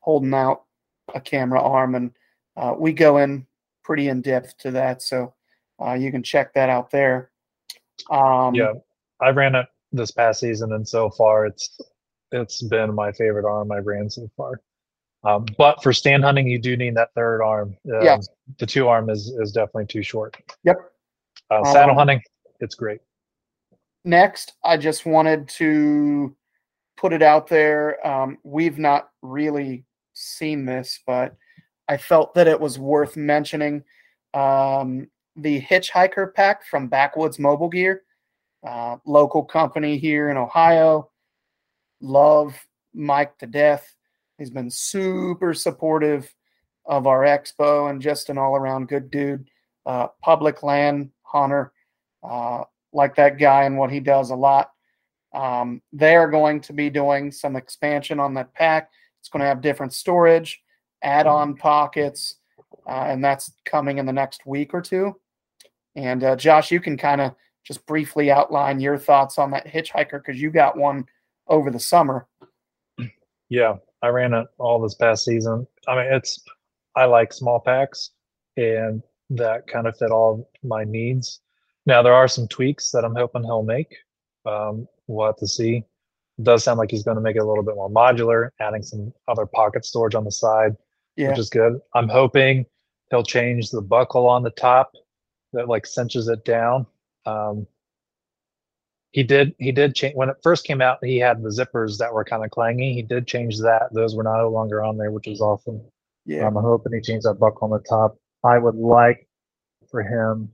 holding 0.00 0.34
out 0.34 0.64
a 1.14 1.20
camera 1.20 1.62
arm, 1.62 1.94
and 1.94 2.10
uh, 2.56 2.74
we 2.76 2.92
go 2.92 3.18
in 3.18 3.46
pretty 3.84 4.08
in 4.08 4.20
depth 4.20 4.58
to 4.58 4.72
that. 4.72 5.00
So 5.00 5.32
uh, 5.80 5.94
you 5.94 6.10
can 6.10 6.24
check 6.24 6.52
that 6.54 6.68
out 6.68 6.90
there. 6.90 7.30
Um, 8.10 8.54
yeah, 8.54 8.72
I 9.20 9.30
ran 9.30 9.54
it 9.54 9.66
this 9.92 10.10
past 10.10 10.40
season, 10.40 10.72
and 10.72 10.86
so 10.86 11.08
far 11.08 11.46
it's 11.46 11.80
it's 12.32 12.62
been 12.62 12.92
my 12.92 13.12
favorite 13.12 13.48
arm 13.48 13.70
I've 13.70 13.86
ran 13.86 14.10
so 14.10 14.28
far. 14.36 14.60
Um, 15.24 15.46
but 15.56 15.82
for 15.82 15.92
stand 15.92 16.22
hunting, 16.24 16.46
you 16.48 16.58
do 16.58 16.76
need 16.76 16.94
that 16.96 17.12
third 17.14 17.42
arm. 17.42 17.76
Um, 17.92 18.02
Yeah. 18.02 18.18
the 18.58 18.66
two 18.66 18.88
arm 18.88 19.08
is 19.10 19.28
is 19.40 19.52
definitely 19.52 19.86
too 19.86 20.02
short. 20.02 20.36
Yep. 20.64 20.76
Uh, 21.50 21.64
saddle 21.72 21.90
Um, 21.92 21.96
hunting, 21.96 22.22
it's 22.60 22.74
great. 22.74 23.00
next, 24.04 24.52
I 24.62 24.76
just 24.76 25.06
wanted 25.06 25.48
to 25.50 26.36
put 26.96 27.12
it 27.14 27.22
out 27.22 27.46
there. 27.46 28.06
Um, 28.06 28.38
we've 28.44 28.78
not 28.78 29.10
really 29.22 29.84
seen 30.12 30.66
this, 30.66 31.00
but 31.06 31.34
I 31.88 31.96
felt 31.96 32.34
that 32.34 32.46
it 32.46 32.58
was 32.60 32.78
worth 32.78 33.16
mentioning. 33.16 33.82
Um, 34.34 35.10
the 35.36 35.60
Hitchhiker 35.60 36.32
Pack 36.34 36.64
from 36.64 36.88
Backwoods 36.88 37.38
Mobile 37.38 37.68
Gear, 37.68 38.04
uh, 38.66 38.98
local 39.06 39.42
company 39.42 39.96
here 39.98 40.28
in 40.30 40.36
Ohio. 40.36 41.10
Love 42.00 42.54
Mike 42.92 43.36
to 43.38 43.46
death. 43.46 43.94
He's 44.38 44.50
been 44.50 44.70
super 44.70 45.54
supportive 45.54 46.32
of 46.86 47.06
our 47.06 47.22
expo 47.22 47.90
and 47.90 48.02
just 48.02 48.30
an 48.30 48.38
all 48.38 48.56
around 48.56 48.88
good 48.88 49.10
dude. 49.10 49.48
Uh, 49.86 50.08
public 50.22 50.62
land 50.62 51.10
hunter. 51.22 51.72
Uh, 52.22 52.64
like 52.94 53.16
that 53.16 53.38
guy 53.38 53.64
and 53.64 53.76
what 53.76 53.90
he 53.90 54.00
does 54.00 54.30
a 54.30 54.36
lot. 54.36 54.70
Um, 55.34 55.82
they 55.92 56.14
are 56.14 56.30
going 56.30 56.60
to 56.62 56.72
be 56.72 56.88
doing 56.88 57.32
some 57.32 57.56
expansion 57.56 58.20
on 58.20 58.34
that 58.34 58.54
pack. 58.54 58.88
It's 59.20 59.28
going 59.28 59.40
to 59.40 59.46
have 59.46 59.60
different 59.60 59.92
storage, 59.92 60.62
add-on 61.02 61.56
pockets, 61.56 62.36
uh, 62.86 63.06
and 63.08 63.22
that's 63.22 63.52
coming 63.64 63.98
in 63.98 64.06
the 64.06 64.12
next 64.12 64.46
week 64.46 64.72
or 64.72 64.80
two. 64.80 65.16
And 65.96 66.22
uh, 66.22 66.36
Josh, 66.36 66.70
you 66.70 66.80
can 66.80 66.96
kind 66.96 67.20
of 67.20 67.34
just 67.64 67.84
briefly 67.86 68.30
outline 68.30 68.80
your 68.80 68.96
thoughts 68.96 69.38
on 69.38 69.50
that 69.50 69.66
hitchhiker 69.66 70.22
because 70.24 70.40
you 70.40 70.50
got 70.50 70.76
one 70.76 71.04
over 71.48 71.70
the 71.70 71.80
summer. 71.80 72.28
Yeah, 73.48 73.76
I 74.04 74.08
ran 74.08 74.34
it 74.34 74.46
all 74.58 74.82
this 74.82 74.94
past 74.94 75.24
season. 75.24 75.66
I 75.88 75.96
mean, 75.96 76.12
it's 76.12 76.38
I 76.94 77.06
like 77.06 77.32
small 77.32 77.58
packs, 77.58 78.10
and 78.58 79.02
that 79.30 79.66
kind 79.66 79.86
of 79.86 79.96
fit 79.96 80.10
all 80.10 80.50
my 80.62 80.84
needs. 80.84 81.40
Now 81.86 82.02
there 82.02 82.12
are 82.12 82.28
some 82.28 82.46
tweaks 82.46 82.90
that 82.90 83.02
I'm 83.02 83.14
hoping 83.14 83.44
he'll 83.44 83.62
make. 83.62 83.96
Um, 84.44 84.86
we'll 85.06 85.28
have 85.28 85.38
to 85.38 85.48
see. 85.48 85.84
It 86.38 86.44
does 86.44 86.62
sound 86.62 86.78
like 86.78 86.90
he's 86.90 87.02
going 87.02 87.14
to 87.14 87.22
make 87.22 87.36
it 87.36 87.42
a 87.42 87.46
little 87.46 87.64
bit 87.64 87.76
more 87.76 87.88
modular, 87.88 88.50
adding 88.60 88.82
some 88.82 89.10
other 89.26 89.46
pocket 89.46 89.86
storage 89.86 90.14
on 90.14 90.24
the 90.24 90.32
side, 90.32 90.76
Yeah, 91.16 91.30
which 91.30 91.38
is 91.38 91.48
good. 91.48 91.80
I'm 91.94 92.08
hoping 92.10 92.66
he'll 93.10 93.22
change 93.22 93.70
the 93.70 93.80
buckle 93.80 94.28
on 94.28 94.42
the 94.42 94.50
top 94.50 94.92
that 95.54 95.66
like 95.66 95.86
cinches 95.86 96.28
it 96.28 96.44
down. 96.44 96.86
Um, 97.24 97.66
he 99.14 99.22
did 99.22 99.54
he 99.58 99.72
did 99.72 99.94
change 99.94 100.14
when 100.14 100.28
it 100.28 100.36
first 100.42 100.66
came 100.66 100.80
out 100.80 100.98
he 101.02 101.18
had 101.18 101.42
the 101.42 101.48
zippers 101.48 101.96
that 101.98 102.12
were 102.12 102.24
kind 102.24 102.44
of 102.44 102.50
clangy. 102.50 102.94
He 102.94 103.02
did 103.02 103.26
change 103.26 103.58
that. 103.60 103.92
Those 103.92 104.14
were 104.14 104.24
no 104.24 104.48
longer 104.48 104.82
on 104.82 104.96
there 104.96 105.10
which 105.10 105.26
was 105.26 105.40
awesome. 105.40 105.80
Yeah, 106.26 106.46
um, 106.46 106.56
i'm 106.56 106.64
hoping 106.64 106.92
he 106.92 107.00
changed 107.00 107.26
that 107.26 107.34
buckle 107.34 107.70
on 107.70 107.70
the 107.70 107.84
top. 107.88 108.16
I 108.42 108.58
would 108.58 108.76
like 108.76 109.28
for 109.90 110.02
him 110.02 110.50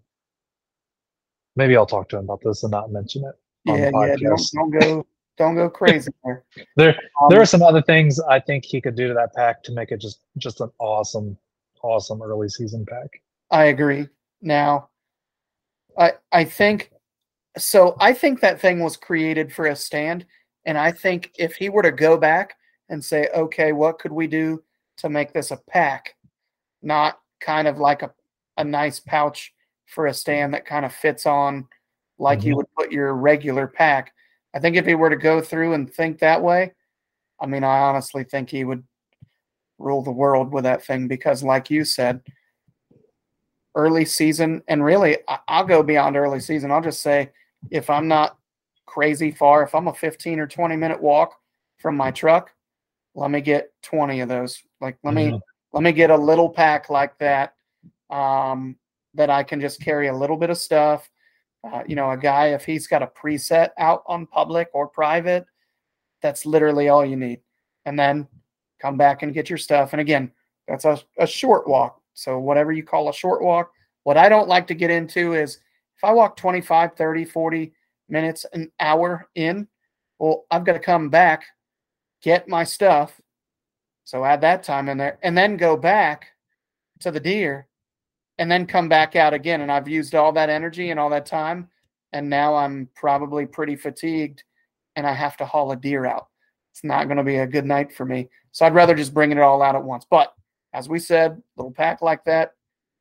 maybe 1.57 1.77
i'll 1.77 1.87
talk 1.87 2.09
to 2.09 2.19
him 2.19 2.25
about 2.25 2.41
this 2.45 2.63
and 2.63 2.71
not 2.71 2.91
mention 2.91 3.25
it 3.25 3.35
yeah, 3.65 3.91
yeah. 3.93 4.17
Don't, 4.17 4.51
don't 4.55 4.71
go, 4.71 5.07
don't 5.37 5.55
go 5.55 5.69
crazy 5.71 6.11
there. 6.25 6.45
there 6.77 6.97
Um, 7.21 7.29
there 7.31 7.41
are 7.41 7.47
some 7.47 7.63
other 7.63 7.83
things 7.83 8.21
i 8.21 8.39
think 8.39 8.65
he 8.65 8.81
could 8.81 8.97
do 8.97 9.09
to 9.09 9.15
that 9.15 9.35
pack 9.35 9.63
to 9.65 9.73
make 9.73 9.91
it 9.93 10.01
just 10.01 10.21
just 10.39 10.61
an 10.61 10.71
awesome 10.79 11.37
awesome 11.83 12.23
early 12.23 12.49
season 12.49 12.85
pack. 12.87 13.23
I 13.51 13.67
agree. 13.67 14.09
Now, 14.43 14.89
I 15.99 16.13
I 16.33 16.45
think 16.45 16.91
so. 17.61 17.97
I 18.01 18.13
think 18.13 18.41
that 18.41 18.61
thing 18.61 18.81
was 18.81 18.97
created 18.97 19.53
for 19.53 19.67
a 19.67 19.77
stand, 19.77 20.27
and 20.65 20.77
I 20.79 20.93
think 20.93 21.33
if 21.39 21.55
he 21.55 21.69
were 21.69 21.83
to 21.83 21.93
go 21.93 22.17
back 22.17 22.55
and 22.89 23.05
say, 23.05 23.29
okay, 23.35 23.73
what 23.73 23.99
could 23.99 24.13
we 24.13 24.27
do 24.27 24.63
to 24.99 25.09
make 25.09 25.33
this 25.33 25.51
a 25.51 25.57
pack, 25.69 26.15
not 26.83 27.21
kind 27.41 27.69
of 27.69 27.79
like 27.79 28.03
a 28.03 28.13
a 28.57 28.65
nice 28.65 29.01
pouch 29.01 29.55
for 29.87 30.07
a 30.07 30.15
stand 30.15 30.53
that 30.55 30.67
kind 30.67 30.85
of 30.85 30.93
fits 30.93 31.25
on 31.27 31.67
like 32.19 32.43
you 32.45 32.53
Mhm. 32.53 32.57
would 32.59 32.75
put 32.77 32.93
your 32.93 33.15
regular 33.15 33.67
pack. 33.67 34.13
I 34.55 34.59
think 34.59 34.77
if 34.77 34.85
he 34.85 34.95
were 34.95 35.09
to 35.09 35.17
go 35.17 35.41
through 35.41 35.73
and 35.73 35.93
think 35.93 36.19
that 36.19 36.43
way, 36.43 36.73
I 37.41 37.47
mean, 37.47 37.65
I 37.65 37.79
honestly 37.81 38.25
think 38.25 38.51
he 38.51 38.65
would 38.65 38.85
rule 39.79 40.03
the 40.03 40.11
world 40.13 40.53
with 40.53 40.65
that 40.65 40.85
thing 40.85 41.09
because, 41.09 41.43
like 41.43 41.71
you 41.71 41.85
said, 41.85 42.21
early 43.75 44.05
season, 44.05 44.63
and 44.69 44.85
really, 44.85 45.17
I'll 45.49 45.65
go 45.65 45.83
beyond 45.83 46.17
early 46.17 46.41
season. 46.41 46.71
I'll 46.71 46.83
just 46.83 47.01
say 47.01 47.31
if 47.71 47.91
I'm 47.91 48.09
not 48.09 48.39
crazy 48.87 49.31
far, 49.31 49.63
if 49.63 49.75
I'm 49.75 49.89
a 49.89 49.95
15 49.95 50.41
or 50.41 50.47
20 50.47 50.77
minute 50.77 51.01
walk 51.01 51.37
from 51.79 51.97
my 51.97 52.11
truck, 52.11 52.53
let 53.15 53.31
me 53.31 53.41
get 53.41 53.73
20 53.83 54.21
of 54.21 54.29
those. 54.29 54.63
Like, 54.81 54.99
let 55.03 55.15
me 55.15 55.31
Mhm. 55.31 55.41
let 55.73 55.83
me 55.83 55.93
get 55.93 56.11
a 56.11 56.17
little 56.17 56.49
pack 56.49 56.91
like 56.91 57.17
that 57.19 57.55
um, 58.11 58.77
that 59.15 59.31
I 59.31 59.43
can 59.45 59.61
just 59.61 59.81
carry 59.81 60.09
a 60.09 60.13
little 60.13 60.37
bit 60.37 60.51
of 60.51 60.59
stuff. 60.59 61.09
Uh, 61.63 61.85
you 61.87 61.95
know, 61.95 62.11
a 62.11 62.17
guy 62.17 62.49
if 62.49 62.65
he's 62.65 62.87
got 62.87 63.03
a 63.03 63.07
preset 63.07 63.71
out 63.79 64.03
on 64.07 64.27
public 64.27 64.69
or 64.73 64.89
private, 64.89 65.47
that's 66.23 66.47
literally 66.47 66.89
all 66.89 67.05
you 67.05 67.17
need. 67.17 67.41
And 67.87 67.99
then 67.99 68.27
come 68.81 68.97
back 68.97 69.23
and 69.23 69.35
get 69.35 69.49
your 69.49 69.59
stuff. 69.59 69.93
And 69.93 70.01
again, 70.01 70.33
that's 70.67 70.85
a, 70.85 71.01
a 71.19 71.27
short 71.27 71.69
walk. 71.69 72.01
So 72.15 72.39
whatever 72.39 72.73
you 72.73 72.83
call 72.83 73.09
a 73.09 73.15
short 73.15 73.43
walk, 73.43 73.73
what 74.05 74.17
I 74.17 74.29
don't 74.29 74.49
like 74.49 74.67
to 74.69 74.75
get 74.75 74.91
into 74.91 75.35
is 75.35 75.61
if 76.01 76.05
I 76.05 76.13
walk 76.13 76.35
25, 76.39 76.95
30, 76.97 77.25
40 77.27 77.73
minutes, 78.09 78.47
an 78.55 78.73
hour 78.81 79.29
in, 79.35 79.69
well, 80.19 80.47
I've 80.51 80.65
got 80.65 80.73
to 80.73 80.79
come 80.79 81.11
back, 81.11 81.45
get 82.23 82.49
my 82.49 82.65
stuff. 82.65 83.21
So 84.05 84.25
add 84.25 84.41
that 84.41 84.63
time 84.63 84.89
in 84.89 84.97
there 84.97 85.19
and 85.23 85.37
then 85.37 85.59
go 85.59 85.77
back 85.77 86.29
to 87.01 87.11
the 87.11 87.21
deer 87.21 87.69
and 88.39 88.51
then 88.51 88.65
come 88.65 88.89
back 88.89 89.15
out 89.15 89.35
again. 89.35 89.61
And 89.61 89.71
I've 89.71 89.89
used 89.89 90.15
all 90.15 90.33
that 90.33 90.49
energy 90.49 90.89
and 90.89 90.99
all 90.99 91.11
that 91.11 91.27
time. 91.27 91.69
And 92.15 92.31
now 92.31 92.55
I'm 92.55 92.89
probably 92.97 93.45
pretty 93.45 93.77
fatigued 93.77 94.43
and 94.97 95.07
I 95.07 95.13
have 95.13 95.37
to 95.37 95.45
haul 95.45 95.71
a 95.73 95.77
deer 95.77 96.07
out. 96.07 96.29
It's 96.73 96.83
not 96.83 97.09
going 97.09 97.19
to 97.19 97.25
be 97.25 97.37
a 97.37 97.47
good 97.47 97.67
night 97.67 97.93
for 97.93 98.07
me. 98.07 98.31
So 98.53 98.65
I'd 98.65 98.75
rather 98.75 98.95
just 98.95 99.13
bring 99.13 99.33
it 99.33 99.39
all 99.39 99.61
out 99.61 99.77
at 99.77 99.85
once. 99.85 100.07
But 100.09 100.33
as 100.73 100.89
we 100.89 100.99
said, 100.99 101.43
little 101.59 101.73
pack 101.73 102.01
like 102.01 102.25
that 102.25 102.55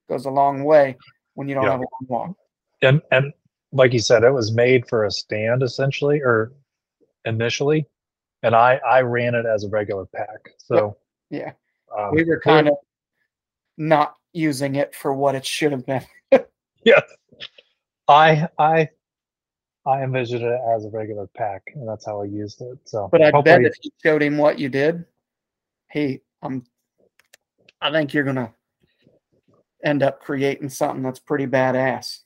goes 0.09 0.25
a 0.25 0.29
long 0.29 0.65
way 0.65 0.97
when 1.35 1.47
you 1.47 1.55
don't 1.55 1.63
Yeah. 1.63 1.71
have 1.71 1.79
a 1.79 1.83
long 1.83 2.07
walk. 2.09 2.35
And 2.81 3.01
and 3.11 3.33
like 3.71 3.93
you 3.93 3.99
said, 3.99 4.23
it 4.23 4.31
was 4.31 4.51
made 4.51 4.87
for 4.87 5.05
a 5.05 5.11
stand 5.11 5.63
essentially, 5.63 6.21
or 6.21 6.53
initially, 7.25 7.87
and 8.43 8.55
I 8.55 8.77
I 8.77 9.01
ran 9.01 9.35
it 9.35 9.45
as 9.45 9.63
a 9.63 9.69
regular 9.69 10.05
pack. 10.05 10.49
So 10.57 10.97
Yeah. 11.29 11.53
um, 11.97 12.13
We 12.13 12.23
were 12.23 12.39
kind 12.39 12.67
of 12.67 12.77
not 13.77 14.15
using 14.33 14.75
it 14.75 14.95
for 14.95 15.13
what 15.13 15.35
it 15.35 15.45
should 15.45 15.71
have 15.71 15.85
been. 15.85 16.05
yeah, 16.83 17.01
I 18.07 18.47
I 18.57 18.89
I 19.85 20.03
envisioned 20.03 20.43
it 20.43 20.59
as 20.75 20.85
a 20.85 20.89
regular 20.89 21.27
pack, 21.27 21.63
and 21.75 21.87
that's 21.87 22.05
how 22.05 22.21
I 22.21 22.25
used 22.25 22.61
it. 22.61 22.77
So, 22.85 23.07
But 23.11 23.21
I 23.21 23.41
bet 23.41 23.61
if 23.61 23.75
you 23.81 23.91
showed 24.03 24.21
him 24.21 24.37
what 24.37 24.59
you 24.59 24.69
did, 24.69 25.05
he, 25.91 26.21
I'm 26.41 26.65
I 27.81 27.91
think 27.91 28.13
you're 28.13 28.23
gonna 28.23 28.53
end 29.83 30.03
up 30.03 30.19
creating 30.19 30.69
something 30.69 31.01
that's 31.01 31.19
pretty 31.19 31.47
badass. 31.47 32.19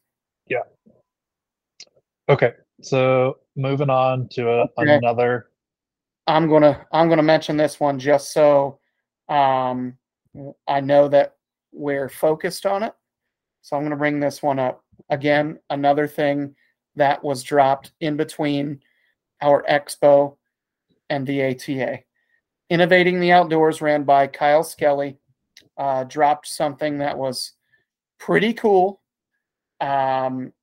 Okay, 2.30 2.54
so 2.82 3.40
moving 3.56 3.90
on 3.90 4.30
to 4.30 4.50
a, 4.50 4.62
Okay. 4.78 4.96
another. 4.96 5.48
I'm 6.26 6.48
gonna 6.48 6.86
I'm 6.94 7.10
gonna 7.10 7.22
mention 7.24 7.58
this 7.58 7.80
one 7.80 8.00
just 8.00 8.32
so 8.32 8.80
um, 9.28 9.98
I 10.68 10.80
know 10.80 11.10
that 11.10 11.36
we're 11.74 12.08
focused 12.08 12.66
on 12.66 12.84
it. 12.84 12.94
So 13.62 13.76
I'm 13.76 13.84
gonna 13.84 13.98
bring 13.98 14.20
this 14.20 14.42
one 14.42 14.58
up 14.58 14.84
again. 15.10 15.60
Another 15.70 16.08
thing 16.08 16.56
that 16.96 17.22
was 17.24 17.44
dropped 17.44 17.92
in 18.00 18.16
between 18.16 18.80
our 19.42 19.64
expo 19.70 20.38
and 21.10 21.28
the 21.28 21.44
ATA. 21.44 22.00
Innovating 22.70 23.20
the 23.20 23.34
Outdoors, 23.34 23.82
ran 23.82 24.04
by 24.04 24.28
Kyle 24.28 24.64
Skelly, 24.64 25.18
uh, 25.78 26.06
dropped 26.06 26.48
something 26.48 27.00
that 27.00 27.18
was 27.18 27.52
pretty 28.18 28.54
cool. 28.54 29.02
Um, 29.84 30.54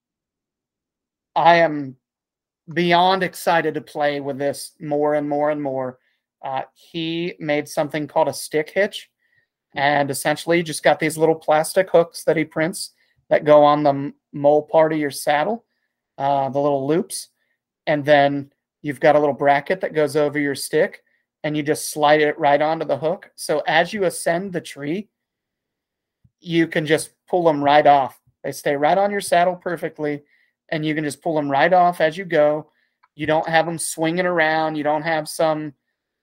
I 1.36 1.56
am 1.56 1.96
beyond 2.72 3.22
excited 3.22 3.74
to 3.74 3.80
play 3.80 4.20
with 4.20 4.38
this 4.38 4.72
more 4.80 5.14
and 5.14 5.28
more 5.28 5.50
and 5.50 5.62
more. 5.62 5.98
Uh, 6.42 6.62
he 6.74 7.34
made 7.38 7.68
something 7.68 8.06
called 8.06 8.28
a 8.28 8.32
stick 8.32 8.70
hitch, 8.70 9.10
and 9.74 10.10
essentially 10.10 10.62
just 10.62 10.82
got 10.82 10.98
these 10.98 11.18
little 11.18 11.34
plastic 11.34 11.90
hooks 11.90 12.24
that 12.24 12.36
he 12.36 12.44
prints 12.44 12.92
that 13.28 13.44
go 13.44 13.62
on 13.62 13.82
the 13.82 14.12
MOLLE 14.32 14.62
part 14.62 14.92
of 14.92 14.98
your 14.98 15.10
saddle, 15.10 15.64
uh, 16.16 16.48
the 16.48 16.58
little 16.58 16.86
loops, 16.86 17.28
and 17.86 18.04
then 18.04 18.50
you've 18.82 19.00
got 19.00 19.16
a 19.16 19.20
little 19.20 19.34
bracket 19.34 19.82
that 19.82 19.94
goes 19.94 20.16
over 20.16 20.38
your 20.38 20.54
stick, 20.54 21.02
and 21.44 21.56
you 21.56 21.62
just 21.62 21.90
slide 21.90 22.22
it 22.22 22.38
right 22.38 22.62
onto 22.62 22.86
the 22.86 22.96
hook. 22.96 23.30
So 23.36 23.62
as 23.66 23.92
you 23.92 24.04
ascend 24.04 24.52
the 24.52 24.60
tree, 24.62 25.10
you 26.40 26.66
can 26.66 26.86
just 26.86 27.10
pull 27.28 27.44
them 27.44 27.62
right 27.62 27.86
off. 27.86 28.19
They 28.42 28.52
stay 28.52 28.76
right 28.76 28.96
on 28.96 29.10
your 29.10 29.20
saddle 29.20 29.56
perfectly, 29.56 30.22
and 30.70 30.84
you 30.84 30.94
can 30.94 31.04
just 31.04 31.22
pull 31.22 31.34
them 31.34 31.50
right 31.50 31.72
off 31.72 32.00
as 32.00 32.16
you 32.16 32.24
go. 32.24 32.70
You 33.14 33.26
don't 33.26 33.48
have 33.48 33.66
them 33.66 33.78
swinging 33.78 34.26
around. 34.26 34.76
You 34.76 34.84
don't 34.84 35.02
have 35.02 35.28
some, 35.28 35.74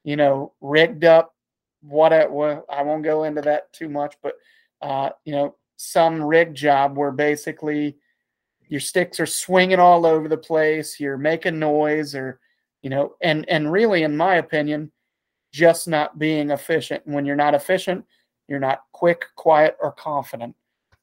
you 0.03 0.15
know, 0.15 0.53
rigged 0.61 1.03
up. 1.03 1.35
What 1.81 2.11
I, 2.11 2.25
well, 2.25 2.65
I 2.69 2.81
won't 2.81 3.03
go 3.03 3.23
into 3.23 3.41
that 3.41 3.71
too 3.71 3.89
much, 3.89 4.15
but 4.23 4.33
uh, 4.81 5.09
you 5.25 5.31
know, 5.31 5.55
some 5.75 6.23
rig 6.23 6.55
job 6.55 6.97
where 6.97 7.11
basically 7.11 7.97
your 8.67 8.79
sticks 8.79 9.19
are 9.19 9.27
swinging 9.27 9.79
all 9.79 10.05
over 10.05 10.27
the 10.27 10.37
place. 10.37 10.99
You're 10.99 11.17
making 11.17 11.59
noise, 11.59 12.15
or 12.15 12.39
you 12.81 12.89
know, 12.89 13.15
and 13.21 13.47
and 13.49 13.71
really, 13.71 14.03
in 14.03 14.17
my 14.17 14.35
opinion, 14.35 14.91
just 15.51 15.87
not 15.87 16.19
being 16.19 16.51
efficient. 16.51 17.03
When 17.05 17.25
you're 17.25 17.35
not 17.35 17.53
efficient, 17.53 18.05
you're 18.47 18.59
not 18.59 18.81
quick, 18.91 19.25
quiet, 19.35 19.77
or 19.81 19.91
confident. 19.91 20.55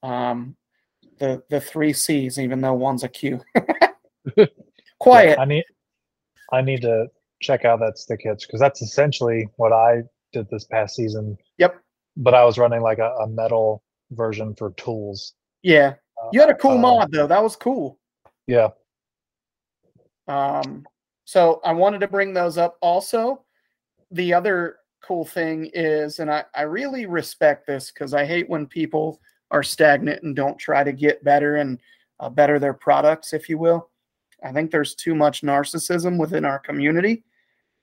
Um, 0.03 0.57
the 1.19 1.43
the 1.51 1.61
three 1.61 1.93
C's, 1.93 2.39
even 2.39 2.61
though 2.61 2.75
one's 2.75 3.05
a 3.05 3.09
Q. 3.09 3.41
quiet. 4.99 5.39
I 5.39 5.45
need, 5.45 5.65
I 6.53 6.63
need 6.63 6.83
to 6.83 7.07
check 7.41 7.65
out 7.65 7.81
that 7.81 7.99
stick 7.99 8.21
hitch 8.23 8.47
because 8.47 8.61
that's 8.61 8.83
essentially 8.83 9.49
what 9.57 9.73
I 9.73 10.03
did 10.33 10.49
this 10.51 10.65
past 10.65 10.97
season. 10.97 11.37
Yep. 11.59 11.81
But 12.17 12.35
I 12.35 12.45
was 12.45 12.59
running 12.59 12.81
like 12.81 12.99
a, 12.99 13.11
a 13.21 13.29
metal 13.29 13.83
version 14.13 14.55
for 14.55 14.73
tools. 14.73 15.35
Yeah. 15.63 15.95
Uh, 16.23 16.29
You 16.33 16.41
had 16.41 16.51
a 16.51 16.55
cool 16.55 16.73
um, 16.73 16.81
mod 16.81 17.13
though. 17.13 17.27
That 17.27 17.43
was 17.43 17.57
cool. 17.57 17.99
Yeah. 18.47 18.69
Um, 20.29 20.87
so 21.25 21.61
I 21.65 21.73
wanted 21.73 22.01
to 22.01 22.09
bring 22.09 22.33
those 22.33 22.59
up. 22.59 22.77
Also, 22.81 23.45
the 24.11 24.33
other 24.33 24.77
cool 25.03 25.25
thing 25.25 25.71
is, 25.75 26.19
and 26.19 26.31
I, 26.31 26.45
I 26.55 26.63
really 26.63 27.07
respect 27.07 27.67
this 27.67 27.91
because 27.91 28.15
I 28.15 28.25
hate 28.25 28.49
when 28.49 28.67
people 28.67 29.21
are 29.55 29.63
stagnant 29.63 30.25
and 30.25 30.35
don't 30.35 30.59
try 30.59 30.83
to 30.83 30.93
get 30.93 31.23
better 31.23 31.57
and 31.57 31.79
uh, 32.19 32.29
better 32.29 32.59
their 32.59 32.75
products, 32.75 33.33
if 33.33 33.49
you 33.49 33.57
will. 33.57 33.89
I 34.43 34.53
think 34.53 34.73
there's 34.73 34.97
too 34.97 35.15
much 35.15 35.43
narcissism 35.43 36.19
within 36.19 36.45
our 36.45 36.59
community. 36.59 37.23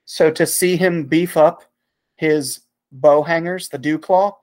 So 0.04 0.30
to 0.32 0.46
see 0.46 0.76
him 0.76 1.06
beef 1.06 1.38
up 1.38 1.64
his 2.18 2.60
bow 2.92 3.24
hangers, 3.24 3.70
the 3.70 3.78
dew 3.78 3.98
claw, 3.98 4.38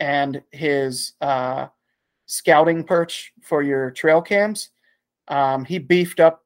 and 0.00 0.42
his 0.52 1.14
uh, 1.22 1.68
scouting 2.26 2.84
perch 2.84 3.32
for 3.42 3.62
your 3.62 3.90
trail 3.90 4.20
cams, 4.20 4.68
um, 5.28 5.64
he 5.64 5.78
beefed 5.78 6.20
up 6.20 6.44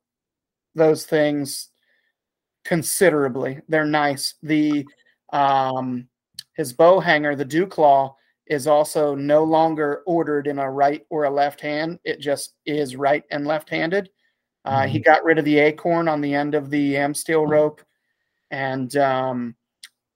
those 0.76 1.05
things 1.07 1.70
considerably. 2.64 3.59
They're 3.68 3.85
nice. 3.85 4.35
The 4.45 4.87
um, 5.33 6.07
his 6.55 6.72
bow 6.72 7.01
hanger, 7.01 7.35
the 7.35 7.45
dew 7.45 7.66
claw, 7.66 8.14
is 8.51 8.66
also 8.66 9.14
no 9.14 9.44
longer 9.44 10.03
ordered 10.07 10.48
in 10.48 10.59
a 10.59 10.70
right 10.70 11.07
or 11.09 11.24
a 11.24 11.30
left 11.30 11.61
hand. 11.61 12.01
It 12.05 12.18
just 12.18 12.55
is 12.66 12.96
right 12.96 13.22
and 13.30 13.46
left 13.46 13.70
handed. 13.70 14.11
Uh, 14.64 14.88
he 14.88 14.98
got 14.98 15.24
rid 15.24 15.38
of 15.38 15.44
the 15.44 15.59
acorn 15.59 16.09
on 16.09 16.20
the 16.20 16.34
end 16.34 16.57
of 16.57 16.68
the 16.68 16.94
AmSteel 16.94 17.48
rope, 17.48 17.80
and 18.51 18.94
um, 18.96 19.55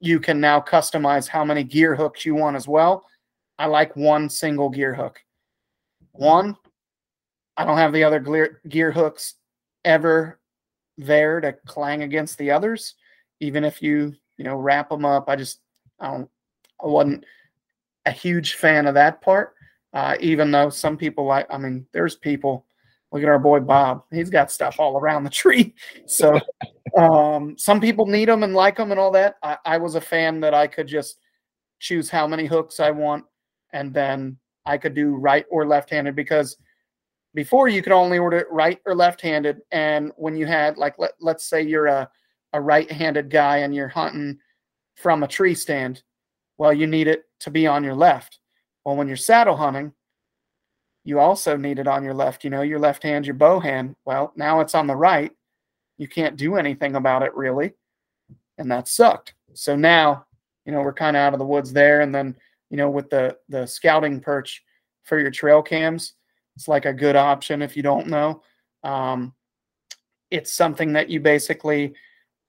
you 0.00 0.18
can 0.20 0.40
now 0.40 0.60
customize 0.60 1.28
how 1.28 1.44
many 1.44 1.62
gear 1.62 1.94
hooks 1.94 2.26
you 2.26 2.34
want 2.34 2.56
as 2.56 2.68
well. 2.68 3.06
I 3.56 3.66
like 3.66 3.96
one 3.96 4.28
single 4.28 4.68
gear 4.68 4.94
hook. 4.94 5.20
One, 6.10 6.56
I 7.56 7.64
don't 7.64 7.78
have 7.78 7.92
the 7.92 8.04
other 8.04 8.18
gear, 8.18 8.60
gear 8.68 8.90
hooks 8.90 9.36
ever 9.84 10.40
there 10.98 11.40
to 11.40 11.52
clang 11.66 12.02
against 12.02 12.36
the 12.38 12.50
others, 12.50 12.94
even 13.38 13.64
if 13.64 13.80
you 13.80 14.12
you 14.36 14.44
know 14.44 14.56
wrap 14.56 14.90
them 14.90 15.04
up. 15.04 15.28
I 15.28 15.36
just 15.36 15.60
I 16.00 16.08
don't 16.08 16.28
I 16.82 16.88
wasn't 16.88 17.24
a 18.06 18.10
huge 18.10 18.54
fan 18.54 18.86
of 18.86 18.94
that 18.94 19.20
part. 19.20 19.54
Uh, 19.92 20.16
even 20.20 20.50
though 20.50 20.70
some 20.70 20.96
people 20.96 21.24
like, 21.24 21.46
I 21.50 21.58
mean, 21.58 21.86
there's 21.92 22.16
people. 22.16 22.66
Look 23.12 23.22
at 23.22 23.28
our 23.28 23.38
boy 23.38 23.60
Bob; 23.60 24.02
he's 24.10 24.28
got 24.28 24.50
stuff 24.50 24.80
all 24.80 24.98
around 24.98 25.22
the 25.22 25.30
tree. 25.42 25.72
So 26.06 26.40
um, 26.98 27.56
some 27.56 27.80
people 27.80 28.06
need 28.06 28.28
them 28.28 28.42
and 28.42 28.54
like 28.54 28.76
them 28.76 28.90
and 28.90 28.98
all 28.98 29.12
that. 29.12 29.36
I, 29.40 29.56
I 29.64 29.78
was 29.78 29.94
a 29.94 30.00
fan 30.00 30.40
that 30.40 30.52
I 30.52 30.66
could 30.66 30.88
just 30.88 31.18
choose 31.78 32.10
how 32.10 32.26
many 32.26 32.46
hooks 32.46 32.80
I 32.80 32.90
want, 32.90 33.24
and 33.72 33.94
then 33.94 34.36
I 34.66 34.78
could 34.78 34.94
do 34.94 35.14
right 35.14 35.44
or 35.50 35.66
left-handed 35.66 36.16
because 36.16 36.56
before 37.34 37.68
you 37.68 37.82
could 37.82 37.92
only 37.92 38.18
order 38.18 38.38
it 38.38 38.50
right 38.50 38.80
or 38.86 38.94
left-handed 38.94 39.60
and 39.72 40.12
when 40.16 40.36
you 40.36 40.46
had 40.46 40.78
like 40.78 40.98
let, 40.98 41.12
let's 41.20 41.44
say 41.44 41.62
you're 41.62 41.86
a, 41.86 42.08
a 42.52 42.60
right-handed 42.60 43.28
guy 43.28 43.58
and 43.58 43.74
you're 43.74 43.88
hunting 43.88 44.38
from 44.94 45.22
a 45.22 45.28
tree 45.28 45.54
stand 45.54 46.02
well 46.56 46.72
you 46.72 46.86
need 46.86 47.08
it 47.08 47.24
to 47.44 47.50
be 47.50 47.66
on 47.66 47.84
your 47.84 47.94
left. 47.94 48.38
Well 48.84 48.96
when 48.96 49.08
you're 49.08 49.16
saddle 49.16 49.56
hunting 49.56 49.92
you 51.06 51.18
also 51.18 51.56
need 51.56 51.78
it 51.78 51.86
on 51.86 52.02
your 52.02 52.14
left 52.14 52.44
you 52.44 52.50
know 52.50 52.62
your 52.62 52.78
left 52.78 53.02
hand 53.02 53.26
your 53.26 53.34
bow 53.34 53.60
hand. 53.60 53.94
Well 54.04 54.32
now 54.36 54.60
it's 54.60 54.74
on 54.74 54.86
the 54.86 54.96
right. 54.96 55.32
You 55.98 56.08
can't 56.08 56.36
do 56.36 56.56
anything 56.56 56.96
about 56.96 57.22
it 57.22 57.34
really. 57.34 57.72
And 58.58 58.70
that 58.70 58.88
sucked. 58.88 59.34
So 59.54 59.76
now 59.76 60.26
you 60.66 60.72
know 60.72 60.80
we're 60.80 60.92
kind 60.92 61.16
of 61.16 61.20
out 61.20 61.32
of 61.32 61.38
the 61.38 61.46
woods 61.46 61.72
there. 61.72 62.00
And 62.00 62.14
then 62.14 62.36
you 62.70 62.76
know 62.76 62.90
with 62.90 63.10
the 63.10 63.36
the 63.48 63.66
scouting 63.66 64.20
perch 64.20 64.62
for 65.04 65.20
your 65.20 65.30
trail 65.30 65.62
cams 65.62 66.14
it's 66.56 66.68
like 66.68 66.86
a 66.86 66.92
good 66.92 67.16
option 67.16 67.62
if 67.62 67.76
you 67.76 67.82
don't 67.82 68.06
know. 68.06 68.42
Um, 68.82 69.34
it's 70.30 70.52
something 70.52 70.92
that 70.92 71.08
you 71.08 71.20
basically 71.20 71.94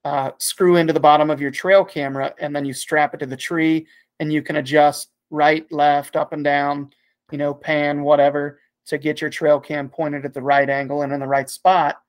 uh, 0.06 0.32
screw 0.38 0.76
into 0.78 0.94
the 0.94 1.00
bottom 1.00 1.30
of 1.32 1.42
your 1.42 1.52
trail 1.52 1.84
camera 1.84 2.34
and 2.40 2.56
then 2.56 2.64
you 2.64 2.74
strap 2.74 3.14
it 3.14 3.18
to 3.18 3.26
the 3.26 3.36
tree 3.36 3.88
and 4.20 4.32
you 4.32 4.42
can 4.42 4.58
adjust 4.58 5.10
right, 5.32 5.70
left, 5.72 6.16
up 6.16 6.32
and 6.32 6.44
down, 6.44 6.92
you 7.32 7.40
know, 7.40 7.54
pan, 7.54 8.04
whatever, 8.04 8.60
to 8.86 9.00
get 9.00 9.20
your 9.20 9.32
trail 9.32 9.60
cam 9.60 9.90
pointed 9.90 10.24
at 10.24 10.34
the 10.34 10.42
right 10.42 10.70
angle 10.70 11.02
and 11.02 11.12
in 11.12 11.20
the 11.20 11.28
right 11.28 11.50
spot. 11.50 12.00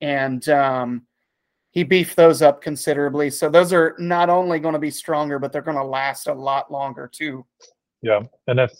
And 0.00 0.48
um, 0.48 1.02
he 1.72 1.82
beefed 1.82 2.16
those 2.16 2.40
up 2.40 2.62
considerably. 2.62 3.30
So 3.30 3.50
those 3.50 3.72
are 3.72 3.96
not 3.98 4.30
only 4.30 4.60
going 4.60 4.74
to 4.74 4.78
be 4.78 4.92
stronger, 4.92 5.40
but 5.40 5.52
they're 5.52 5.60
going 5.60 5.76
to 5.76 5.84
last 5.84 6.28
a 6.28 6.32
lot 6.32 6.70
longer 6.70 7.10
too. 7.12 7.44
Yeah. 8.00 8.20
And 8.46 8.60
if 8.60 8.72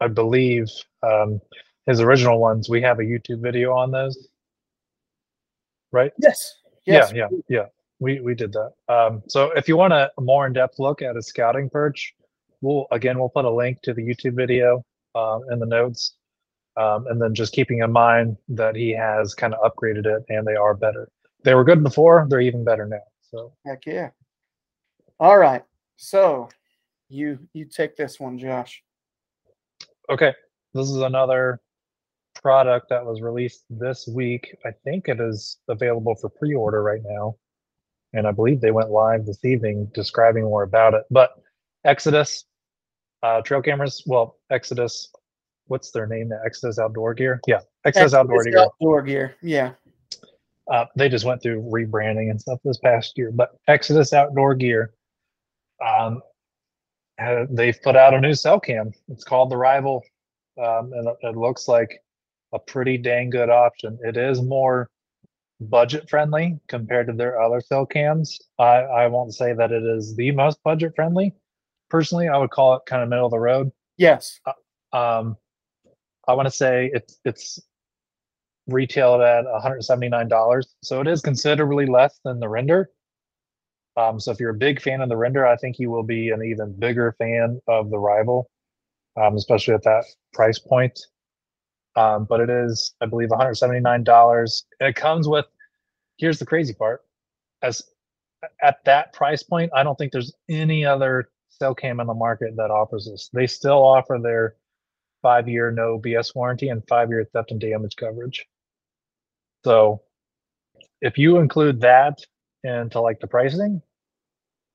I 0.00 0.06
believe 0.06 0.68
um, 1.02 1.40
his 1.86 2.00
original 2.00 2.38
ones, 2.38 2.68
we 2.70 2.80
have 2.82 3.00
a 3.00 3.02
YouTube 3.02 3.42
video 3.42 3.72
on 3.72 3.90
those. 3.90 4.28
Right? 5.90 6.12
Yes. 6.20 6.60
Yes. 6.86 7.12
Yeah, 7.12 7.26
yeah, 7.30 7.38
yeah. 7.48 7.66
We 8.02 8.18
we 8.20 8.34
did 8.34 8.52
that. 8.52 8.72
Um, 8.88 9.22
so 9.28 9.52
if 9.52 9.68
you 9.68 9.76
want 9.76 9.92
a 9.92 10.10
more 10.20 10.44
in-depth 10.44 10.80
look 10.80 11.02
at 11.02 11.16
a 11.16 11.22
scouting 11.22 11.70
perch, 11.70 12.12
we'll 12.60 12.86
again 12.90 13.16
we'll 13.16 13.28
put 13.28 13.44
a 13.44 13.50
link 13.50 13.80
to 13.82 13.94
the 13.94 14.02
YouTube 14.02 14.34
video 14.34 14.84
uh, 15.14 15.38
in 15.52 15.60
the 15.60 15.66
notes. 15.66 16.14
Um, 16.76 17.06
and 17.06 17.20
then 17.20 17.34
just 17.34 17.52
keeping 17.52 17.80
in 17.80 17.92
mind 17.92 18.38
that 18.48 18.74
he 18.74 18.90
has 18.96 19.34
kind 19.34 19.54
of 19.54 19.60
upgraded 19.60 20.06
it 20.06 20.24
and 20.30 20.46
they 20.46 20.56
are 20.56 20.74
better. 20.74 21.08
They 21.44 21.54
were 21.54 21.64
good 21.64 21.82
before, 21.84 22.26
they're 22.28 22.40
even 22.40 22.64
better 22.64 22.86
now. 22.86 23.06
So 23.30 23.52
Heck 23.64 23.86
yeah. 23.86 24.08
All 25.20 25.38
right. 25.38 25.62
So 25.96 26.48
you 27.08 27.38
you 27.52 27.66
take 27.66 27.94
this 27.94 28.18
one, 28.18 28.36
Josh. 28.38 28.82
okay. 30.10 30.34
This 30.74 30.88
is 30.88 30.96
another 30.96 31.60
product 32.34 32.88
that 32.88 33.04
was 33.04 33.20
released 33.20 33.64
this 33.70 34.08
week. 34.08 34.56
I 34.64 34.70
think 34.82 35.08
it 35.08 35.20
is 35.20 35.58
available 35.68 36.16
for 36.16 36.30
pre-order 36.30 36.82
right 36.82 37.02
now. 37.04 37.36
And 38.12 38.26
I 38.26 38.32
believe 38.32 38.60
they 38.60 38.70
went 38.70 38.90
live 38.90 39.26
this 39.26 39.44
evening 39.44 39.90
describing 39.94 40.44
more 40.44 40.62
about 40.62 40.94
it. 40.94 41.04
But 41.10 41.30
Exodus, 41.84 42.44
uh, 43.22 43.40
trail 43.42 43.62
cameras. 43.62 44.02
Well, 44.06 44.36
Exodus, 44.50 45.10
what's 45.66 45.90
their 45.90 46.06
name? 46.06 46.28
now? 46.28 46.38
Exodus 46.44 46.78
Outdoor 46.78 47.14
Gear. 47.14 47.40
Yeah, 47.46 47.60
Exodus 47.84 48.14
Outdoor 48.14 48.44
Gear. 48.44 48.58
Outdoor 48.58 49.02
gear. 49.02 49.36
Yeah. 49.42 49.72
Uh, 50.70 50.84
they 50.94 51.08
just 51.08 51.24
went 51.24 51.42
through 51.42 51.62
rebranding 51.62 52.30
and 52.30 52.40
stuff 52.40 52.60
this 52.64 52.78
past 52.78 53.18
year, 53.18 53.32
but 53.32 53.50
Exodus 53.66 54.12
Outdoor 54.12 54.54
Gear, 54.54 54.92
um, 55.84 56.22
they've 57.50 57.80
put 57.82 57.96
out 57.96 58.14
a 58.14 58.20
new 58.20 58.34
cell 58.34 58.60
cam. 58.60 58.92
It's 59.08 59.24
called 59.24 59.50
the 59.50 59.56
Rival, 59.56 60.04
um, 60.62 60.92
and 60.92 61.08
it 61.22 61.36
looks 61.36 61.66
like 61.66 62.00
a 62.52 62.58
pretty 62.58 62.96
dang 62.96 63.30
good 63.30 63.50
option. 63.50 63.98
It 64.02 64.16
is 64.16 64.40
more 64.40 64.88
budget 65.70 66.08
friendly 66.08 66.58
compared 66.68 67.06
to 67.06 67.12
their 67.12 67.40
other 67.40 67.60
cell 67.60 67.86
cams. 67.86 68.40
I, 68.58 68.80
I 68.82 69.06
won't 69.06 69.34
say 69.34 69.52
that 69.52 69.72
it 69.72 69.82
is 69.82 70.14
the 70.16 70.30
most 70.32 70.62
budget 70.62 70.92
friendly. 70.94 71.34
Personally, 71.90 72.28
I 72.28 72.38
would 72.38 72.50
call 72.50 72.74
it 72.74 72.82
kind 72.86 73.02
of 73.02 73.08
middle 73.08 73.26
of 73.26 73.32
the 73.32 73.38
road. 73.38 73.70
Yes. 73.96 74.40
Um, 74.92 75.36
I 76.26 76.34
want 76.34 76.46
to 76.46 76.54
say 76.54 76.90
it's 76.92 77.18
it's 77.24 77.60
retailed 78.68 79.20
at 79.20 79.44
$179, 79.44 80.64
so 80.82 81.00
it 81.00 81.08
is 81.08 81.20
considerably 81.20 81.86
less 81.86 82.20
than 82.24 82.38
the 82.38 82.48
render. 82.48 82.90
Um, 83.96 84.18
so 84.20 84.30
if 84.30 84.40
you're 84.40 84.50
a 84.50 84.54
big 84.54 84.80
fan 84.80 85.00
of 85.00 85.08
the 85.08 85.16
render, 85.16 85.46
I 85.46 85.56
think 85.56 85.78
you 85.78 85.90
will 85.90 86.02
be 86.02 86.30
an 86.30 86.42
even 86.42 86.74
bigger 86.78 87.14
fan 87.18 87.60
of 87.68 87.90
the 87.90 87.98
rival, 87.98 88.48
um, 89.20 89.36
especially 89.36 89.74
at 89.74 89.82
that 89.82 90.04
price 90.32 90.58
point. 90.58 90.98
Um, 91.94 92.24
but 92.28 92.40
it 92.40 92.48
is, 92.48 92.94
I 93.00 93.06
believe, 93.06 93.28
$179. 93.28 94.62
It 94.80 94.96
comes 94.96 95.28
with. 95.28 95.46
Here's 96.18 96.38
the 96.38 96.46
crazy 96.46 96.72
part: 96.72 97.02
as 97.62 97.82
at 98.62 98.84
that 98.84 99.12
price 99.12 99.42
point, 99.42 99.70
I 99.74 99.82
don't 99.82 99.96
think 99.96 100.12
there's 100.12 100.32
any 100.48 100.84
other 100.84 101.30
cell 101.48 101.74
cam 101.74 102.00
in 102.00 102.06
the 102.06 102.14
market 102.14 102.56
that 102.56 102.70
offers 102.70 103.08
this. 103.10 103.30
They 103.32 103.46
still 103.46 103.82
offer 103.82 104.18
their 104.22 104.56
five 105.20 105.48
year 105.48 105.70
no 105.70 105.98
BS 105.98 106.34
warranty 106.34 106.68
and 106.68 106.82
five 106.88 107.08
year 107.08 107.24
theft 107.32 107.50
and 107.50 107.60
damage 107.60 107.96
coverage. 107.96 108.44
So 109.64 110.02
if 111.00 111.18
you 111.18 111.38
include 111.38 111.80
that 111.80 112.18
into 112.64 113.00
like 113.00 113.20
the 113.20 113.26
pricing, 113.26 113.80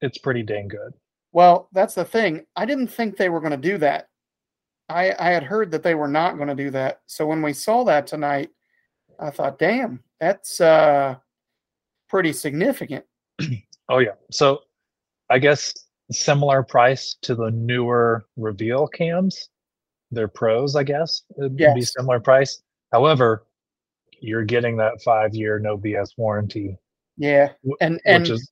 it's 0.01 0.17
pretty 0.17 0.43
dang 0.43 0.67
good. 0.67 0.93
Well, 1.33 1.69
that's 1.73 1.95
the 1.95 2.05
thing. 2.05 2.45
I 2.55 2.65
didn't 2.65 2.87
think 2.87 3.17
they 3.17 3.29
were 3.29 3.41
going 3.41 3.51
to 3.51 3.57
do 3.57 3.77
that. 3.79 4.07
I 4.89 5.13
I 5.19 5.31
had 5.31 5.43
heard 5.43 5.71
that 5.71 5.83
they 5.83 5.95
were 5.95 6.07
not 6.07 6.37
going 6.37 6.47
to 6.49 6.55
do 6.55 6.69
that. 6.71 7.01
So 7.05 7.25
when 7.25 7.41
we 7.41 7.53
saw 7.53 7.83
that 7.85 8.07
tonight, 8.07 8.49
I 9.19 9.29
thought, 9.29 9.59
"Damn, 9.59 10.03
that's 10.19 10.61
uh 10.61 11.15
pretty 12.09 12.33
significant." 12.33 13.05
Oh 13.89 13.99
yeah. 13.99 14.15
So 14.31 14.63
I 15.29 15.39
guess 15.39 15.73
similar 16.11 16.61
price 16.61 17.15
to 17.21 17.35
the 17.35 17.51
newer 17.51 18.25
reveal 18.35 18.85
cams. 18.85 19.49
They're 20.11 20.27
pros, 20.27 20.75
I 20.75 20.83
guess. 20.83 21.21
It'd 21.37 21.55
be 21.55 21.81
similar 21.81 22.19
price. 22.19 22.61
However, 22.91 23.45
you're 24.19 24.43
getting 24.43 24.75
that 24.77 25.01
five 25.05 25.33
year 25.33 25.57
no 25.59 25.77
BS 25.77 26.17
warranty, 26.17 26.77
Yeah. 27.15 27.53
And 27.79 28.01
and 28.05 28.27
is 28.27 28.51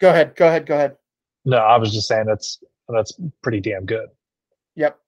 go 0.00 0.10
ahead. 0.10 0.34
Go 0.34 0.48
ahead. 0.48 0.66
Go 0.66 0.74
ahead. 0.74 0.96
no, 1.44 1.58
I 1.58 1.76
was 1.76 1.92
just 1.92 2.08
saying 2.08 2.26
that's 2.26 2.58
that's 2.88 3.12
pretty 3.42 3.60
damn 3.60 3.84
good. 3.84 4.08
Yep. 4.74 4.98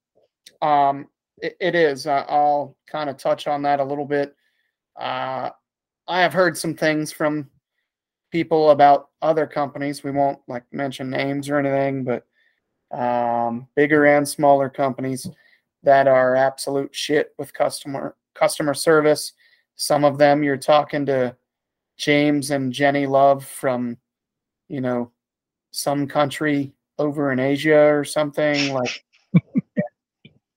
Um, 0.63 1.09
it, 1.39 1.57
it 1.61 1.75
is. 1.75 2.07
Uh, 2.07 2.25
I'll 2.29 2.77
kind 2.87 3.11
of 3.11 3.17
touch 3.17 3.47
on 3.47 3.63
that 3.63 3.81
a 3.81 3.85
little 3.85 4.05
bit. 4.05 4.35
Uh, 4.99 5.51
I 6.09 6.21
have 6.21 6.33
heard 6.33 6.57
some 6.57 6.75
things 6.75 7.13
from 7.13 7.51
people 8.31 8.71
about 8.71 9.09
other 9.23 9.47
companies. 9.47 10.05
We 10.05 10.11
won't 10.11 10.39
like 10.49 10.65
mention 10.73 11.11
names 11.11 11.49
or 11.49 11.59
anything, 11.59 12.05
but 12.05 12.27
um, 12.97 13.69
bigger 13.77 14.05
and 14.05 14.29
smaller 14.29 14.69
companies 14.69 15.29
that 15.83 16.09
are 16.09 16.37
absolute 16.37 16.95
shit 16.95 17.35
with 17.39 17.53
customer 17.53 18.17
customer 18.35 18.75
service. 18.75 19.33
Some 19.77 20.05
of 20.05 20.19
them 20.19 20.43
you're 20.43 20.57
talking 20.57 21.07
to 21.07 21.37
James 21.97 22.51
and 22.51 22.73
Jenny 22.73 23.07
Love 23.07 23.45
from, 23.45 23.97
you 24.69 24.81
know, 24.81 25.13
some 25.71 26.07
country 26.07 26.73
over 26.99 27.33
in 27.33 27.39
Asia 27.39 27.95
or 27.95 28.05
something 28.05 28.73
like 28.73 29.05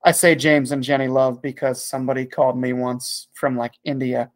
I 0.03 0.11
say 0.11 0.35
James 0.35 0.71
and 0.71 0.83
Jenny 0.83 1.07
Love 1.07 1.41
because 1.41 1.83
somebody 1.83 2.25
called 2.25 2.57
me 2.57 2.73
once 2.73 3.27
from 3.33 3.57
like 3.57 3.73
India 3.85 4.29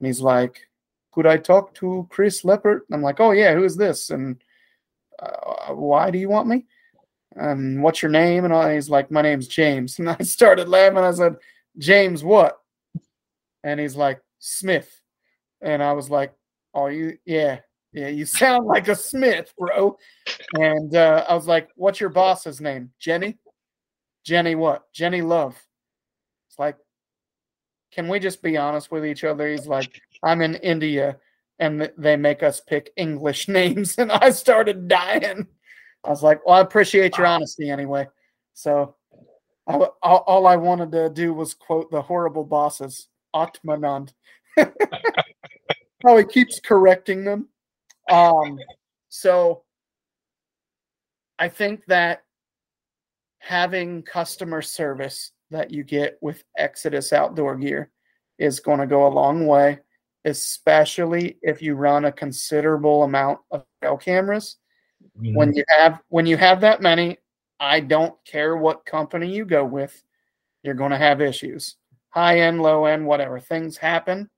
and 0.00 0.06
he's 0.06 0.20
like, 0.20 0.66
Could 1.12 1.26
I 1.26 1.36
talk 1.36 1.74
to 1.74 2.06
Chris 2.10 2.42
Leppert? 2.42 2.80
I'm 2.92 3.02
like, 3.02 3.20
Oh, 3.20 3.30
yeah, 3.30 3.54
who 3.54 3.64
is 3.64 3.76
this? 3.76 4.10
And 4.10 4.42
uh, 5.20 5.72
why 5.72 6.10
do 6.10 6.18
you 6.18 6.28
want 6.28 6.48
me? 6.48 6.66
And 7.36 7.82
what's 7.82 8.02
your 8.02 8.10
name? 8.10 8.44
And 8.44 8.52
all, 8.52 8.68
he's 8.68 8.90
like, 8.90 9.10
My 9.10 9.22
name's 9.22 9.48
James. 9.48 9.98
And 9.98 10.10
I 10.10 10.18
started 10.18 10.68
laughing. 10.68 10.98
I 10.98 11.12
said, 11.12 11.36
James, 11.78 12.24
what? 12.24 12.58
And 13.62 13.78
he's 13.78 13.96
like, 13.96 14.20
Smith. 14.40 15.00
And 15.60 15.82
I 15.82 15.92
was 15.92 16.10
like, 16.10 16.32
Oh, 16.74 16.88
you, 16.88 17.16
yeah, 17.24 17.60
yeah, 17.92 18.08
you 18.08 18.26
sound 18.26 18.66
like 18.66 18.88
a 18.88 18.96
Smith, 18.96 19.54
bro. 19.56 19.96
And 20.54 20.96
uh, 20.96 21.24
I 21.28 21.34
was 21.34 21.46
like, 21.46 21.68
What's 21.76 22.00
your 22.00 22.10
boss's 22.10 22.60
name? 22.60 22.90
Jenny? 22.98 23.38
Jenny 24.26 24.56
what? 24.56 24.92
Jenny 24.92 25.22
Love. 25.22 25.56
It's 26.50 26.58
like, 26.58 26.76
can 27.92 28.08
we 28.08 28.18
just 28.18 28.42
be 28.42 28.56
honest 28.56 28.90
with 28.90 29.06
each 29.06 29.22
other? 29.22 29.48
He's 29.48 29.68
like, 29.68 30.02
I'm 30.22 30.42
in 30.42 30.56
India 30.56 31.16
and 31.60 31.90
they 31.96 32.16
make 32.16 32.42
us 32.42 32.60
pick 32.60 32.92
English 32.96 33.46
names. 33.48 33.96
And 33.98 34.10
I 34.10 34.30
started 34.30 34.88
dying. 34.88 35.46
I 36.04 36.10
was 36.10 36.24
like, 36.24 36.44
well, 36.44 36.56
I 36.56 36.60
appreciate 36.60 37.16
your 37.16 37.26
honesty 37.28 37.70
anyway. 37.70 38.08
So 38.52 38.96
I, 39.68 39.74
all 40.02 40.46
I 40.46 40.56
wanted 40.56 40.90
to 40.92 41.08
do 41.08 41.32
was 41.32 41.54
quote 41.54 41.90
the 41.92 42.02
horrible 42.02 42.44
bosses, 42.44 43.08
Atmanand. 43.34 44.12
How 44.56 46.16
he 46.16 46.24
keeps 46.24 46.58
correcting 46.58 47.24
them. 47.24 47.48
Um, 48.10 48.58
so 49.08 49.62
I 51.38 51.48
think 51.48 51.84
that 51.86 52.24
having 53.46 54.02
customer 54.02 54.60
service 54.60 55.30
that 55.52 55.70
you 55.70 55.84
get 55.84 56.18
with 56.20 56.42
Exodus 56.58 57.12
outdoor 57.12 57.54
gear 57.54 57.90
is 58.40 58.58
going 58.58 58.80
to 58.80 58.88
go 58.88 59.06
a 59.06 59.08
long 59.08 59.46
way, 59.46 59.78
especially 60.24 61.38
if 61.42 61.62
you 61.62 61.76
run 61.76 62.06
a 62.06 62.12
considerable 62.12 63.04
amount 63.04 63.38
of 63.52 63.64
trail 63.80 63.96
cameras. 63.96 64.56
Mm-hmm. 65.16 65.36
When 65.36 65.54
you 65.54 65.62
have 65.68 66.00
when 66.08 66.26
you 66.26 66.36
have 66.36 66.60
that 66.62 66.82
many, 66.82 67.18
I 67.60 67.78
don't 67.78 68.16
care 68.24 68.56
what 68.56 68.84
company 68.84 69.32
you 69.32 69.44
go 69.44 69.64
with, 69.64 70.02
you're 70.64 70.74
going 70.74 70.90
to 70.90 70.98
have 70.98 71.20
issues. 71.20 71.76
High 72.08 72.40
end, 72.40 72.60
low 72.60 72.86
end, 72.86 73.06
whatever. 73.06 73.38
Things 73.38 73.76
happen. 73.76 74.28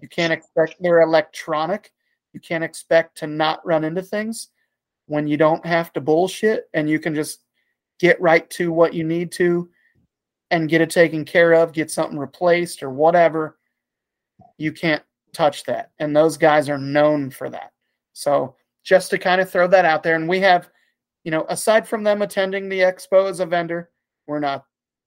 You 0.00 0.08
can't 0.08 0.32
expect 0.32 0.76
they're 0.80 1.02
electronic. 1.02 1.92
You 2.32 2.40
can't 2.40 2.64
expect 2.64 3.18
to 3.18 3.26
not 3.26 3.66
run 3.66 3.84
into 3.84 4.02
things 4.02 4.48
when 5.04 5.26
you 5.26 5.36
don't 5.36 5.66
have 5.66 5.92
to 5.92 6.00
bullshit 6.00 6.70
and 6.72 6.88
you 6.88 6.98
can 6.98 7.14
just 7.14 7.40
get 7.98 8.20
right 8.20 8.48
to 8.50 8.72
what 8.72 8.94
you 8.94 9.04
need 9.04 9.32
to 9.32 9.68
and 10.50 10.68
get 10.68 10.80
it 10.80 10.90
taken 10.90 11.24
care 11.24 11.52
of, 11.52 11.72
get 11.72 11.90
something 11.90 12.18
replaced 12.18 12.82
or 12.82 12.90
whatever, 12.90 13.58
you 14.56 14.72
can't 14.72 15.02
touch 15.32 15.64
that. 15.64 15.90
And 15.98 16.16
those 16.16 16.36
guys 16.36 16.68
are 16.68 16.78
known 16.78 17.30
for 17.30 17.50
that. 17.50 17.72
So 18.12 18.56
just 18.84 19.10
to 19.10 19.18
kind 19.18 19.40
of 19.40 19.50
throw 19.50 19.68
that 19.68 19.84
out 19.84 20.02
there. 20.02 20.16
And 20.16 20.28
we 20.28 20.40
have, 20.40 20.70
you 21.24 21.30
know, 21.30 21.44
aside 21.48 21.86
from 21.86 22.02
them 22.02 22.22
attending 22.22 22.68
the 22.68 22.80
expo 22.80 23.28
as 23.28 23.40
a 23.40 23.46
vendor, 23.46 23.90
we're 24.26 24.40
not 24.40 24.64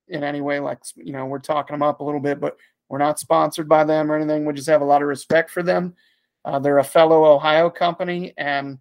in 0.08 0.24
any 0.24 0.42
way 0.42 0.60
like, 0.60 0.80
you 0.96 1.14
know, 1.14 1.26
we're 1.26 1.40
talking 1.40 1.74
them 1.74 1.84
up 1.84 2.00
a 2.00 2.04
little 2.04 2.20
bit, 2.20 2.40
but 2.40 2.58
we're 2.90 2.98
not 2.98 3.20
sponsored 3.20 3.68
by 3.68 3.84
them 3.84 4.12
or 4.12 4.16
anything. 4.16 4.46
We 4.46 4.54
just 4.54 4.70
have 4.70 4.82
a 4.82 4.86
lot 4.86 5.02
of 5.02 5.08
respect 5.08 5.50
for 5.50 5.64
them. 5.64 5.96
Uh, 6.44 6.60
they're 6.60 6.80
a 6.80 6.84
fellow 6.84 7.26
Ohio 7.26 7.70
company. 7.70 8.34
And 8.38 8.80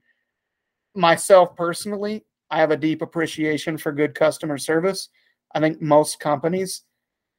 myself 0.95 1.55
personally, 1.57 2.25
I 2.51 2.59
have 2.59 2.70
a 2.70 2.76
deep 2.76 3.03
appreciation 3.03 3.78
for 3.78 3.92
good 3.92 4.14
customer 4.14 4.59
service. 4.59 5.09
I 5.55 5.61
think 5.61 5.80
most 5.80 6.20
companies 6.20 6.82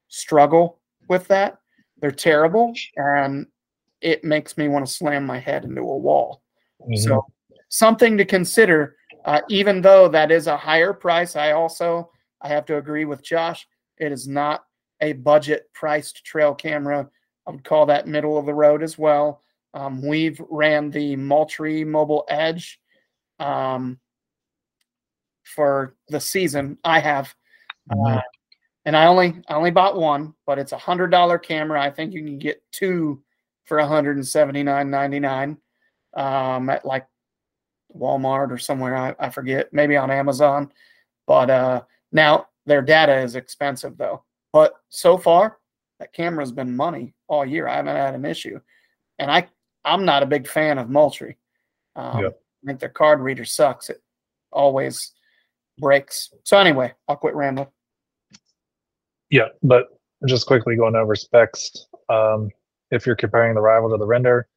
struggle 0.08 0.80
with 1.08 1.28
that. 1.28 1.58
They're 2.00 2.12
terrible, 2.12 2.74
and 2.96 3.48
it 4.02 4.24
makes 4.24 4.58
me 4.58 4.68
want 4.68 4.86
to 4.86 4.92
slam 4.92 5.26
my 5.26 5.38
head 5.40 5.66
into 5.66 5.82
a 5.82 5.98
wall. 5.98 6.42
Mhm. 6.82 6.98
So, 6.98 7.26
something 7.70 8.18
to 8.18 8.26
consider. 8.26 8.96
Uh, 9.26 9.42
even 9.50 9.82
though 9.82 10.08
that 10.08 10.32
is 10.32 10.48
a 10.48 10.58
higher 10.58 10.94
price, 10.94 11.36
I 11.36 11.52
also 11.52 12.12
I 12.42 12.48
have 12.48 12.66
to 12.66 12.78
agree 12.78 13.06
with 13.06 13.22
Josh. 13.22 13.68
It 13.98 14.12
is 14.12 14.28
not 14.28 14.66
a 15.00 15.14
budget 15.14 15.72
priced 15.74 16.26
trail 16.26 16.56
camera. 16.56 17.08
I 17.46 17.52
would 17.52 17.64
call 17.64 17.86
that 17.86 18.08
middle 18.08 18.38
of 18.38 18.46
the 18.46 18.54
road 18.54 18.82
as 18.82 18.98
well. 18.98 19.42
Um, 19.74 20.02
we've 20.02 20.42
ran 20.50 20.90
the 20.90 21.16
Moultrie 21.16 21.84
Mobile 21.84 22.26
Edge. 22.30 22.80
Um, 23.40 24.00
for 25.56 25.96
the 26.10 26.20
season. 26.20 26.78
I 26.84 27.00
have, 27.00 27.34
Mhm. 27.92 28.18
uh, 28.18 28.22
and 28.86 28.96
I 28.98 29.06
only 29.06 29.42
I 29.48 29.54
only 29.56 29.72
bought 29.72 29.96
one, 29.98 30.34
but 30.46 30.58
it's 30.60 30.72
a 30.72 30.78
hundred 30.78 31.12
dollar 31.12 31.38
camera. 31.38 31.82
I 31.82 31.92
think 31.92 32.14
you 32.14 32.24
can 32.24 32.38
get 32.40 32.64
two 32.72 33.22
for 33.66 33.78
one 33.78 33.88
hundred 33.88 34.18
and 34.18 34.28
seventy 34.28 34.64
nine 34.64 34.90
ninety 34.90 35.20
nine 35.20 35.58
um, 36.16 36.70
at 36.70 36.86
like 36.86 37.06
Walmart 37.96 38.52
or 38.52 38.58
somewhere. 38.58 38.96
I, 38.96 39.16
I 39.20 39.30
forget, 39.30 39.72
maybe 39.74 39.98
on 39.98 40.10
Amazon. 40.12 40.72
But 41.28 41.50
uh, 41.50 41.82
Now, 42.12 42.48
their 42.66 42.82
data 42.82 43.18
is 43.20 43.36
expensive 43.36 43.98
though, 43.98 44.24
but 44.52 44.74
so 44.90 45.18
far 45.18 45.60
that 46.00 46.14
camera's 46.14 46.52
been 46.52 46.76
money 46.76 47.14
all 47.28 47.46
year. 47.46 47.68
I 47.68 47.76
haven't 47.78 47.96
had 47.96 48.16
an 48.16 48.26
issue, 48.26 48.60
and 49.20 49.32
I 49.32 49.48
I'm 49.86 50.06
not 50.06 50.24
a 50.24 50.28
big 50.28 50.48
fan 50.48 50.78
of 50.78 50.90
Moultrie. 50.90 51.38
Um, 51.96 52.24
Yep. 52.24 52.42
I 52.64 52.68
think 52.68 52.80
their 52.80 52.90
card 52.90 53.20
reader 53.22 53.46
sucks. 53.46 53.90
It 53.90 54.02
always 54.52 55.14
breaks. 55.82 56.30
So 56.46 56.58
anyway, 56.58 56.94
I'll 57.10 57.18
quit 57.18 57.36
rambling. 57.36 57.68
Yeah, 59.30 59.48
but 59.64 59.88
just 60.28 60.46
quickly 60.46 60.76
going 60.76 60.96
over 60.96 61.16
specs. 61.16 61.88
Um, 62.10 62.50
if 62.92 63.06
you're 63.06 63.16
comparing 63.16 63.56
the 63.56 63.62
rival 63.62 63.90
to 63.90 63.98
the 63.98 64.06
render, 64.06 64.48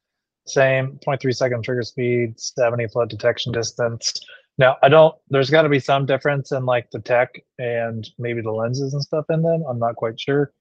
same 0.45 0.99
0.3 1.05 1.35
second 1.35 1.63
trigger 1.63 1.83
speed, 1.83 2.39
70 2.39 2.87
flood 2.87 3.09
detection 3.09 3.51
distance. 3.51 4.13
Now, 4.57 4.77
I 4.83 4.89
don't, 4.89 5.15
there's 5.29 5.49
got 5.49 5.63
to 5.63 5.69
be 5.69 5.79
some 5.79 6.05
difference 6.05 6.51
in 6.51 6.65
like 6.65 6.89
the 6.91 6.99
tech 6.99 7.29
and 7.57 8.07
maybe 8.17 8.41
the 8.41 8.51
lenses 8.51 8.93
and 8.93 9.01
stuff 9.01 9.25
in 9.29 9.41
them. 9.41 9.63
I'm 9.67 9.79
not 9.79 9.95
quite 9.95 10.19
sure. 10.19 10.53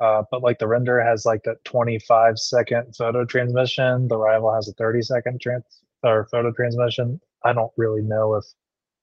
Uh, 0.00 0.22
but 0.30 0.42
like 0.42 0.58
the 0.58 0.66
render 0.66 1.00
has 1.00 1.24
like 1.24 1.42
that 1.44 1.64
25 1.64 2.38
second 2.38 2.94
photo 2.96 3.24
transmission. 3.24 4.08
The 4.08 4.16
rival 4.16 4.52
has 4.52 4.68
a 4.68 4.72
30 4.72 5.02
second 5.02 5.40
trans 5.40 5.64
or 6.02 6.26
photo 6.30 6.52
transmission. 6.52 7.20
I 7.44 7.52
don't 7.52 7.72
really 7.76 8.02
know 8.02 8.34
if 8.34 8.44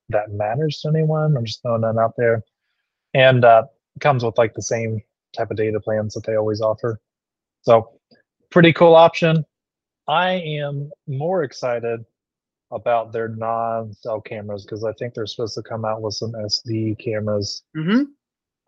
that 0.10 0.32
matters 0.32 0.80
to 0.82 0.90
anyone. 0.90 1.36
I'm 1.38 1.46
just 1.46 1.62
throwing 1.62 1.82
that 1.82 1.98
out 1.98 2.14
there. 2.18 2.44
And 3.14 3.44
uh, 3.46 3.64
comes 4.00 4.24
with 4.24 4.38
like 4.38 4.54
the 4.54 4.62
same 4.62 5.02
type 5.36 5.52
of 5.52 5.58
data 5.58 5.80
plans 5.80 6.14
that 6.14 6.26
they 6.26 6.36
always 6.36 6.62
offer. 6.62 7.00
So 7.62 7.92
pretty 8.50 8.74
cool 8.74 8.96
option. 8.96 9.46
I 10.08 10.32
am 10.32 10.90
more 11.08 11.44
excited 11.44 12.04
about 12.72 13.12
their 13.12 13.28
non-cell 13.30 14.22
cameras 14.22 14.64
because 14.64 14.84
I 14.84 14.94
think 14.94 15.14
they're 15.14 15.26
supposed 15.28 15.56
to 15.56 15.64
come 15.64 15.86
out 15.86 16.02
with 16.02 16.14
some 16.16 16.32
SD 16.34 16.98
cameras 17.04 17.64
Mm-hmm. 17.76 18.04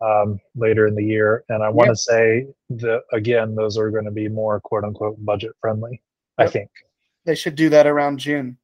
um, 0.06 0.40
later 0.56 0.86
in 0.88 0.94
the 0.96 1.04
year, 1.04 1.44
and 1.48 1.62
I 1.62 1.68
want 1.68 1.88
Yep. 1.88 1.94
to 1.94 1.98
say 1.98 2.46
that 2.70 3.02
again, 3.12 3.54
those 3.54 3.78
are 3.78 3.90
going 3.90 4.04
to 4.04 4.10
be 4.10 4.28
more 4.28 4.60
"quote 4.60 4.82
unquote" 4.84 5.24
budget 5.24 5.52
friendly. 5.60 6.02
I 6.38 6.46
think. 6.48 6.70
They 7.24 7.34
should 7.36 7.54
do 7.54 7.68
that 7.70 7.86
around 7.86 8.18
June. 8.18 8.56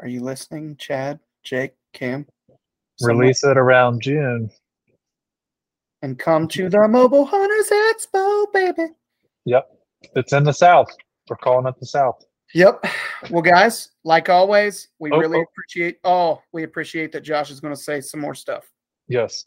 Are 0.00 0.08
you 0.08 0.20
listening, 0.20 0.76
Chad, 0.76 1.20
Jake, 1.42 1.72
Cam? 1.92 2.26
Someone- 2.98 3.18
Release 3.18 3.42
it 3.44 3.56
around 3.56 4.02
June. 4.02 4.50
and 6.02 6.18
come 6.18 6.48
to 6.48 6.70
the 6.70 6.88
Mobile 6.88 7.26
Hunters 7.26 7.68
Expo, 7.68 8.50
baby. 8.54 8.92
Yep, 9.44 9.70
it's 10.16 10.32
in 10.32 10.44
the 10.44 10.52
South. 10.52 10.88
We're 11.28 11.36
calling 11.36 11.66
it 11.66 11.78
the 11.78 11.84
South. 11.86 12.24
Yep. 12.54 12.84
Well, 13.30 13.42
guys, 13.42 13.90
like 14.02 14.28
always, 14.30 14.88
we 14.98 15.10
Oh, 15.12 15.18
really 15.18 15.38
oh. 15.38 15.42
appreciate. 15.42 15.98
Oh, 16.02 16.42
we 16.52 16.62
appreciate 16.62 17.12
that 17.12 17.20
Josh 17.20 17.50
is 17.50 17.60
going 17.60 17.74
to 17.74 17.80
say 17.80 18.00
some 18.00 18.18
more 18.18 18.34
stuff. 18.34 18.70
Yes. 19.08 19.46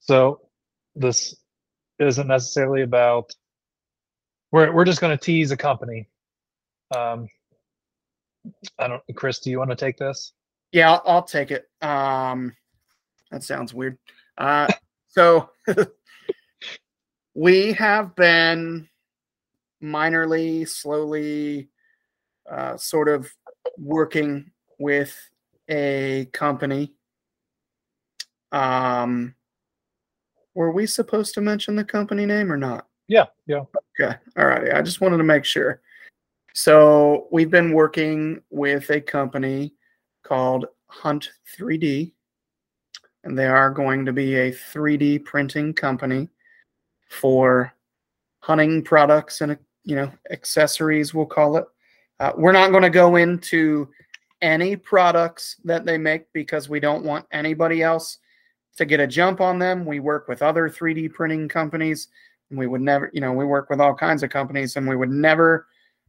So 0.00 0.40
this 0.96 1.36
isn't 2.00 2.26
necessarily 2.26 2.82
about 2.82 3.32
we're 4.50 4.72
we're 4.72 4.84
just 4.84 5.00
going 5.00 5.16
to 5.16 5.24
tease 5.24 5.52
a 5.52 5.56
company. 5.56 6.08
Um 6.94 7.28
I 8.80 8.88
don't 8.88 9.02
Chris, 9.14 9.38
do 9.38 9.50
you 9.50 9.58
want 9.58 9.70
to 9.70 9.76
take 9.76 9.96
this? 9.96 10.32
Yeah, 10.74 10.90
I'll, 10.90 11.02
I'll 11.06 11.22
take 11.22 11.52
it. 11.52 11.68
Um, 11.80 12.52
that 13.30 13.44
sounds 13.44 13.72
weird. 13.72 13.96
Uh, 14.36 14.66
so 15.06 15.50
we 17.34 17.72
have 17.74 18.16
been 18.16 18.88
minorly, 19.80 20.68
slowly, 20.68 21.68
uh, 22.50 22.76
sort 22.76 23.08
of 23.08 23.30
working 23.78 24.50
with 24.80 25.16
a 25.68 26.28
company. 26.32 26.92
Um, 28.50 29.36
were 30.56 30.72
we 30.72 30.86
supposed 30.86 31.34
to 31.34 31.40
mention 31.40 31.76
the 31.76 31.84
company 31.84 32.26
name 32.26 32.52
or 32.52 32.56
not? 32.56 32.88
Yeah, 33.06 33.26
yeah. 33.46 33.62
Okay. 34.00 34.16
All 34.36 34.46
righty. 34.46 34.72
I 34.72 34.82
just 34.82 35.00
wanted 35.00 35.18
to 35.18 35.24
make 35.24 35.44
sure. 35.44 35.82
So 36.52 37.28
we've 37.30 37.50
been 37.50 37.72
working 37.72 38.42
with 38.50 38.90
a 38.90 39.00
company 39.00 39.74
called 40.24 40.66
Hunt 40.86 41.30
3D, 41.56 42.12
and 43.22 43.38
they 43.38 43.46
are 43.46 43.70
going 43.70 44.04
to 44.04 44.12
be 44.12 44.34
a 44.34 44.52
3D 44.52 45.24
printing 45.24 45.72
company 45.72 46.28
for 47.08 47.72
hunting 48.40 48.82
products 48.82 49.40
and 49.40 49.56
you 49.84 49.96
know 49.96 50.10
accessories. 50.30 51.14
We'll 51.14 51.26
call 51.26 51.56
it. 51.56 51.66
Uh, 52.20 52.32
we're 52.36 52.52
not 52.52 52.70
going 52.70 52.82
to 52.82 52.90
go 52.90 53.16
into 53.16 53.88
any 54.42 54.76
products 54.76 55.56
that 55.64 55.84
they 55.84 55.98
make 55.98 56.26
because 56.32 56.68
we 56.68 56.80
don't 56.80 57.04
want 57.04 57.26
anybody 57.32 57.82
else 57.82 58.18
to 58.76 58.84
get 58.84 59.00
a 59.00 59.06
jump 59.06 59.40
on 59.40 59.58
them. 59.58 59.84
We 59.84 60.00
work 60.00 60.28
with 60.28 60.42
other 60.42 60.68
3D 60.68 61.12
printing 61.12 61.48
companies 61.48 62.08
and 62.50 62.58
we 62.58 62.66
would 62.66 62.80
never 62.80 63.10
you 63.12 63.20
know 63.20 63.32
we 63.32 63.44
work 63.44 63.70
with 63.70 63.80
all 63.80 63.94
kinds 63.94 64.22
of 64.22 64.30
companies 64.30 64.76
and 64.76 64.88
we 64.88 64.96
would 64.96 65.10
never 65.10 65.66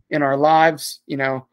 in 0.10 0.22
our 0.22 0.38
lives 0.38 1.02
you 1.08 1.18
know 1.18 1.46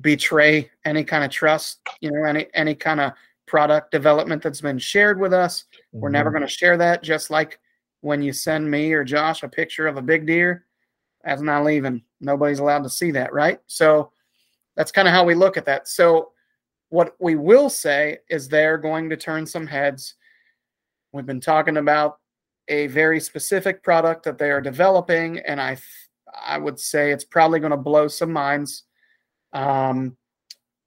betray 0.00 0.70
any 0.84 1.04
kind 1.04 1.24
of 1.24 1.30
trust 1.30 1.80
you 2.00 2.10
know 2.10 2.24
any 2.24 2.46
any 2.54 2.74
kind 2.74 3.00
of 3.00 3.12
product 3.46 3.90
development 3.90 4.42
that's 4.42 4.60
been 4.60 4.78
shared 4.78 5.18
with 5.18 5.32
us. 5.32 5.64
We're 5.92 6.08
never 6.08 6.30
Mhm. 6.30 6.34
going 6.34 6.42
to 6.42 6.48
share 6.48 6.76
that 6.76 7.02
just 7.02 7.30
like 7.30 7.58
when 8.00 8.22
you 8.22 8.32
send 8.32 8.70
me 8.70 8.92
or 8.92 9.02
josh 9.02 9.42
a 9.42 9.48
picture 9.48 9.88
of 9.88 9.96
a 9.96 10.02
big 10.02 10.24
deer 10.26 10.66
that's 11.24 11.42
not 11.42 11.64
leaving. 11.64 12.02
Nobody's 12.20 12.60
allowed 12.60 12.84
to 12.84 12.88
see 12.90 13.10
that 13.10 13.32
right? 13.32 13.60
So 13.66 14.12
that's 14.76 14.92
kind 14.92 15.08
of 15.08 15.12
how 15.12 15.24
we 15.24 15.34
look 15.34 15.56
at 15.56 15.64
that. 15.66 15.88
So 15.88 16.32
what 16.90 17.16
we 17.18 17.34
will 17.34 17.68
say 17.68 18.18
is 18.28 18.48
they're 18.48 18.78
going 18.78 19.10
to 19.10 19.16
turn 19.16 19.44
some 19.46 19.66
heads. 19.66 20.14
We've 21.12 21.26
been 21.26 21.40
talking 21.40 21.76
about 21.76 22.18
a 22.68 22.86
very 22.86 23.18
specific 23.18 23.82
product 23.82 24.22
that 24.24 24.38
they 24.38 24.50
are 24.52 24.60
developing, 24.60 25.40
and 25.40 25.60
I 25.60 25.76
I 26.40 26.56
would 26.58 26.78
say 26.78 27.10
it's 27.10 27.24
probably 27.24 27.58
going 27.58 27.72
to 27.72 27.76
blow 27.76 28.06
some 28.06 28.32
minds. 28.32 28.84
Um, 29.52 30.16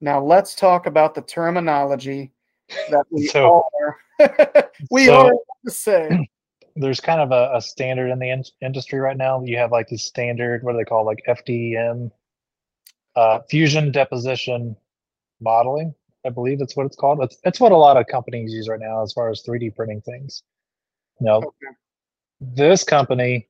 now 0.01 0.24
let's 0.24 0.55
talk 0.55 0.86
about 0.86 1.16
the 1.16 1.22
terminology 1.22 2.32
that 2.89 3.05
we 3.09 3.28
So- 3.28 3.64
are 3.82 3.99
we 4.91 5.05
so- 5.05 5.28
are 5.28 5.34
the 5.64 5.72
same. 5.72 6.26
There's 6.76 6.99
kind 6.99 7.22
of 7.22 7.32
a, 7.32 7.55
a 7.55 7.61
standard 7.61 8.09
in 8.09 8.18
the 8.18 8.32
in- 8.32 8.43
industry 8.61 8.99
right 8.99 9.16
now. 9.18 9.43
You 9.43 9.57
have 9.57 9.72
like 9.72 9.88
the 9.89 9.97
standard, 9.97 10.64
what 10.64 10.72
do 10.72 10.80
they 10.80 10.84
call 10.86 11.05
like 11.05 11.20
FDM, 11.28 12.09
uh, 13.16 13.39
fusion 13.47 13.91
deposition 13.91 14.76
modeling. 15.39 15.93
I 16.26 16.30
believe 16.30 16.57
that's 16.57 16.76
what 16.76 16.88
it's 16.88 16.95
called. 16.95 17.22
It's, 17.22 17.38
it's 17.43 17.59
what 17.59 17.72
a 17.74 17.78
lot 17.78 17.97
of 17.97 18.07
companies 18.07 18.51
use 18.51 18.68
right 18.68 18.80
now 18.80 19.03
as 19.03 19.14
far 19.14 19.30
as 19.30 19.43
3D 19.43 19.76
printing 19.76 20.01
things. 20.01 20.41
Now, 21.20 21.38
Okay. 21.38 21.68
this 22.41 22.84
company 22.84 23.47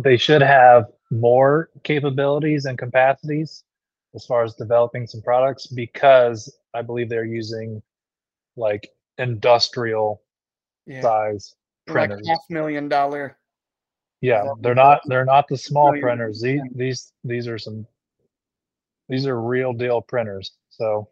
they 0.00 0.16
should 0.16 0.42
have 0.42 0.84
more 1.10 1.70
capabilities 1.84 2.64
and 2.66 2.76
capacities 2.78 3.64
as 4.14 4.26
far 4.26 4.44
as 4.44 4.54
developing 4.54 5.06
some 5.06 5.22
products 5.22 5.66
because 5.66 6.54
i 6.74 6.82
believe 6.82 7.08
they're 7.08 7.24
using 7.24 7.82
like 8.56 8.88
industrial 9.18 10.22
Yeah, 10.86 11.00
size 11.02 11.54
like 11.86 11.94
printers 11.94 12.28
half 12.28 12.40
million 12.50 12.88
dollar. 12.88 13.38
yeah 14.20 14.44
they're 14.60 14.74
not 14.74 15.00
they're 15.06 15.24
not 15.24 15.48
the 15.48 15.56
small 15.56 15.86
million 15.92 16.02
printers 16.02 16.42
these 16.42 16.60
these 16.74 17.12
these 17.24 17.48
are 17.48 17.58
some 17.58 17.86
these 19.08 19.26
are 19.26 19.40
real 19.40 19.72
deal 19.72 20.02
printers 20.02 20.52
so 20.68 21.08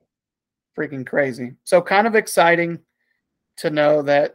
freaking 0.77 1.07
crazy. 1.07 1.55
So 1.65 1.81
kind 1.81 2.07
of 2.07 2.15
exciting 2.15 2.79
to 3.57 3.71
know 3.71 4.03
that 4.03 4.35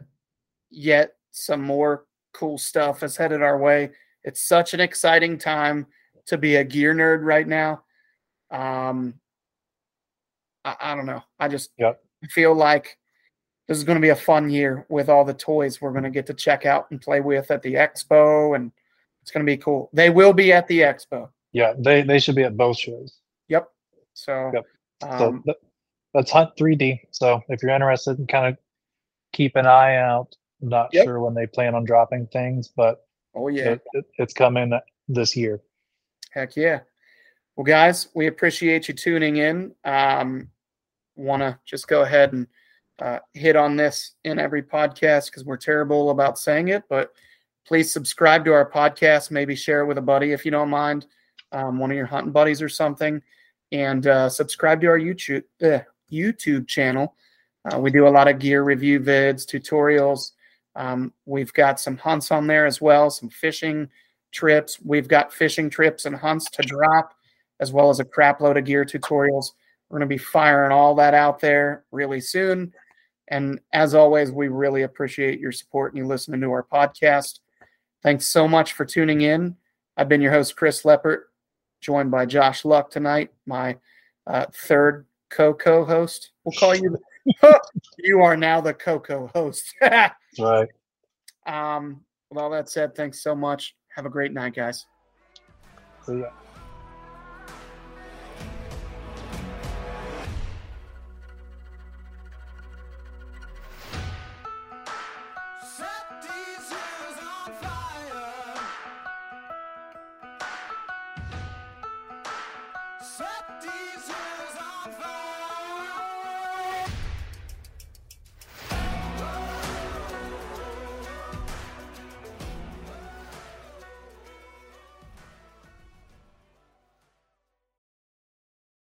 yet 0.70 1.14
some 1.30 1.62
more 1.62 2.06
cool 2.34 2.58
stuff 2.58 3.04
is 3.04 3.16
headed 3.16 3.42
our 3.42 3.58
way. 3.58 3.92
It's 4.24 4.40
such 4.42 4.74
an 4.74 4.80
exciting 4.80 5.38
time 5.38 5.86
to 6.26 6.38
be 6.38 6.56
a 6.56 6.64
gear 6.64 6.94
nerd 6.94 7.24
right 7.24 7.46
now. 7.46 7.82
Um, 8.50 9.14
I, 10.64 10.76
I 10.80 10.94
don't 10.94 11.06
know. 11.06 11.22
I 11.38 11.48
just 11.48 11.70
Yep. 11.78 12.00
feel 12.30 12.54
like 12.54 12.96
this 13.68 13.78
is 13.78 13.84
going 13.84 13.96
to 13.96 14.02
be 14.02 14.10
a 14.10 14.16
fun 14.16 14.50
year 14.50 14.86
with 14.88 15.08
all 15.08 15.24
the 15.24 15.34
toys 15.34 15.80
we're 15.80 15.92
going 15.92 16.04
to 16.04 16.10
get 16.10 16.26
to 16.26 16.34
check 16.34 16.66
out 16.66 16.90
and 16.90 17.00
play 17.00 17.20
with 17.20 17.50
at 17.50 17.62
the 17.62 17.74
expo, 17.74 18.54
and 18.56 18.70
it's 19.22 19.30
going 19.30 19.44
to 19.44 19.50
be 19.50 19.56
cool. 19.56 19.88
They 19.92 20.10
will 20.10 20.32
be 20.32 20.52
at 20.52 20.66
the 20.68 20.80
expo. 20.80 21.28
yeah 21.52 21.72
they 21.78 22.02
they 22.02 22.18
should 22.18 22.34
be 22.36 22.42
at 22.44 22.56
both 22.56 22.78
shows 22.78 23.18
Yep. 23.48 23.68
So, 24.14 24.50
Yep. 24.54 24.64
um, 25.10 25.42
th- 25.44 25.56
that's 26.14 26.30
hunt 26.30 26.50
3d 26.58 27.00
so 27.10 27.40
if 27.48 27.62
you're 27.62 27.70
interested 27.72 28.16
kind 28.28 28.46
of 28.46 28.56
keep 29.32 29.56
an 29.56 29.66
eye 29.66 29.96
out 29.96 30.34
I'm 30.60 30.68
not 30.68 30.90
Yep. 30.92 31.04
sure 31.04 31.20
when 31.20 31.34
they 31.34 31.46
plan 31.46 31.74
on 31.74 31.84
dropping 31.84 32.26
things 32.28 32.68
but 32.68 33.06
oh 33.34 33.48
yeah. 33.48 33.70
it, 33.70 33.82
it, 33.92 34.04
it's 34.18 34.34
coming 34.34 34.72
this 35.08 35.36
year 35.36 35.60
Heck 36.32 36.56
yeah. 36.56 36.80
Well, 37.56 37.64
guys, 37.64 38.08
we 38.14 38.26
appreciate 38.26 38.88
you 38.88 38.94
tuning 38.94 39.36
in. 39.36 39.74
Um, 39.84 40.48
Want 41.14 41.42
to 41.42 41.58
just 41.66 41.88
go 41.88 42.02
ahead 42.02 42.32
and 42.32 42.46
uh, 42.98 43.18
hit 43.34 43.54
on 43.54 43.76
this 43.76 44.12
in 44.24 44.38
every 44.38 44.62
podcast 44.62 45.26
because 45.26 45.44
we're 45.44 45.58
terrible 45.58 46.08
about 46.08 46.38
saying 46.38 46.68
it, 46.68 46.84
but 46.88 47.12
please 47.66 47.92
subscribe 47.92 48.46
to 48.46 48.52
our 48.54 48.68
podcast. 48.68 49.30
Maybe 49.30 49.54
share 49.54 49.82
it 49.82 49.86
with 49.86 49.98
a 49.98 50.02
buddy 50.02 50.32
if 50.32 50.46
you 50.46 50.50
don't 50.50 50.70
mind, 50.70 51.04
um, 51.52 51.78
one 51.78 51.90
of 51.90 51.96
your 51.98 52.06
hunting 52.06 52.32
buddies 52.32 52.62
or 52.62 52.70
something, 52.70 53.20
and 53.72 54.06
uh, 54.06 54.30
subscribe 54.30 54.80
to 54.80 54.86
our 54.86 54.98
YouTube 54.98 55.44
uh, 55.62 55.80
YouTube 56.10 56.66
channel. 56.66 57.14
Uh, 57.70 57.78
we 57.78 57.90
do 57.90 58.08
a 58.08 58.08
lot 58.08 58.26
of 58.26 58.38
gear 58.38 58.62
review 58.62 59.00
vids, 59.00 59.44
tutorials. 59.44 60.30
Um, 60.74 61.12
we've 61.26 61.52
got 61.52 61.80
some 61.80 61.96
hunts 61.96 62.30
on 62.30 62.46
there 62.46 62.66
as 62.66 62.80
well, 62.80 63.10
some 63.10 63.28
fishing 63.28 63.88
trips. 64.30 64.80
We've 64.82 65.08
got 65.08 65.32
fishing 65.32 65.70
trips 65.70 66.06
and 66.06 66.16
hunts 66.16 66.50
to 66.50 66.62
drop, 66.62 67.14
as 67.60 67.72
well 67.72 67.90
as 67.90 68.00
a 68.00 68.04
crap 68.04 68.40
load 68.40 68.56
of 68.56 68.64
gear 68.64 68.84
tutorials. 68.84 69.52
We're 69.88 69.98
going 69.98 70.08
to 70.08 70.14
be 70.14 70.18
firing 70.18 70.72
all 70.72 70.94
that 70.96 71.14
out 71.14 71.40
there 71.40 71.84
really 71.90 72.20
soon. 72.20 72.72
And 73.28 73.60
as 73.72 73.94
always, 73.94 74.32
we 74.32 74.48
really 74.48 74.82
appreciate 74.82 75.38
your 75.38 75.52
support 75.52 75.92
and 75.92 75.98
you 75.98 76.06
listening 76.06 76.40
to 76.40 76.50
our 76.50 76.64
podcast. 76.64 77.40
Thanks 78.02 78.26
so 78.26 78.48
much 78.48 78.72
for 78.72 78.84
tuning 78.84 79.20
in. 79.20 79.56
I've 79.96 80.08
been 80.08 80.22
your 80.22 80.32
host, 80.32 80.56
Chris 80.56 80.82
Leppert, 80.82 81.24
joined 81.80 82.10
by 82.10 82.26
Josh 82.26 82.64
Luck 82.64 82.90
tonight, 82.90 83.30
my 83.46 83.76
uh, 84.26 84.46
third 84.52 85.06
co 85.30 85.52
co 85.54 85.84
host. 85.84 86.30
We'll 86.44 86.58
call 86.58 86.74
you. 86.74 86.98
you 87.98 88.20
are 88.20 88.36
now 88.36 88.60
the 88.60 88.74
co 88.74 88.98
co 88.98 89.30
host. 89.34 89.64
right. 90.38 90.68
Um, 91.46 92.02
with 92.30 92.38
all 92.38 92.50
that 92.50 92.68
said, 92.68 92.94
thanks 92.94 93.22
so 93.22 93.34
much. 93.34 93.74
Have 93.94 94.06
a 94.06 94.10
great 94.10 94.32
night, 94.32 94.54
guys. 94.54 94.86
See 96.06 96.20
ya. 96.20 96.30